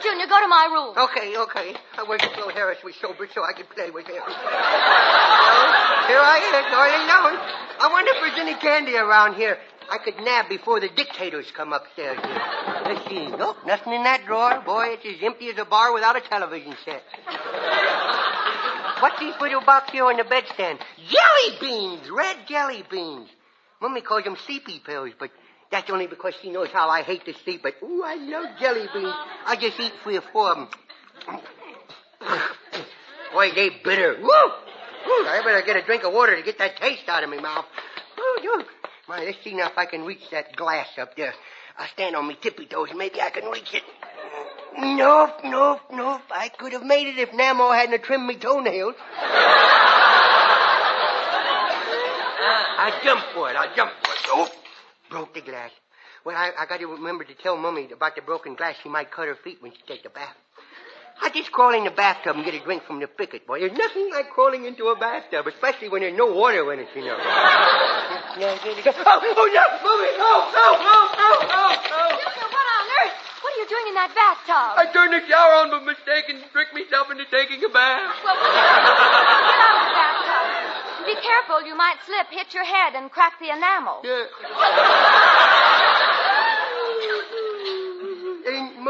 [0.02, 0.98] Junior, go to my room.
[0.98, 1.76] Okay, okay.
[1.98, 4.24] I wish Phil Harris was sober so I could play with him.
[4.26, 4.34] So,
[6.10, 7.38] here I am, all alone.
[7.82, 9.58] I wonder if there's any candy around here
[9.92, 12.42] I could nab before the dictators come upstairs here.
[12.86, 13.28] Let's see.
[13.28, 14.62] Nope, nothing in that drawer.
[14.66, 17.04] Boy, it's as empty as a bar without a television set.
[19.02, 20.80] What's these little box here on the bedstand?
[21.10, 22.10] Jelly beans!
[22.10, 23.28] Red jelly beans.
[23.82, 25.30] Mummy calls them sleepy pills, but
[25.72, 27.62] that's only because she knows how I hate to sleep.
[27.62, 29.14] But, ooh, I love jelly beans.
[29.46, 30.70] I just eat three or four of them.
[33.34, 34.16] Boy, they bitter.
[34.22, 34.28] Woo!
[35.06, 37.42] Woo, I better get a drink of water to get that taste out of my
[37.42, 37.66] mouth.
[38.18, 38.64] Ooh, woo.
[39.08, 41.34] My, let's see now if I can reach that glass up there.
[41.78, 43.84] I'll stand on my tippy toes and maybe I can reach it.
[44.78, 46.22] Nope, nope, nope.
[46.32, 48.96] I could have made it if Namo hadn't trimmed me toenails.
[52.84, 53.56] I jumped for it.
[53.56, 54.20] I jumped for it.
[54.30, 54.50] Oh,
[55.10, 55.72] broke the glass.
[56.24, 58.76] Well, I, I got to remember to tell Mummy about the broken glass.
[58.84, 60.36] She might cut her feet when she takes a bath.
[61.22, 63.60] I just crawl in the bathtub and get a drink from the picket, boy.
[63.60, 67.06] There's nothing like crawling into a bathtub, especially when there's no water in it, you
[67.06, 67.18] know.
[68.40, 68.96] Yeah, there you go.
[68.96, 72.10] Oh, oh, no, Mummy, oh, oh, oh, oh, oh, oh.
[72.16, 73.16] Junior, what on earth?
[73.44, 74.80] What are you doing in that bathtub?
[74.80, 78.16] I turned the shower on by mistake and tricked myself into taking a bath.
[78.24, 81.12] Well, get out of the bathtub.
[81.12, 84.00] Be careful, you might slip, hit your head, and crack the enamel.
[84.08, 85.68] Yeah.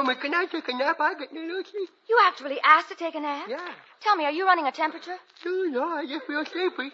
[0.01, 0.97] Mama, can I take a nap?
[0.99, 1.89] I get no sleep.
[2.09, 3.45] You actually asked to take a nap?
[3.47, 3.59] Yeah.
[4.01, 5.15] Tell me, are you running a temperature?
[5.45, 6.91] Oh, no, I just feel sleepy.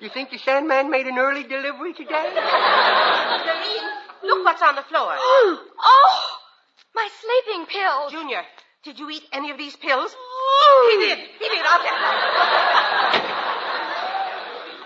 [0.00, 2.34] You think the Sandman made an early delivery today?
[4.24, 5.14] Look what's on the floor.
[5.16, 6.38] oh!
[6.96, 8.10] My sleeping pills.
[8.10, 8.42] Junior,
[8.82, 10.12] did you eat any of these pills?
[10.12, 10.98] Oh.
[10.98, 11.18] He did.
[11.38, 11.64] He did.
[11.64, 11.94] I'll tell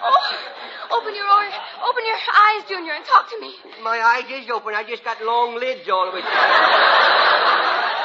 [0.08, 0.55] Oh,
[0.90, 1.54] open your or-
[1.88, 3.54] open your eyes, Junior, and talk to me.
[3.82, 4.74] My eyes is open.
[4.74, 6.24] I just got long lids all of it.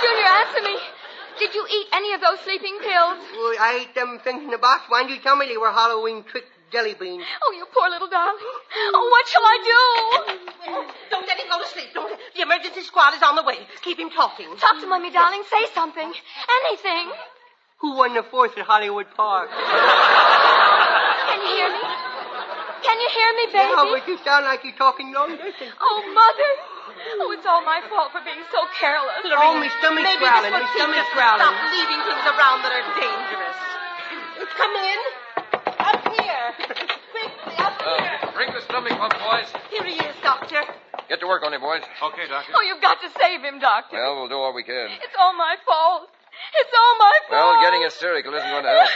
[0.01, 0.75] Junior, answer me.
[1.39, 3.17] Did you eat any of those sleeping pills?
[3.33, 4.83] Well, I ate them things in the box.
[4.89, 7.23] Why didn't you tell me they were Halloween trick jelly beans?
[7.43, 8.37] Oh, you poor little darling.
[8.93, 10.85] Oh, what shall I do?
[11.09, 11.89] Don't let him go to sleep.
[11.93, 12.11] Don't.
[12.35, 13.57] The emergency squad is on the way.
[13.81, 14.47] Keep him talking.
[14.57, 15.43] Talk to Mummy, darling.
[15.49, 16.13] Say something.
[16.65, 17.11] Anything.
[17.79, 19.49] Who won the fourth at Hollywood Park?
[19.49, 22.10] Can you hear me?
[22.81, 23.71] Can you hear me, baby?
[23.71, 25.73] Yeah, but you sound like you're talking long distance.
[25.77, 26.51] Oh, Mother.
[27.21, 29.21] Oh, it's all my fault for being so careless.
[29.25, 30.53] Oh, my stomach's maybe growling.
[30.53, 31.09] This my stomach's.
[31.13, 33.57] Stop leaving things around that are dangerous.
[34.57, 34.99] Come in.
[35.81, 36.45] Up here.
[36.57, 38.17] Quickly, up uh, here.
[38.33, 39.49] Bring the stomach up, boys.
[39.69, 40.61] Here he is, Doctor.
[41.09, 41.81] Get to work on him, boys.
[41.81, 42.53] Okay, Doctor.
[42.55, 43.97] Oh, you've got to save him, Doctor.
[43.97, 44.89] Well, we'll do all we can.
[45.01, 46.09] It's all my fault.
[46.53, 47.31] It's all my fault.
[47.31, 48.89] Well, getting hysterical isn't going to help.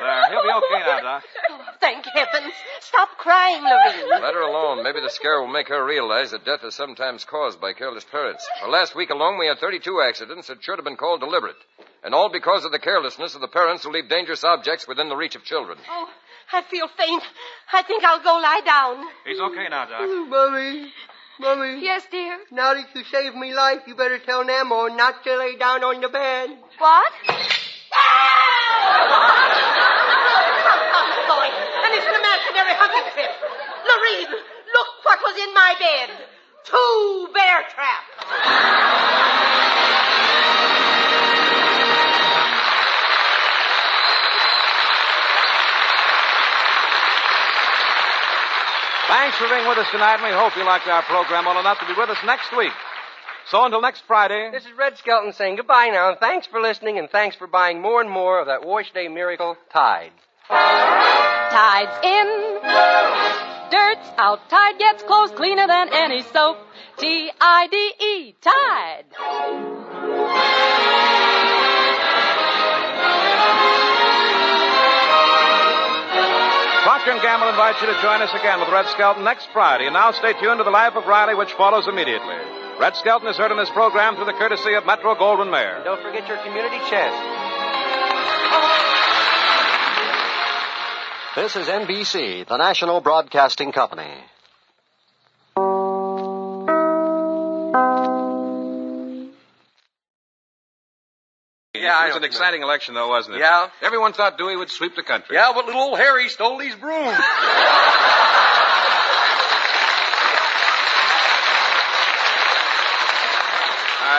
[0.00, 1.24] There, he'll be okay now, Doc.
[1.50, 2.54] Oh, thank heavens.
[2.80, 4.08] Stop crying, Lorene.
[4.22, 4.82] Let her alone.
[4.82, 8.46] Maybe the scare will make her realize that death is sometimes caused by careless parents.
[8.62, 11.56] For last week alone, we had 32 accidents that should have been called deliberate.
[12.02, 15.16] And all because of the carelessness of the parents who leave dangerous objects within the
[15.16, 15.78] reach of children.
[15.88, 16.08] Oh,
[16.52, 17.22] I feel faint.
[17.72, 19.04] I think I'll go lie down.
[19.26, 20.00] He's okay now, Doc.
[20.00, 20.92] Mm, Mummy,
[21.38, 21.84] Mummy.
[21.84, 22.38] Yes, dear.
[22.50, 26.00] Now that you saved me life, you better tell Namo not to lay down on
[26.00, 26.50] the bed.
[26.80, 27.12] What?
[27.28, 27.36] Boy,
[31.84, 33.28] and it's an imaginary hunting trip.
[33.84, 36.08] Lorene, look what was in my bed.
[36.64, 38.08] Two bear traps.
[49.06, 51.78] Thanks for being with us tonight, and we hope you liked our program well enough
[51.80, 52.72] to be with us next week.
[53.50, 56.10] So until next Friday, This is Red Skelton saying goodbye now.
[56.10, 59.08] And thanks for listening, and thanks for buying more and more of that Wash Day
[59.08, 60.12] Miracle Tide.
[60.48, 62.60] Tide's in.
[63.72, 64.48] Dirt's out.
[64.48, 66.58] Tide gets clothes cleaner than any soap.
[66.98, 68.36] T-I-D-E.
[68.40, 69.04] Tide.
[76.84, 79.86] Procter & Gamble invites you to join us again with Red Skelton next Friday.
[79.86, 82.36] And now stay tuned to The Life of Riley, which follows immediately.
[82.80, 85.82] Red Skelton is heard in this program through the courtesy of Metro Goldwyn Mayer.
[85.84, 87.14] Don't forget your community chest.
[91.36, 94.10] This is NBC, the national broadcasting company.
[101.74, 103.40] Yeah, it was an exciting election, though, wasn't it?
[103.40, 103.68] Yeah.
[103.82, 105.36] Everyone thought Dewey would sweep the country.
[105.36, 107.18] Yeah, but little old Harry stole these brooms.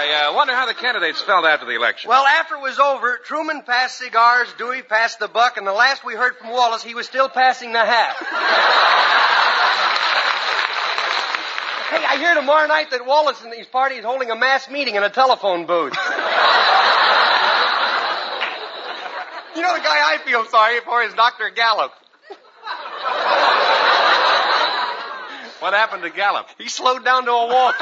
[0.02, 2.10] I uh, wonder how the candidates felt after the election.
[2.10, 6.04] Well, after it was over, Truman passed cigars, Dewey passed the buck, and the last
[6.04, 8.16] we heard from Wallace, he was still passing the hat.
[11.92, 14.96] hey, I hear tomorrow night that Wallace and his party is holding a mass meeting
[14.96, 15.94] in a telephone booth.
[19.54, 21.50] You know the guy I feel sorry for is Dr.
[21.50, 21.92] Gallup.
[25.62, 26.48] What happened to Gallup?
[26.58, 27.76] He slowed down to a walk.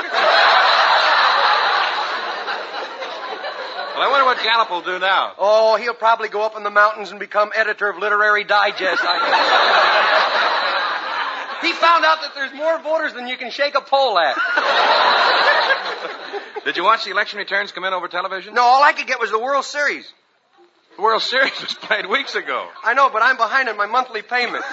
[4.00, 5.34] Well, I wonder what Gallup will do now.
[5.38, 9.02] Oh, he'll probably go up in the mountains and become editor of Literary Digest.
[9.04, 9.20] I
[11.60, 11.68] guess.
[11.68, 14.38] he found out that there's more voters than you can shake a pole at.
[16.64, 18.54] Did you watch the election returns come in over television?
[18.54, 20.10] No, all I could get was the World Series.
[20.96, 22.70] The World Series was played weeks ago.
[22.82, 24.64] I know, but I'm behind in my monthly payment.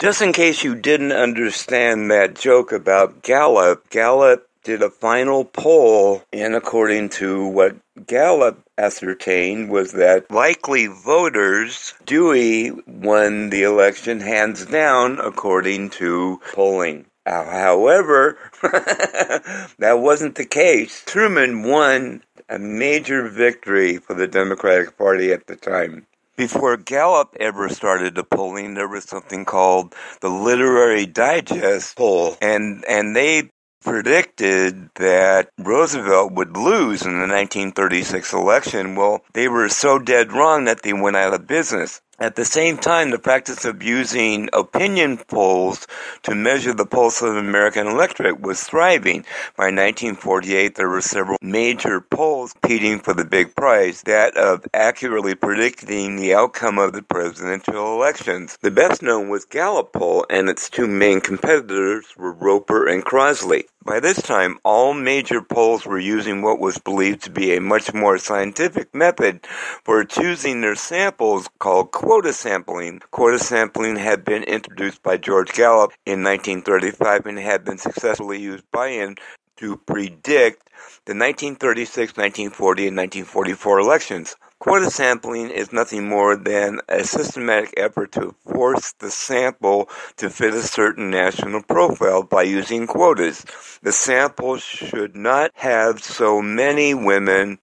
[0.00, 6.22] Just in case you didn't understand that joke about Gallup, Gallup did a final poll,
[6.30, 7.74] and according to what
[8.06, 17.06] Gallup ascertained was that likely voters, Dewey won the election hands down according to polling.
[17.24, 21.02] However, that wasn't the case.
[21.06, 26.06] Truman won a major victory for the Democratic Party at the time.
[26.36, 32.84] Before Gallup ever started the polling, there was something called the Literary Digest poll, and
[32.84, 33.50] and they
[33.82, 38.96] predicted that Roosevelt would lose in the 1936 election.
[38.96, 42.00] Well, they were so dead wrong that they went out of business.
[42.20, 45.86] At the same time, the practice of using opinion polls
[46.24, 49.24] to measure the pulse of the American electorate was thriving.
[49.56, 55.36] By 1948, there were several major polls competing for the big prize, that of accurately
[55.36, 58.58] predicting the outcome of the presidential elections.
[58.62, 63.66] The best known was Gallup poll, and its two main competitors were Roper and Crossley.
[63.88, 67.94] By this time, all major polls were using what was believed to be a much
[67.94, 69.46] more scientific method
[69.82, 73.00] for choosing their samples called quota sampling.
[73.12, 78.70] Quota sampling had been introduced by George Gallup in 1935 and had been successfully used
[78.70, 79.16] by him
[79.56, 80.67] to predict
[81.04, 84.36] the 1936, 1940, and 1944 elections.
[84.60, 90.52] Quota sampling is nothing more than a systematic effort to force the sample to fit
[90.52, 93.44] a certain national profile by using quotas.
[93.82, 97.60] The sample should not have so many women,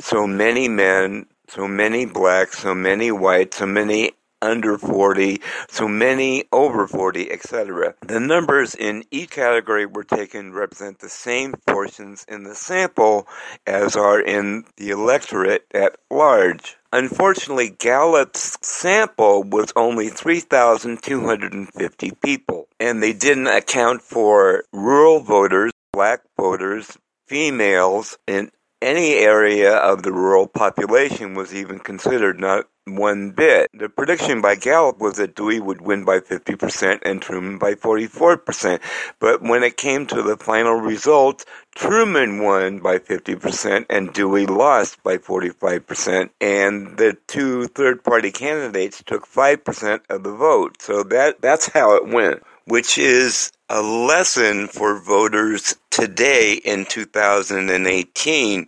[0.00, 4.12] so many men, so many blacks, so many whites, so many
[4.42, 7.94] under 40, so many over 40, etc.
[8.00, 13.26] The numbers in each category were taken represent the same portions in the sample
[13.66, 16.76] as are in the electorate at large.
[16.92, 26.22] Unfortunately, Gallup's sample was only 3,250 people, and they didn't account for rural voters, black
[26.38, 26.96] voters,
[27.26, 33.68] females, and any area of the rural population was even considered, not one bit.
[33.74, 38.80] The prediction by Gallup was that Dewey would win by 50% and Truman by 44%.
[39.18, 41.44] But when it came to the final result,
[41.74, 46.30] Truman won by 50% and Dewey lost by 45%.
[46.40, 50.80] And the two third party candidates took 5% of the vote.
[50.80, 58.66] So that, that's how it went, which is a lesson for voters today in 2018.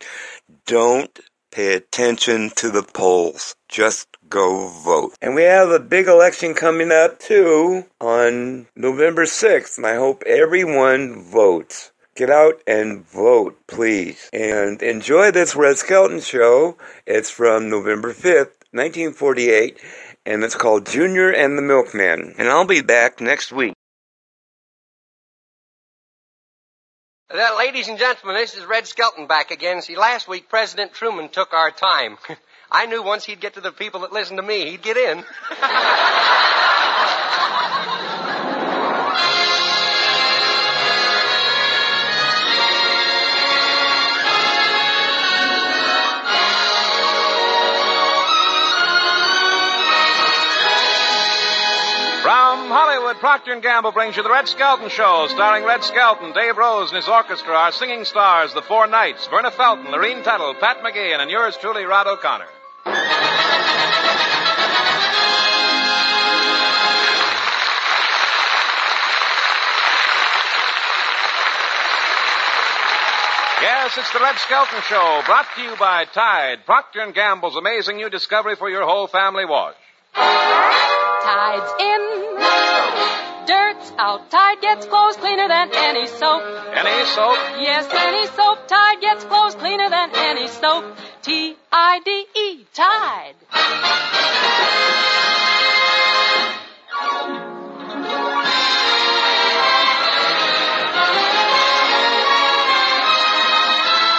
[0.66, 1.20] Don't
[1.50, 3.54] pay attention to the polls.
[3.68, 5.14] Just go vote.
[5.20, 9.76] And we have a big election coming up too on November 6th.
[9.76, 11.92] And I hope everyone votes.
[12.16, 14.28] Get out and vote, please.
[14.32, 16.76] And enjoy this Red Skelton show.
[17.06, 19.78] It's from November 5th, 1948,
[20.26, 22.34] and it's called Junior and the Milkman.
[22.36, 23.74] And I'll be back next week.
[27.32, 29.80] Uh, ladies and gentlemen, this is Red Skelton back again.
[29.82, 32.18] See, last week President Truman took our time.
[32.72, 35.18] I knew once he'd get to the people that listened to me, he'd get in.
[52.70, 56.56] From Hollywood, Procter & Gamble brings you the Red Skelton Show, starring Red Skelton, Dave
[56.56, 60.76] Rose and his orchestra, our singing stars, the Four Knights, Verna Felton, Lorene Tuttle, Pat
[60.78, 62.46] McGeehan, and yours truly, Rod O'Connor.
[73.60, 77.96] Yes, it's the Red Skelton Show, brought to you by Tide, Procter & Gamble's amazing
[77.96, 79.74] new discovery for your whole family wash.
[81.22, 82.00] Tide's in.
[83.46, 84.30] Dirt's out.
[84.30, 86.42] Tide gets clothes cleaner than any soap.
[86.72, 87.38] Any soap?
[87.58, 88.68] Yes, any soap.
[88.68, 90.96] Tide gets clothes cleaner than any soap.
[91.22, 92.66] T-I-D-E.
[92.72, 93.34] Tide.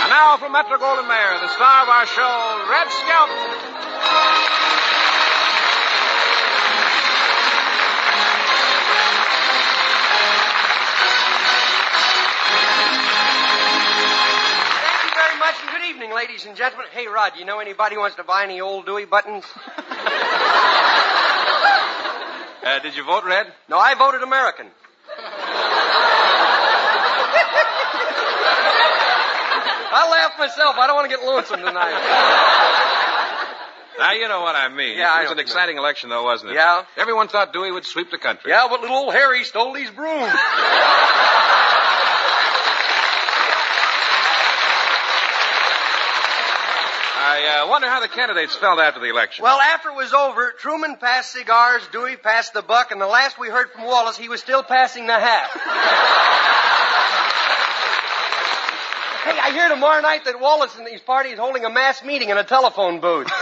[0.01, 4.30] And now from Metro Goldwyn Mayer, the star of our show, Red Skelton.
[16.31, 16.87] Ladies and gentlemen.
[16.93, 19.43] Hey, Rod, you know anybody who wants to buy any old Dewey buttons?
[22.63, 23.51] Uh, did you vote red?
[23.69, 24.67] No, I voted American.
[29.89, 30.75] I laughed myself.
[30.77, 31.97] I don't want to get lonesome tonight.
[33.97, 34.95] Now you know what I mean.
[34.95, 36.53] Yeah, it was know an what you exciting election, though, wasn't it?
[36.53, 36.85] Yeah.
[36.97, 38.51] Everyone thought Dewey would sweep the country.
[38.51, 40.31] Yeah, but little old Harry stole these brooms.
[47.31, 49.43] I uh, wonder how the candidates felt after the election.
[49.43, 53.39] Well, after it was over, Truman passed cigars, Dewey passed the buck, and the last
[53.39, 55.49] we heard from Wallace, he was still passing the hat.
[59.23, 62.27] hey, I hear tomorrow night that Wallace and his party is holding a mass meeting
[62.27, 63.27] in a telephone booth.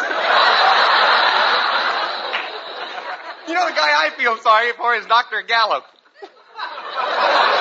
[3.48, 5.42] you know the guy I feel sorry for is Dr.
[5.42, 5.86] Gallup.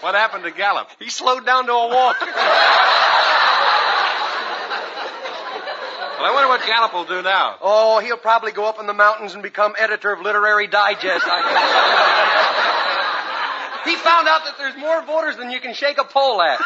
[0.00, 0.88] What happened to Gallup?
[1.00, 2.16] He slowed down to a walk.
[6.18, 7.56] Well, I wonder what Gallup will do now.
[7.62, 11.24] Oh, he'll probably go up in the mountains and become editor of Literary Digest.
[11.24, 12.58] I
[13.84, 16.58] he found out that there's more voters than you can shake a pole at.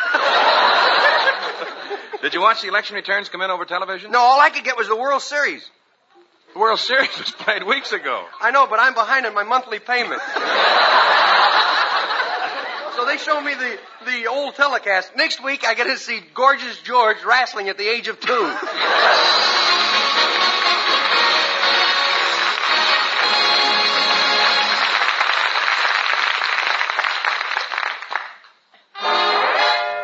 [2.22, 4.10] Did you watch the election returns come in over television?
[4.10, 5.68] No, all I could get was the World Series.
[6.54, 8.24] The World Series was played weeks ago.
[8.40, 10.20] I know, but I'm behind on my monthly payment.
[13.02, 15.16] So they show me the, the old telecast.
[15.16, 18.30] Next week, I get to see Gorgeous George wrestling at the age of two.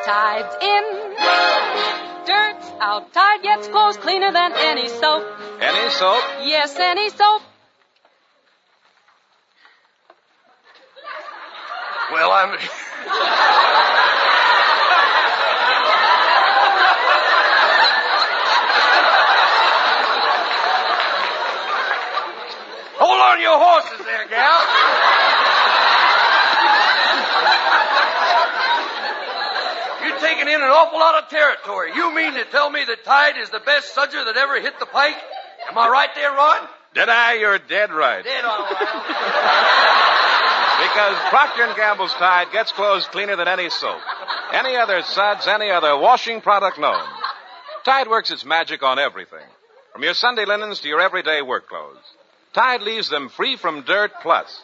[0.05, 0.85] Tide's in.
[2.27, 3.13] Dirt's out.
[3.13, 5.25] Tide gets clothes cleaner than any soap.
[5.61, 6.25] Any soap?
[6.43, 7.43] Yes, any soap.
[12.11, 12.59] Well, I'm.
[23.49, 24.61] Your horses there, gal.
[30.05, 31.93] You're taking in an awful lot of territory.
[31.95, 34.87] You mean to tell me that Tide is the best sudger that ever hit the
[34.87, 35.17] pike?
[35.71, 36.69] Am I right there, Ron?
[36.95, 37.35] Did I?
[37.35, 38.25] You're dead right.
[38.25, 39.95] Dead all right.
[40.79, 44.01] Because Procter & Gamble's Tide gets clothes cleaner than any soap.
[44.53, 47.03] Any other suds, any other washing product known.
[47.85, 49.47] Tide works its magic on everything.
[49.93, 51.97] From your Sunday linens to your everyday work clothes.
[52.53, 54.61] Tide leaves them free from dirt plus.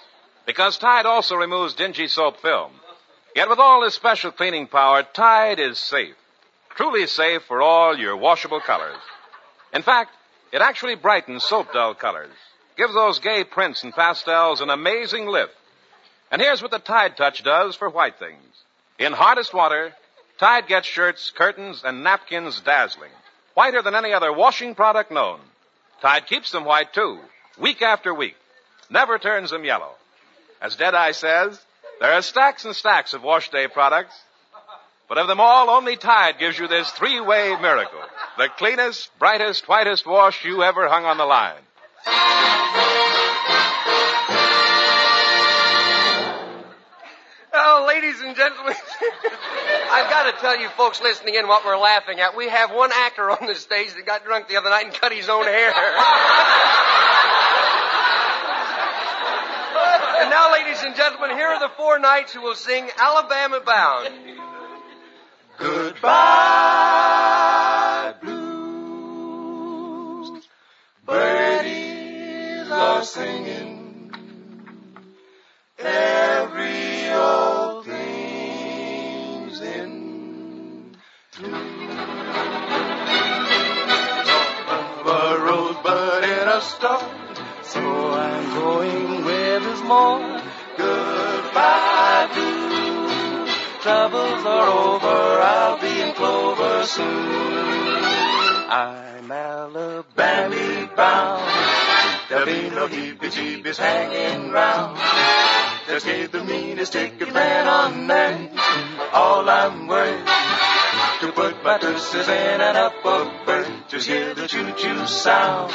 [0.46, 2.70] Because Tide also removes dingy soap film.
[3.34, 6.14] Yet with all this special cleaning power, Tide is safe.
[6.76, 9.00] Truly safe for all your washable colors.
[9.72, 10.10] In fact,
[10.52, 12.30] it actually brightens soap dull colors.
[12.76, 15.54] Gives those gay prints and pastels an amazing lift.
[16.30, 18.42] And here's what the Tide Touch does for white things.
[18.98, 19.92] In hardest water,
[20.38, 23.10] Tide gets shirts, curtains, and napkins dazzling.
[23.54, 25.40] Whiter than any other washing product known.
[26.00, 27.20] Tide keeps them white too,
[27.58, 28.36] week after week.
[28.90, 29.92] Never turns them yellow.
[30.60, 31.60] As Deadeye says,
[32.00, 34.14] there are stacks and stacks of wash day products,
[35.08, 38.00] but of them all, only Tide gives you this three-way miracle.
[38.38, 41.62] The cleanest, brightest, whitest wash you ever hung on the line.
[47.66, 48.74] Oh, ladies and gentlemen,
[49.90, 52.36] I've got to tell you folks listening in what we're laughing at.
[52.36, 55.12] We have one actor on the stage that got drunk the other night and cut
[55.12, 55.68] his own hair.
[60.20, 64.10] and now, ladies and gentlemen, here are the four knights who will sing Alabama Bound.
[65.56, 66.04] Goodbye,
[68.20, 68.44] blues.
[71.06, 73.83] Birdies are singing.
[86.64, 87.64] Rosebud in a star.
[87.64, 90.40] So I'm going where there's more.
[90.76, 93.54] Goodbye, blues.
[93.82, 95.40] Troubles are over.
[95.42, 98.04] I'll be in clover soon.
[98.70, 101.42] I'm Alabama bound.
[102.28, 104.98] There'll be no heebie-jeebies hanging round.
[105.86, 108.50] Just gave the meanest ticket man on earth.
[109.12, 110.26] All I'm worth
[111.20, 113.43] to put my deuces in an berth.
[113.88, 115.70] Just hear the choo-choo sound.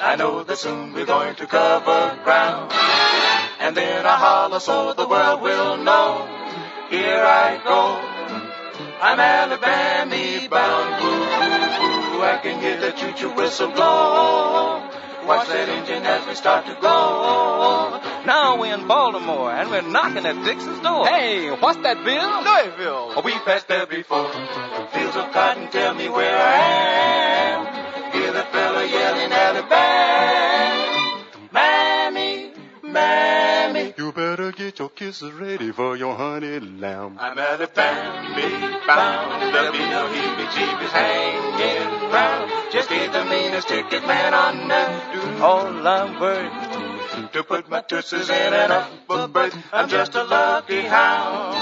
[0.00, 2.72] I know that soon we're going to cover ground.
[3.60, 6.26] And then I holler so the world will know.
[6.88, 8.00] Here I go.
[9.00, 11.02] I'm Alabama bound.
[11.02, 12.22] Boo, boo, boo.
[12.22, 14.87] I can hear the choo-choo whistle blow.
[15.28, 18.00] Watch that engine as we start to go.
[18.24, 21.06] Now we're in Baltimore and we're knocking at Dixon's door.
[21.06, 22.40] Hey, what's that, Bill?
[22.48, 23.22] Louisville.
[23.22, 24.32] We passed there before.
[24.94, 26.56] Fields of cotton tell me where I
[27.52, 28.12] am.
[28.12, 30.47] Hear the fella yelling Alabama.
[34.58, 37.16] Get your kisses ready for your honey lamb.
[37.20, 39.54] I'm Alabama bound.
[39.54, 42.72] There'll be no heebie-jeebies hanging round.
[42.72, 45.40] Just gave the meanest ticket man on earth.
[45.40, 49.56] All I'm worth to put my tootses in an upper berth.
[49.72, 51.54] I'm just a lucky hound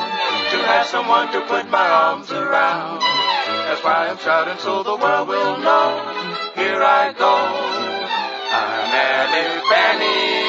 [0.53, 3.01] to have someone to put my arms around.
[3.69, 5.91] That's why I'm shouting so the world will know.
[6.55, 7.35] Here I go.
[8.57, 10.46] I'm Alabama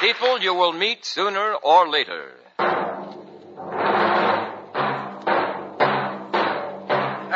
[0.00, 2.34] People you will meet sooner or later.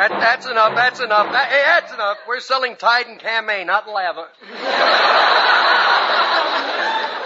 [0.01, 0.75] That, that's enough.
[0.75, 1.31] That's enough.
[1.31, 2.17] That, hey, that's enough.
[2.27, 4.27] We're selling Tide and Camay, not lava.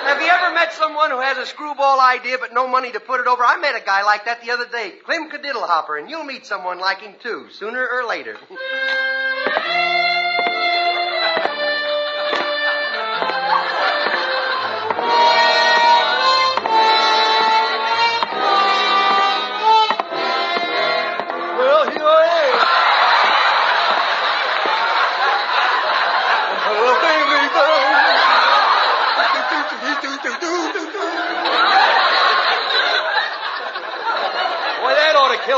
[0.05, 3.19] Have you ever met someone who has a screwball idea but no money to put
[3.19, 3.43] it over?
[3.43, 6.79] I met a guy like that the other day, Clem Kadiddlehopper, and you'll meet someone
[6.79, 8.37] like him too, sooner or later.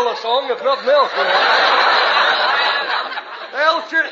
[0.03, 1.97] The song if nothing else well.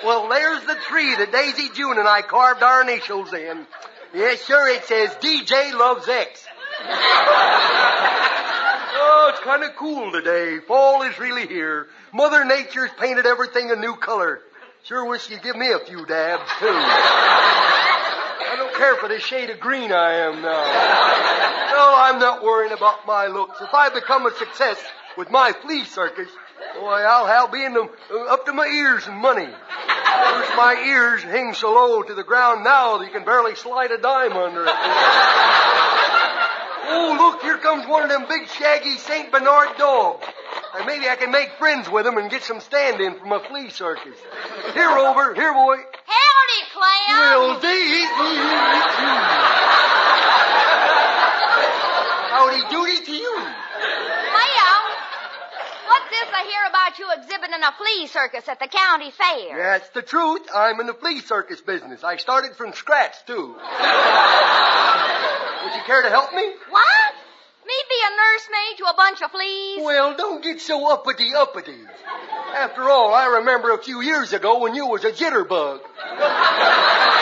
[0.06, 3.66] Well, there's the tree that Daisy June and I carved our initials in.
[4.14, 6.46] Yes, sure, it says DJ loves X.
[8.94, 10.60] oh, it's kind of cool today.
[10.60, 11.88] Fall is really here.
[12.14, 14.42] Mother Nature's painted everything a new color.
[14.84, 16.68] Sure wish you'd give me a few dabs, too.
[16.68, 21.74] I don't care for the shade of green I am now.
[21.74, 23.60] No, I'm not worrying about my looks.
[23.60, 24.78] If I become a success
[25.18, 26.30] with my flea circus,
[26.80, 29.48] boy, I'll have be in the, uh, up to my ears in money.
[29.48, 33.92] First, my ears hang so low to the ground now that you can barely slide
[33.92, 34.76] a dime under it.
[36.88, 39.32] Oh, look, here comes one of them big shaggy St.
[39.32, 40.26] Bernard dogs.
[40.76, 43.70] And maybe I can make friends with him and get some stand-in from a flea
[43.70, 44.18] circus.
[44.74, 45.34] Here, over.
[45.34, 45.78] Here, boy.
[45.80, 47.16] Howdy, Clem.
[47.16, 48.06] Well, dee
[52.36, 53.36] Howdy doody to you.
[53.40, 54.84] Clem,
[55.88, 59.58] what's this I hear about you exhibiting a flea circus at the county fair?
[59.58, 60.48] That's the truth.
[60.54, 62.04] I'm in the flea circus business.
[62.04, 63.56] I started from scratch, too.
[65.64, 66.46] Would you care to help me?
[66.70, 67.14] What?
[67.66, 69.82] Me be a nursemaid to a bunch of fleas?
[69.84, 71.80] Well, don't get so uppity uppity.
[72.56, 75.80] After all, I remember a few years ago when you was a jitterbug.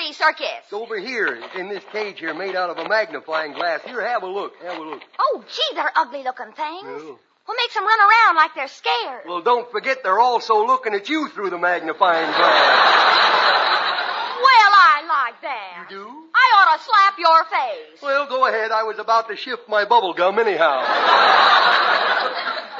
[0.00, 0.64] Well, where is your flea circus?
[0.64, 1.26] It's over here.
[1.42, 3.82] It's in this cage here made out of a magnifying glass.
[3.84, 4.52] Here, have a look.
[4.62, 5.02] Have a look.
[5.18, 6.84] Oh, gee, they're ugly looking things.
[6.84, 7.14] Yeah.
[7.46, 9.24] What makes them run around like they're scared?
[9.26, 12.38] Well, don't forget they're also looking at you through the magnifying glass.
[14.40, 15.86] Well, I like that.
[15.90, 16.06] You do?
[16.34, 18.02] I ought to slap your face.
[18.02, 18.70] Well, go ahead.
[18.70, 20.80] I was about to shift my bubble gum anyhow.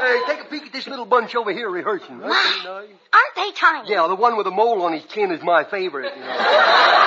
[0.00, 2.20] Hey, take a peek at this little bunch over here rehearsing.
[2.22, 2.88] Aren't they nice?
[3.12, 3.90] Aren't they tiny?
[3.90, 6.12] Yeah, the one with the mole on his chin is my favorite.
[6.16, 7.06] You know.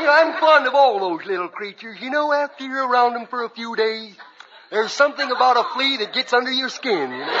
[0.00, 1.98] You know, I'm fond of all those little creatures.
[2.00, 4.16] You know, after you're around them for a few days,
[4.70, 7.10] there's something about a flea that gets under your skin.
[7.12, 7.40] You know?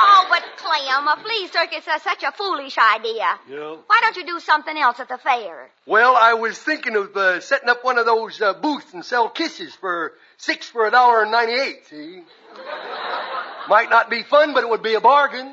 [0.00, 3.38] Oh, but Clem, a flea circus is such a foolish idea.
[3.48, 3.76] Yeah.
[3.86, 5.70] Why don't you do something else at the fair?
[5.86, 9.28] Well, I was thinking of uh, setting up one of those uh, booths and sell
[9.28, 11.86] kisses for six for a dollar and ninety-eight.
[11.88, 12.22] See,
[13.68, 15.46] might not be fun, but it would be a bargain.
[15.46, 15.50] A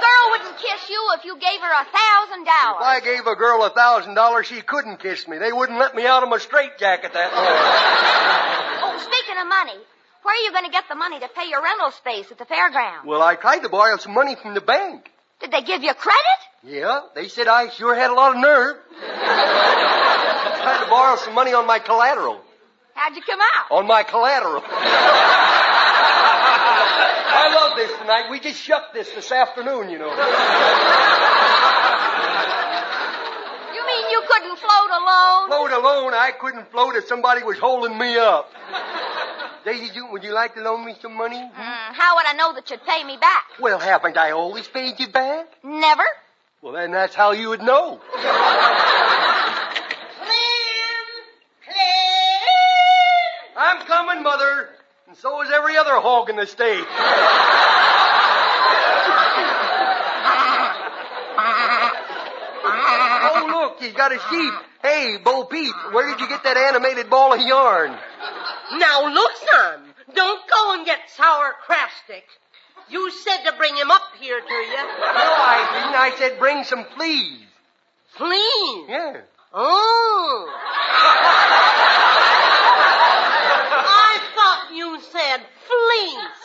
[0.00, 2.80] girl wouldn't kiss you if you gave her a thousand dollars.
[2.80, 2.86] If.
[2.86, 5.38] I gave a girl a thousand dollars, she couldn't kiss me.
[5.38, 7.38] They wouldn't let me out of my straitjacket that way.
[8.82, 9.78] Oh, speaking of money,
[10.22, 12.46] where are you going to get the money to pay your rental space at the
[12.46, 13.04] fairground?
[13.04, 15.10] Well, I tried to borrow some money from the bank.
[15.44, 16.38] Did they give you credit?
[16.62, 18.78] Yeah, they said I sure had a lot of nerve.
[18.96, 22.40] tried to borrow some money on my collateral.
[22.94, 23.70] How'd you come out?
[23.70, 24.62] On my collateral.
[24.64, 24.72] I
[27.54, 28.30] love this tonight.
[28.30, 30.08] We just shucked this this afternoon, you know.
[33.74, 35.48] You mean you couldn't float alone?
[35.48, 38.50] Float alone, I couldn't float if somebody was holding me up.
[39.64, 41.40] Daisy June, would you like to loan me some money?
[41.40, 43.44] Hmm, how would I know that you'd pay me back?
[43.58, 45.46] Well, haven't I always paid you back?
[45.62, 46.04] Never.
[46.60, 47.98] Well, then that's how you would know.
[48.12, 48.30] Clem!
[51.64, 51.76] Clem!
[53.56, 54.68] I'm coming, Mother.
[55.08, 56.84] And so is every other hog in the state.
[62.66, 64.52] oh, look, he's got a sheep.
[64.82, 67.96] Hey, Bo Peep, where did you get that animated ball of yarn?
[68.72, 69.94] Now look, son.
[70.14, 72.24] Don't go and get sour sauerkrastic.
[72.88, 74.76] You said to bring him up here to you.
[74.76, 75.94] No, I didn't.
[75.94, 77.40] I said bring some fleas.
[78.16, 78.88] Fleas?
[78.88, 79.22] Yeah.
[79.52, 80.52] Oh.
[83.86, 86.42] I thought you said fleece.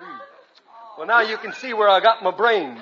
[0.00, 0.18] Hmm.
[0.98, 2.80] Well, now you can see where I got my brains.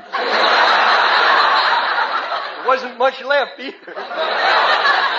[2.57, 3.95] There wasn't much left either.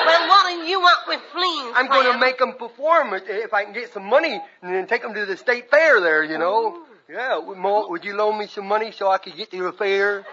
[0.06, 0.45] Well, what
[0.76, 1.73] you want with fleas?
[1.76, 4.88] I'm going to make them perform eh, if I can get some money and then
[4.88, 6.84] take them to the state fair there, you know.
[7.10, 9.72] Yeah, would, Mo, would you loan me some money so I could get to the
[9.72, 10.26] fair?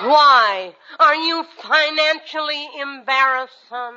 [0.00, 0.74] Why?
[0.98, 3.94] Are you financially embarrassed, son?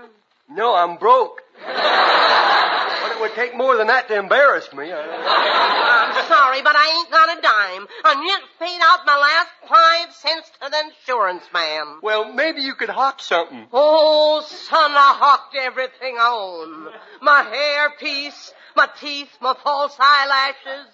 [0.49, 1.41] No, I'm broke.
[1.65, 4.91] but it would take more than that to embarrass me.
[4.93, 7.87] I'm sorry, but I ain't got a dime.
[8.03, 11.99] I just paid out my last five cents to the insurance man.
[12.01, 13.67] Well, maybe you could hawk something.
[13.73, 16.93] Oh, son, I hawked everything I own.
[17.21, 20.87] My hair piece, my teeth, my false eyelashes.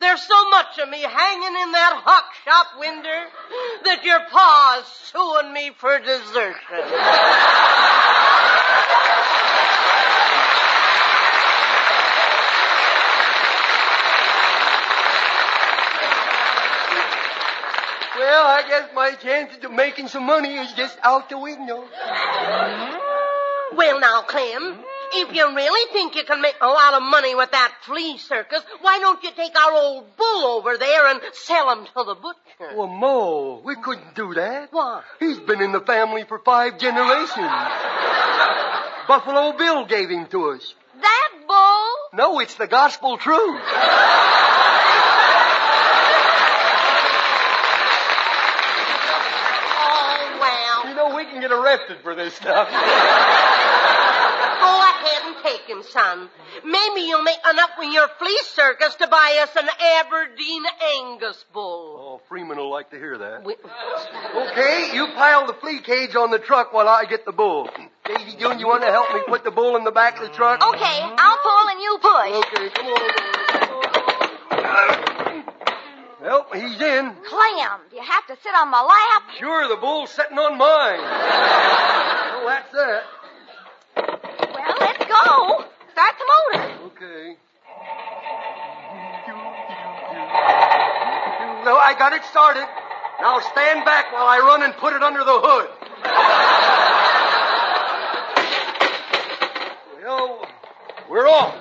[0.00, 3.30] There's so much of me hanging in that hawk shop window
[3.84, 6.84] that your pa's suing me for desertion.
[18.16, 21.84] Well, I guess my chances of making some money is just out the window.
[23.76, 24.78] Well, now, Clem,
[25.14, 28.62] if you really think you can make a lot of money with that flea circus,
[28.80, 32.76] why don't you take our old bull over there and sell him to the butcher?
[32.76, 34.68] Well, Mo, we couldn't do that.
[34.72, 35.02] Why?
[35.18, 37.50] He's been in the family for five generations.
[39.06, 40.74] Buffalo Bill gave him to us.
[41.00, 42.18] That bull?
[42.18, 43.60] No, it's the gospel truth.
[49.80, 50.88] oh, well.
[50.88, 52.68] You know, we can get arrested for this stuff.
[52.68, 52.74] Go
[54.80, 56.30] ahead and take him, son.
[56.64, 59.68] Maybe you'll make enough with your flea circus to buy us an
[59.98, 60.64] Aberdeen
[60.98, 61.98] Angus bull.
[62.00, 63.44] Oh, Freeman will like to hear that.
[63.44, 63.54] We...
[63.54, 67.68] Okay, you pile the flea cage on the truck while I get the bull.
[68.04, 70.34] Daisy June, you want to help me put the bull in the back of the
[70.34, 70.62] truck?
[70.62, 72.32] Okay, I'll pull and you push.
[72.44, 73.34] Okay, come on.
[76.20, 77.14] Well, he's in.
[77.28, 79.22] Clem, do you have to sit on my lap?
[79.38, 81.00] Sure, the bull's sitting on mine.
[81.00, 83.02] well, that's that.
[83.96, 85.64] Well, let's go.
[85.92, 86.64] Start the motor.
[86.86, 87.36] Okay.
[91.64, 92.66] No, I got it started.
[93.20, 95.70] Now stand back while I run and put it under the hood.
[100.04, 100.46] well,
[101.10, 101.54] we're off.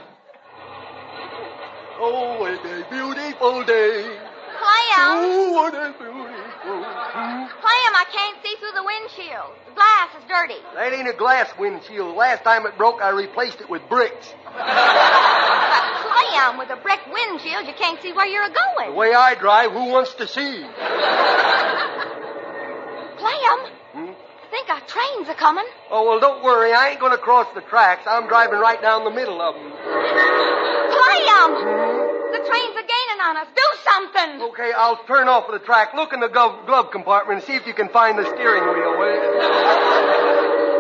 [2.00, 4.04] Oh, what a beautiful day.
[4.04, 5.00] Clem.
[5.00, 9.52] Oh, what a beautiful Clem, I can't see through the windshield.
[9.68, 10.62] The glass is dirty.
[10.76, 12.16] That ain't a glass windshield.
[12.16, 14.34] Last time it broke, I replaced it with bricks.
[16.14, 18.92] Clem, with a brick windshield, you can't see where you're going.
[18.92, 20.66] The way I drive, who wants to see?
[23.18, 23.72] Clem,
[24.54, 25.66] think our trains are coming.
[25.90, 26.74] Oh, well, don't worry.
[26.74, 28.06] I ain't going to cross the tracks.
[28.06, 29.66] I'm driving right down the middle of them.
[30.94, 31.50] Clem!
[32.38, 33.50] The trains are gaining on us.
[33.50, 34.42] Do something.
[34.54, 35.98] Okay, I'll turn off the track.
[35.98, 38.94] Look in the glove, glove compartment and see if you can find the steering wheel.
[38.94, 39.42] will you?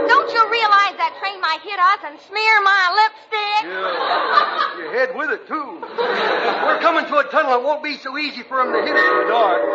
[0.06, 3.74] Don't you realize that train might hit us and smear my lipstick?
[3.74, 4.78] Yeah.
[4.78, 5.82] You head with it, too.
[5.82, 7.58] We're coming to a tunnel.
[7.58, 9.66] It won't be so easy for them to hit us in the dark.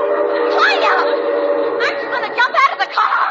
[0.54, 0.86] Clem!
[1.82, 2.67] Aren't you going to jump out of?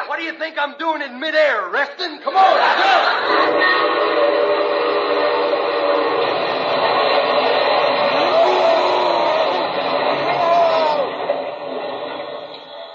[0.07, 1.69] What do you think I'm doing in midair?
[1.69, 2.19] Resting?
[2.19, 4.17] Come on, jump!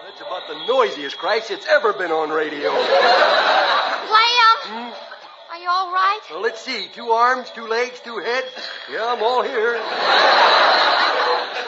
[0.07, 2.71] That's about the noisiest crash that's ever been on radio.
[2.71, 2.83] Clem!
[4.67, 4.93] Hmm?
[5.53, 6.21] Are you all right?
[6.31, 6.89] Well, let's see.
[6.95, 8.49] Two arms, two legs, two heads.
[8.91, 9.79] Yeah, I'm all here.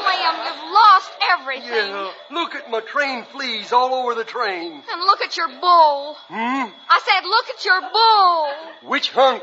[0.01, 1.71] Clem, you've lost everything.
[1.71, 2.11] Yeah.
[2.31, 4.83] Look at my train fleas all over the train.
[4.91, 6.17] And look at your bull.
[6.29, 6.69] Hmm?
[6.91, 8.91] I said, look at your bull.
[8.91, 9.43] Which hunk?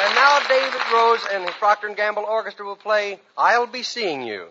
[0.00, 4.22] And now David Rose and his Procter & Gamble Orchestra will play I'll Be Seeing
[4.22, 4.46] You.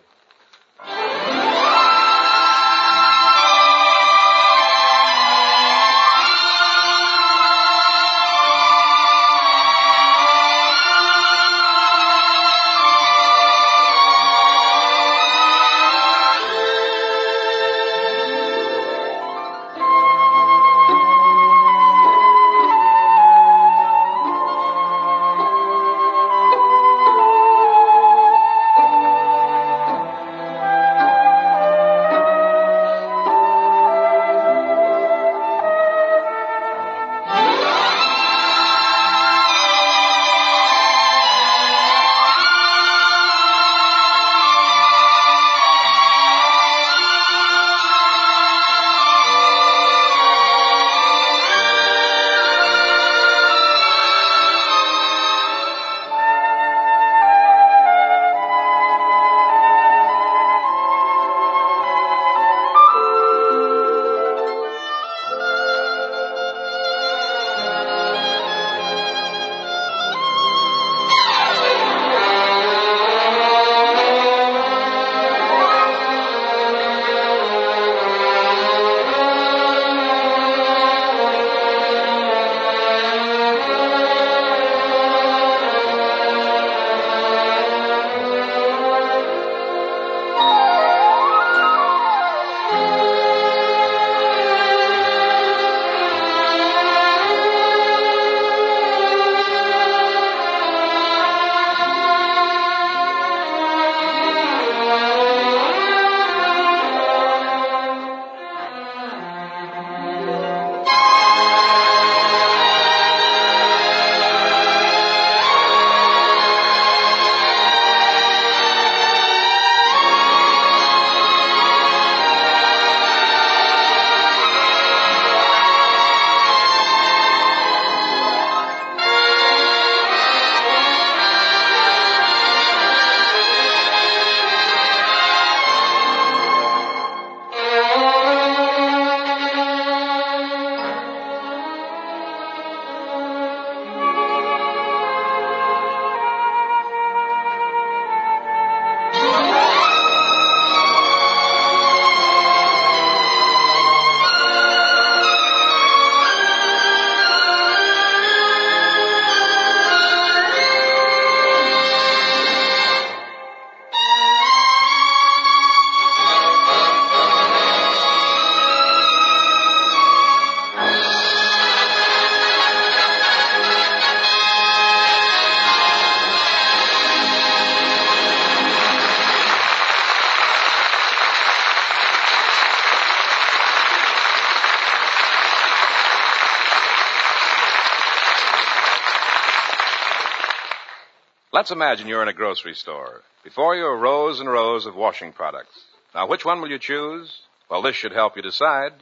[191.68, 193.20] Let's imagine you're in a grocery store.
[193.44, 195.78] Before you are rows and rows of washing products.
[196.14, 197.42] Now, which one will you choose?
[197.68, 198.94] Well, this should help you decide.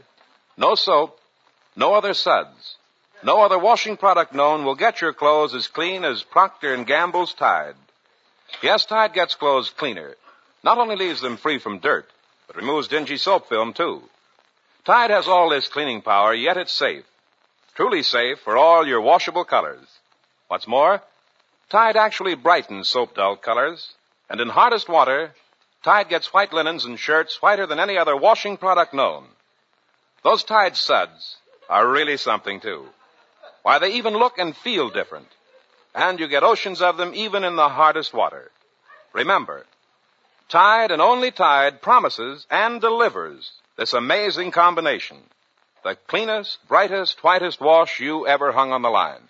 [0.56, 1.16] No soap,
[1.76, 2.74] no other suds,
[3.22, 7.34] no other washing product known will get your clothes as clean as Procter and Gamble's
[7.34, 7.76] Tide.
[8.64, 10.16] Yes, Tide gets clothes cleaner.
[10.64, 12.10] Not only leaves them free from dirt,
[12.48, 14.02] but removes dingy soap film too.
[14.84, 17.04] Tide has all this cleaning power, yet it's safe.
[17.76, 19.86] Truly safe for all your washable colors.
[20.48, 21.00] What's more,
[21.68, 23.94] Tide actually brightens soap dull colors,
[24.30, 25.34] and in hardest water,
[25.82, 29.26] Tide gets white linens and shirts whiter than any other washing product known.
[30.22, 31.36] Those Tide suds
[31.68, 32.86] are really something too.
[33.62, 35.26] Why, they even look and feel different.
[35.92, 38.50] And you get oceans of them even in the hardest water.
[39.12, 39.66] Remember,
[40.48, 45.18] Tide and only Tide promises and delivers this amazing combination.
[45.82, 49.28] The cleanest, brightest, whitest wash you ever hung on the line.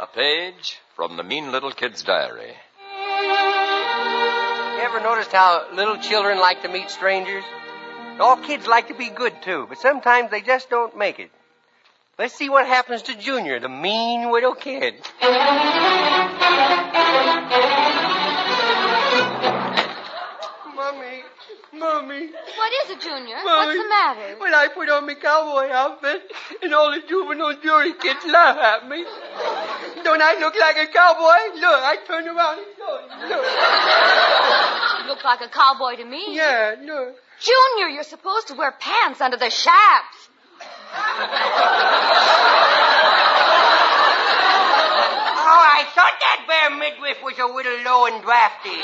[0.00, 2.54] A page from the Mean Little Kid's Diary.
[4.80, 7.44] Ever noticed how little children like to meet strangers?
[8.20, 11.30] All kids like to be good too, but sometimes they just don't make it.
[12.18, 14.94] Let's see what happens to Junior, the mean little kid.
[20.74, 21.22] Mommy,
[21.72, 22.26] Mommy.
[22.56, 23.36] What is it, Junior?
[23.44, 24.36] Mommy, What's the matter?
[24.38, 26.22] When I put on my cowboy outfit
[26.62, 29.04] and all the juvenile jury kids laugh at me.
[30.04, 31.60] Don't I look like a cowboy?
[31.60, 33.44] Look, I turn around and look, look.
[35.02, 36.34] You look like a cowboy to me.
[36.34, 37.16] Yeah, look.
[37.40, 40.28] Junior, you're supposed to wear pants under the shafts.
[45.40, 48.70] Oh, I thought that bare midriff was a little low and drafty.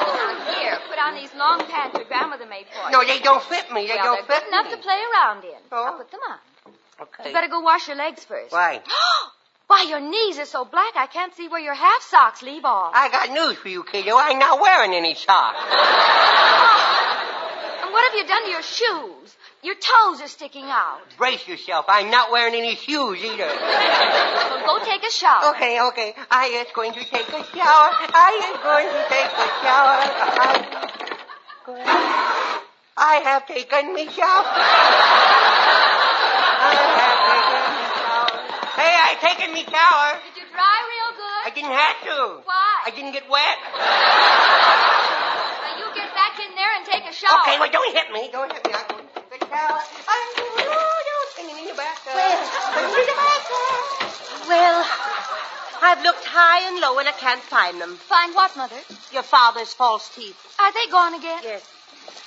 [0.00, 2.92] Now, here, put on these long pants your grandmother made for you.
[2.92, 3.86] No, they don't fit me.
[3.86, 4.70] They well, don't they're fit good enough me.
[4.72, 5.60] to play around in.
[5.72, 5.84] Oh.
[5.84, 6.38] Now put them on.
[7.02, 7.28] Okay.
[7.28, 8.52] You better go wash your legs first.
[8.52, 8.80] Why?
[9.66, 12.92] Why, your knees are so black I can't see where your half socks leave off.
[12.94, 14.16] I got news for you, kiddo.
[14.16, 15.58] I'm not wearing any socks.
[18.00, 19.36] What have you done to your shoes?
[19.62, 21.02] Your toes are sticking out.
[21.18, 21.84] Brace yourself.
[21.86, 23.44] I'm not wearing any shoes either.
[24.50, 25.54] Well, go take a shower.
[25.54, 26.14] Okay, okay.
[26.30, 27.90] I is going to take a shower.
[27.92, 30.00] I is going to take a shower.
[30.40, 30.64] I,
[32.96, 34.44] I have taken me shower.
[36.56, 38.32] I have taken me shower.
[38.80, 40.20] Hey, I taken me shower.
[40.24, 41.40] Did you dry real good?
[41.44, 42.48] I didn't have to.
[42.48, 42.72] Why?
[42.86, 43.58] I didn't get wet.
[45.60, 47.40] Now you get back in there and take a shower.
[47.44, 48.30] Okay, well, don't hit me.
[48.32, 48.72] Don't hit me.
[48.72, 49.80] I'm going to take a shower.
[50.08, 50.80] I'm going to
[51.36, 52.16] singing in the bathtub.
[52.16, 54.48] Singing in the bathtub.
[54.48, 54.84] Well,
[55.82, 57.96] I've looked high and low and I can't find them.
[57.96, 58.80] Find what, Mother?
[59.12, 60.36] Your father's false teeth.
[60.58, 61.40] Are they gone again?
[61.44, 61.62] Yes.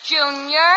[0.05, 0.73] Junior?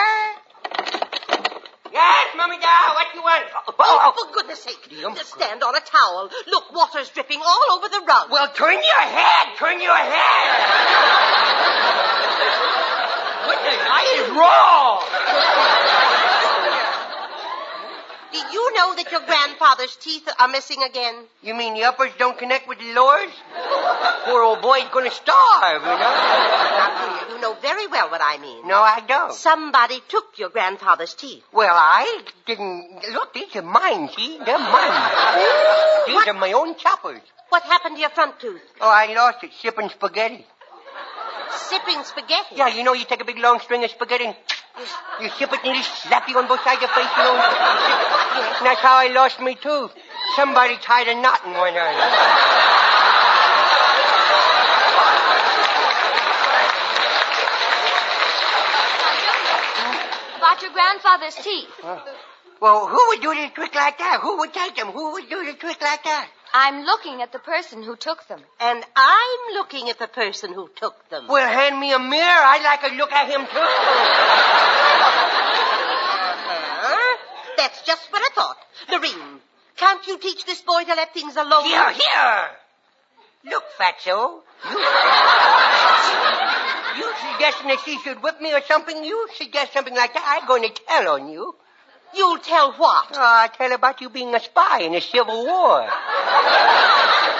[1.93, 3.45] Yes, Mummy Dow, what do you want?
[3.55, 4.91] Oh, oh, oh, for goodness sake.
[4.91, 6.29] Just stand on a towel.
[6.49, 8.31] Look, water's dripping all over the rug.
[8.31, 9.57] Well, turn your head.
[9.57, 11.23] Turn your head.
[13.47, 15.03] Goodness, I is raw.
[18.33, 21.15] Did you know that your grandfather's teeth are missing again?
[21.43, 23.31] You mean the uppers don't connect with the lowers?
[24.25, 26.13] Poor old boy's gonna starve, you know?
[26.77, 28.67] Now, Junior, you know very well what I mean.
[28.67, 29.33] No, I don't.
[29.33, 31.45] Somebody took your grandfather's teeth.
[31.53, 33.05] Well, I didn't.
[33.13, 34.39] Look, these are mine, see?
[34.45, 35.11] They're mine.
[36.09, 37.23] These are my own choppers.
[37.49, 38.61] What happened to your front tooth?
[38.81, 40.45] Oh, I lost it sipping spaghetti.
[41.69, 42.55] Sipping spaghetti.
[42.55, 44.37] Yeah, you know, you take a big long string of spaghetti and
[45.21, 47.35] you sip it and you slap you on both sides of your face, you know.
[47.35, 49.93] And that's how I lost my tooth.
[50.37, 51.95] Somebody tied a knot in one eye.
[60.37, 61.69] About your grandfather's teeth.
[62.61, 64.21] Well, who would do the trick like that?
[64.23, 64.89] Who would take them?
[64.89, 66.29] Who would do the trick like that?
[66.59, 68.41] I'm looking at the person who took them.
[68.61, 71.29] And I'm looking at the person who took them.
[71.29, 72.45] Well, hand me a mirror.
[72.53, 73.49] I'd like to look at him too.
[76.81, 77.17] Huh?
[77.59, 78.57] That's just what I thought.
[78.89, 79.41] Lurene,
[79.77, 81.67] can't you teach this boy to let things alone?
[81.67, 82.49] Here, here.
[83.45, 84.41] Look, Fatso.
[84.65, 84.71] You,
[87.05, 89.05] you suggesting that she should whip me or something?
[89.05, 91.55] You suggest something like that, I'm going to tell on you.
[92.17, 93.09] You'll tell what?
[93.13, 95.89] Ah, oh, I'll tell about you being a spy in the Civil War.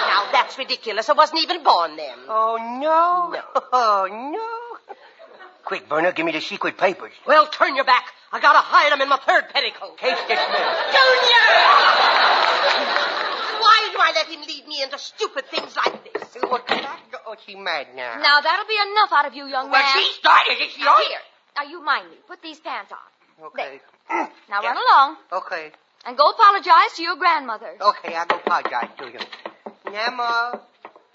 [0.07, 1.09] Now, that's ridiculous.
[1.09, 2.17] I wasn't even born then.
[2.27, 3.41] Oh, no?
[3.73, 4.95] Oh, no.
[5.65, 7.11] Quick, Verna, give me the secret papers.
[7.25, 8.05] Well, turn your back.
[8.31, 9.97] I gotta hide them in my third petticoat.
[9.97, 10.75] Case this milk.
[10.95, 11.47] Junior!
[13.59, 16.37] Why do I let him lead me into stupid things like this?
[16.49, 17.17] What can I do?
[17.27, 18.17] Oh, she mad now.
[18.21, 19.93] Now that'll be enough out of you, young Well, man.
[19.97, 20.71] she started it.
[20.71, 21.19] She Now, here.
[21.57, 22.17] Now you mind me.
[22.27, 23.45] Put these pants on.
[23.47, 23.81] Okay.
[24.09, 25.71] Now run along Okay.
[26.05, 27.75] and go apologize to your grandmother.
[27.79, 29.19] Okay, I'll go apologize to you.
[29.91, 30.59] Nama,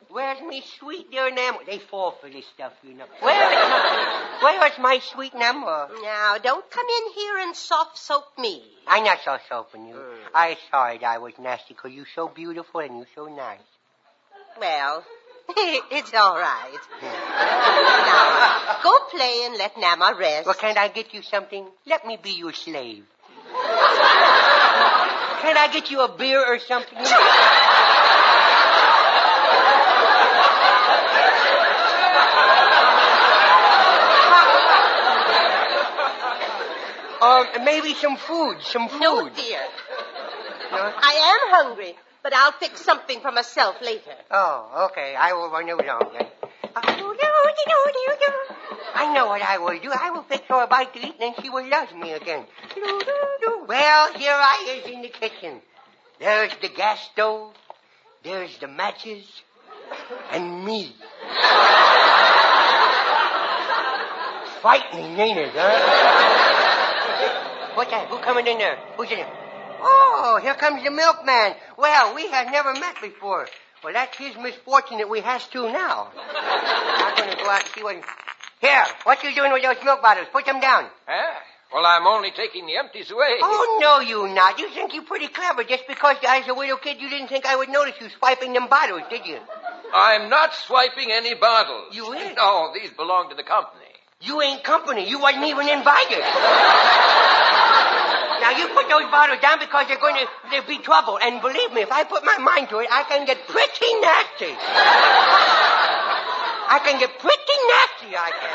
[0.08, 1.58] where's me sweet dear Nama?
[1.66, 3.04] They fall for this stuff, you know.
[3.20, 5.88] Where is my, where is my sweet Nama?
[6.02, 8.62] Now, don't come in here and soft soap me.
[8.86, 9.94] I'm not so soaping you.
[9.94, 10.16] Mm.
[10.34, 13.60] I'm sorry that I was nasty, 'cause you're so beautiful and you're so nice.
[14.58, 15.04] Well,
[15.90, 16.78] it's all right.
[17.02, 20.46] now, go play and let Nama rest.
[20.46, 21.66] Well, can't I get you something?
[21.86, 23.04] Let me be your slave.
[25.42, 26.98] Can't I get you a beer or something?
[37.22, 39.00] Um, maybe some food, some food.
[39.00, 39.60] No, dear.
[40.72, 44.14] I am hungry, but I'll fix something for myself later.
[44.30, 45.14] Oh, okay.
[45.16, 46.26] I will run along then.
[48.94, 49.90] I know what I will do.
[49.90, 52.46] I will fix her a bite to eat, and then she will love me again.
[53.66, 55.60] Well, here I is in the kitchen.
[56.20, 57.54] There's the gas stove.
[58.22, 59.42] There's the matches.
[60.30, 60.94] And me.
[64.62, 65.78] Frightening, ain't it, huh?
[67.74, 68.06] What's that?
[68.08, 68.78] Who coming in there?
[68.96, 69.41] Who's in there?
[69.82, 71.54] Oh, here comes the milkman.
[71.76, 73.48] Well, we have never met before.
[73.82, 76.12] Well, that's his misfortune that we has to now.
[76.14, 77.96] I'm going to go out and see what...
[78.60, 80.28] Here, what you doing with those milk bottles?
[80.32, 80.86] Put them down.
[81.06, 81.40] Huh?
[81.72, 83.38] Well, I'm only taking the empties away.
[83.42, 84.58] Oh, no, you not.
[84.60, 85.64] You think you're pretty clever.
[85.64, 88.52] Just because I was a widow kid, you didn't think I would notice you swiping
[88.52, 89.38] them bottles, did you?
[89.92, 91.94] I'm not swiping any bottles.
[91.96, 92.36] You ain't?
[92.36, 93.80] No, these belong to the company.
[94.20, 95.08] You ain't company.
[95.08, 96.22] You wasn't even invited.
[98.42, 101.16] now, you put those bottles down because they're going to there'll be trouble.
[101.22, 104.50] And believe me, if I put my mind to it, I can get pretty nasty.
[106.66, 108.50] I can get pretty nasty, I can.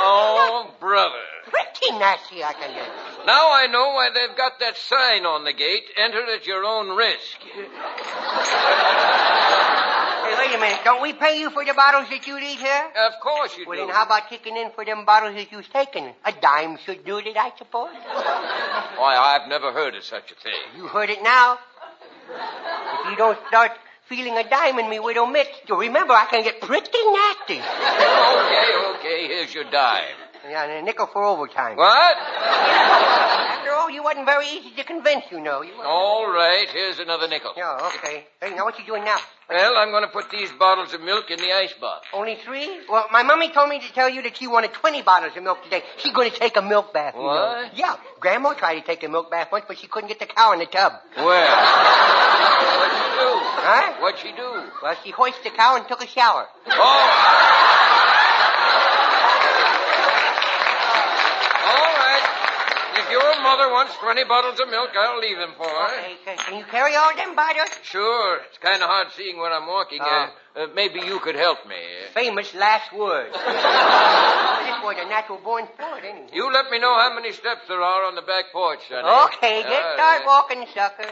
[0.00, 1.20] Oh, brother.
[1.44, 2.88] Pretty nasty, I can get.
[3.26, 5.84] Now I know why they've got that sign on the gate.
[5.96, 7.44] Enter at your own risk.
[10.28, 10.80] Hey, wait a minute.
[10.84, 12.84] Don't we pay you for the bottles that you leave here?
[13.06, 13.80] Of course you Well, do.
[13.80, 16.12] Well, then how about kicking in for them bottles that you've taken?
[16.24, 17.94] A dime should do it, I suppose.
[18.98, 20.52] Why, I've never heard of such a thing.
[20.76, 21.58] You heard it now.
[22.30, 23.72] If you don't start
[24.06, 27.60] feeling a dime in me, widow Mitch, remember I can get pretty nasty.
[27.64, 30.27] okay, okay, here's your dime.
[30.50, 31.76] Yeah, and a nickel for overtime.
[31.76, 32.16] What?
[32.16, 35.62] After all, you wasn't very easy to convince, you know.
[35.62, 37.52] You wasn't- All right, here's another nickel.
[37.56, 38.26] Yeah, okay.
[38.40, 39.18] Hey, now what you doing now?
[39.50, 42.06] Well, I'm going to put these bottles of milk in the icebox.
[42.12, 42.80] Only three?
[42.88, 45.62] Well, my mummy told me to tell you that she wanted 20 bottles of milk
[45.64, 45.82] today.
[45.98, 47.26] She's going to take a milk bath, you know.
[47.26, 47.76] What?
[47.76, 50.52] Yeah, Grandma tried to take a milk bath once, but she couldn't get the cow
[50.52, 50.92] in the tub.
[51.16, 51.24] Well,
[52.78, 53.30] What'd she do?
[53.60, 53.92] Huh?
[54.00, 54.70] What'd she do?
[54.82, 56.46] Well, she hoisted the cow and took a shower.
[56.70, 56.74] Oh.
[61.68, 62.24] All right.
[63.08, 65.96] If your mother wants 20 bottles of milk, I'll leave them for her.
[65.96, 67.70] Okay, can- you carry all them bottles?
[67.82, 68.40] Sure.
[68.44, 70.02] It's kind of hard seeing where I'm walking.
[70.02, 71.80] Uh, uh, maybe you could help me.
[72.12, 73.32] Famous last words.
[73.32, 76.36] this boy's a natural born sport, ain't he?
[76.36, 79.08] You let me know how many steps there are on the back porch, sonny.
[79.32, 81.08] Okay, just All start walking, sucker.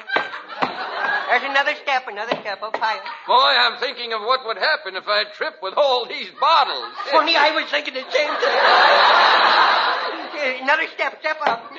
[1.32, 3.00] There's another step, another step up higher.
[3.26, 6.92] Boy, I'm thinking of what would happen if I tripped with all these bottles.
[7.10, 9.92] Funny, I was thinking the same thing.
[10.62, 11.72] another step, step up.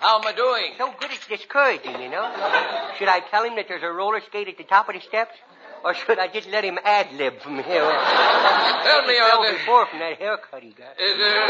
[0.00, 0.72] How am I doing?
[0.78, 2.24] So good it's discouraging, you know.
[2.98, 5.36] Should I tell him that there's a roller skate at the top of the steps?
[5.84, 8.84] Or should I just let him ad lib from here on?
[8.84, 11.00] Tell me, are there, before from that haircut he got.
[11.00, 11.40] is there,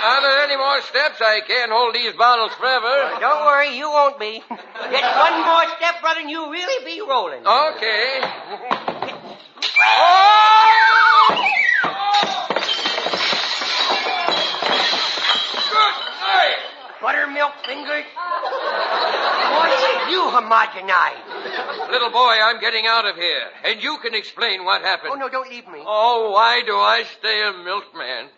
[0.00, 1.20] are there any more steps?
[1.20, 3.16] I can't hold these bottles forever.
[3.20, 4.40] Don't worry, you won't be.
[4.40, 7.46] Just one more step, brother, and you'll really be rolling.
[7.46, 8.20] Okay.
[8.20, 10.40] Good oh!
[17.00, 18.04] Buttermilk fingers.
[18.12, 19.70] Boy,
[20.12, 21.24] you homogenize.
[21.90, 23.48] Little boy, I'm getting out of here.
[23.64, 25.12] And you can explain what happened.
[25.14, 25.80] Oh, no, don't leave me.
[25.80, 28.28] Oh, why do I stay a milkman?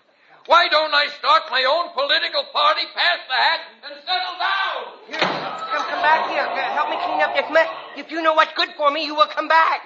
[0.47, 4.79] Why don't I start my own political party, pass the hat, and settle down?
[5.07, 6.47] Here, come, come back here.
[6.75, 7.69] Help me clean up this mess.
[7.97, 9.83] If you know what's good for me, you will come back.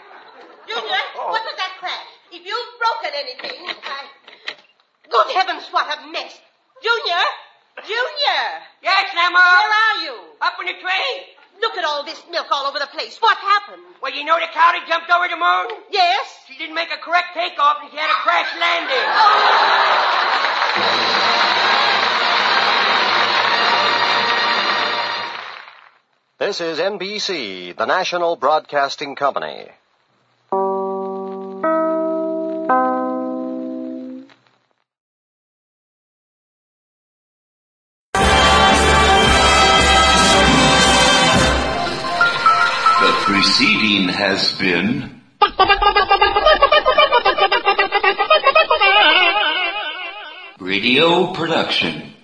[0.69, 1.31] Junior, oh, oh.
[1.33, 2.09] what was that crash?
[2.33, 4.09] If you've broken anything, I...
[5.09, 6.41] Good heavens, what a mess.
[6.83, 7.25] Junior!
[7.85, 8.45] Junior!
[8.83, 9.37] Yes, Emma?
[9.37, 10.17] Where are you?
[10.41, 11.17] Up in the train.
[11.61, 13.17] Look at all this milk all over the place.
[13.21, 13.83] What happened?
[14.03, 15.85] Well, you know the cow that jumped over the moon?
[15.91, 16.25] Yes?
[16.49, 19.07] She didn't make a correct takeoff and she had a crash landing.
[26.39, 29.69] This is NBC, the national broadcasting company.
[44.27, 45.21] Has been
[50.59, 52.16] radio production.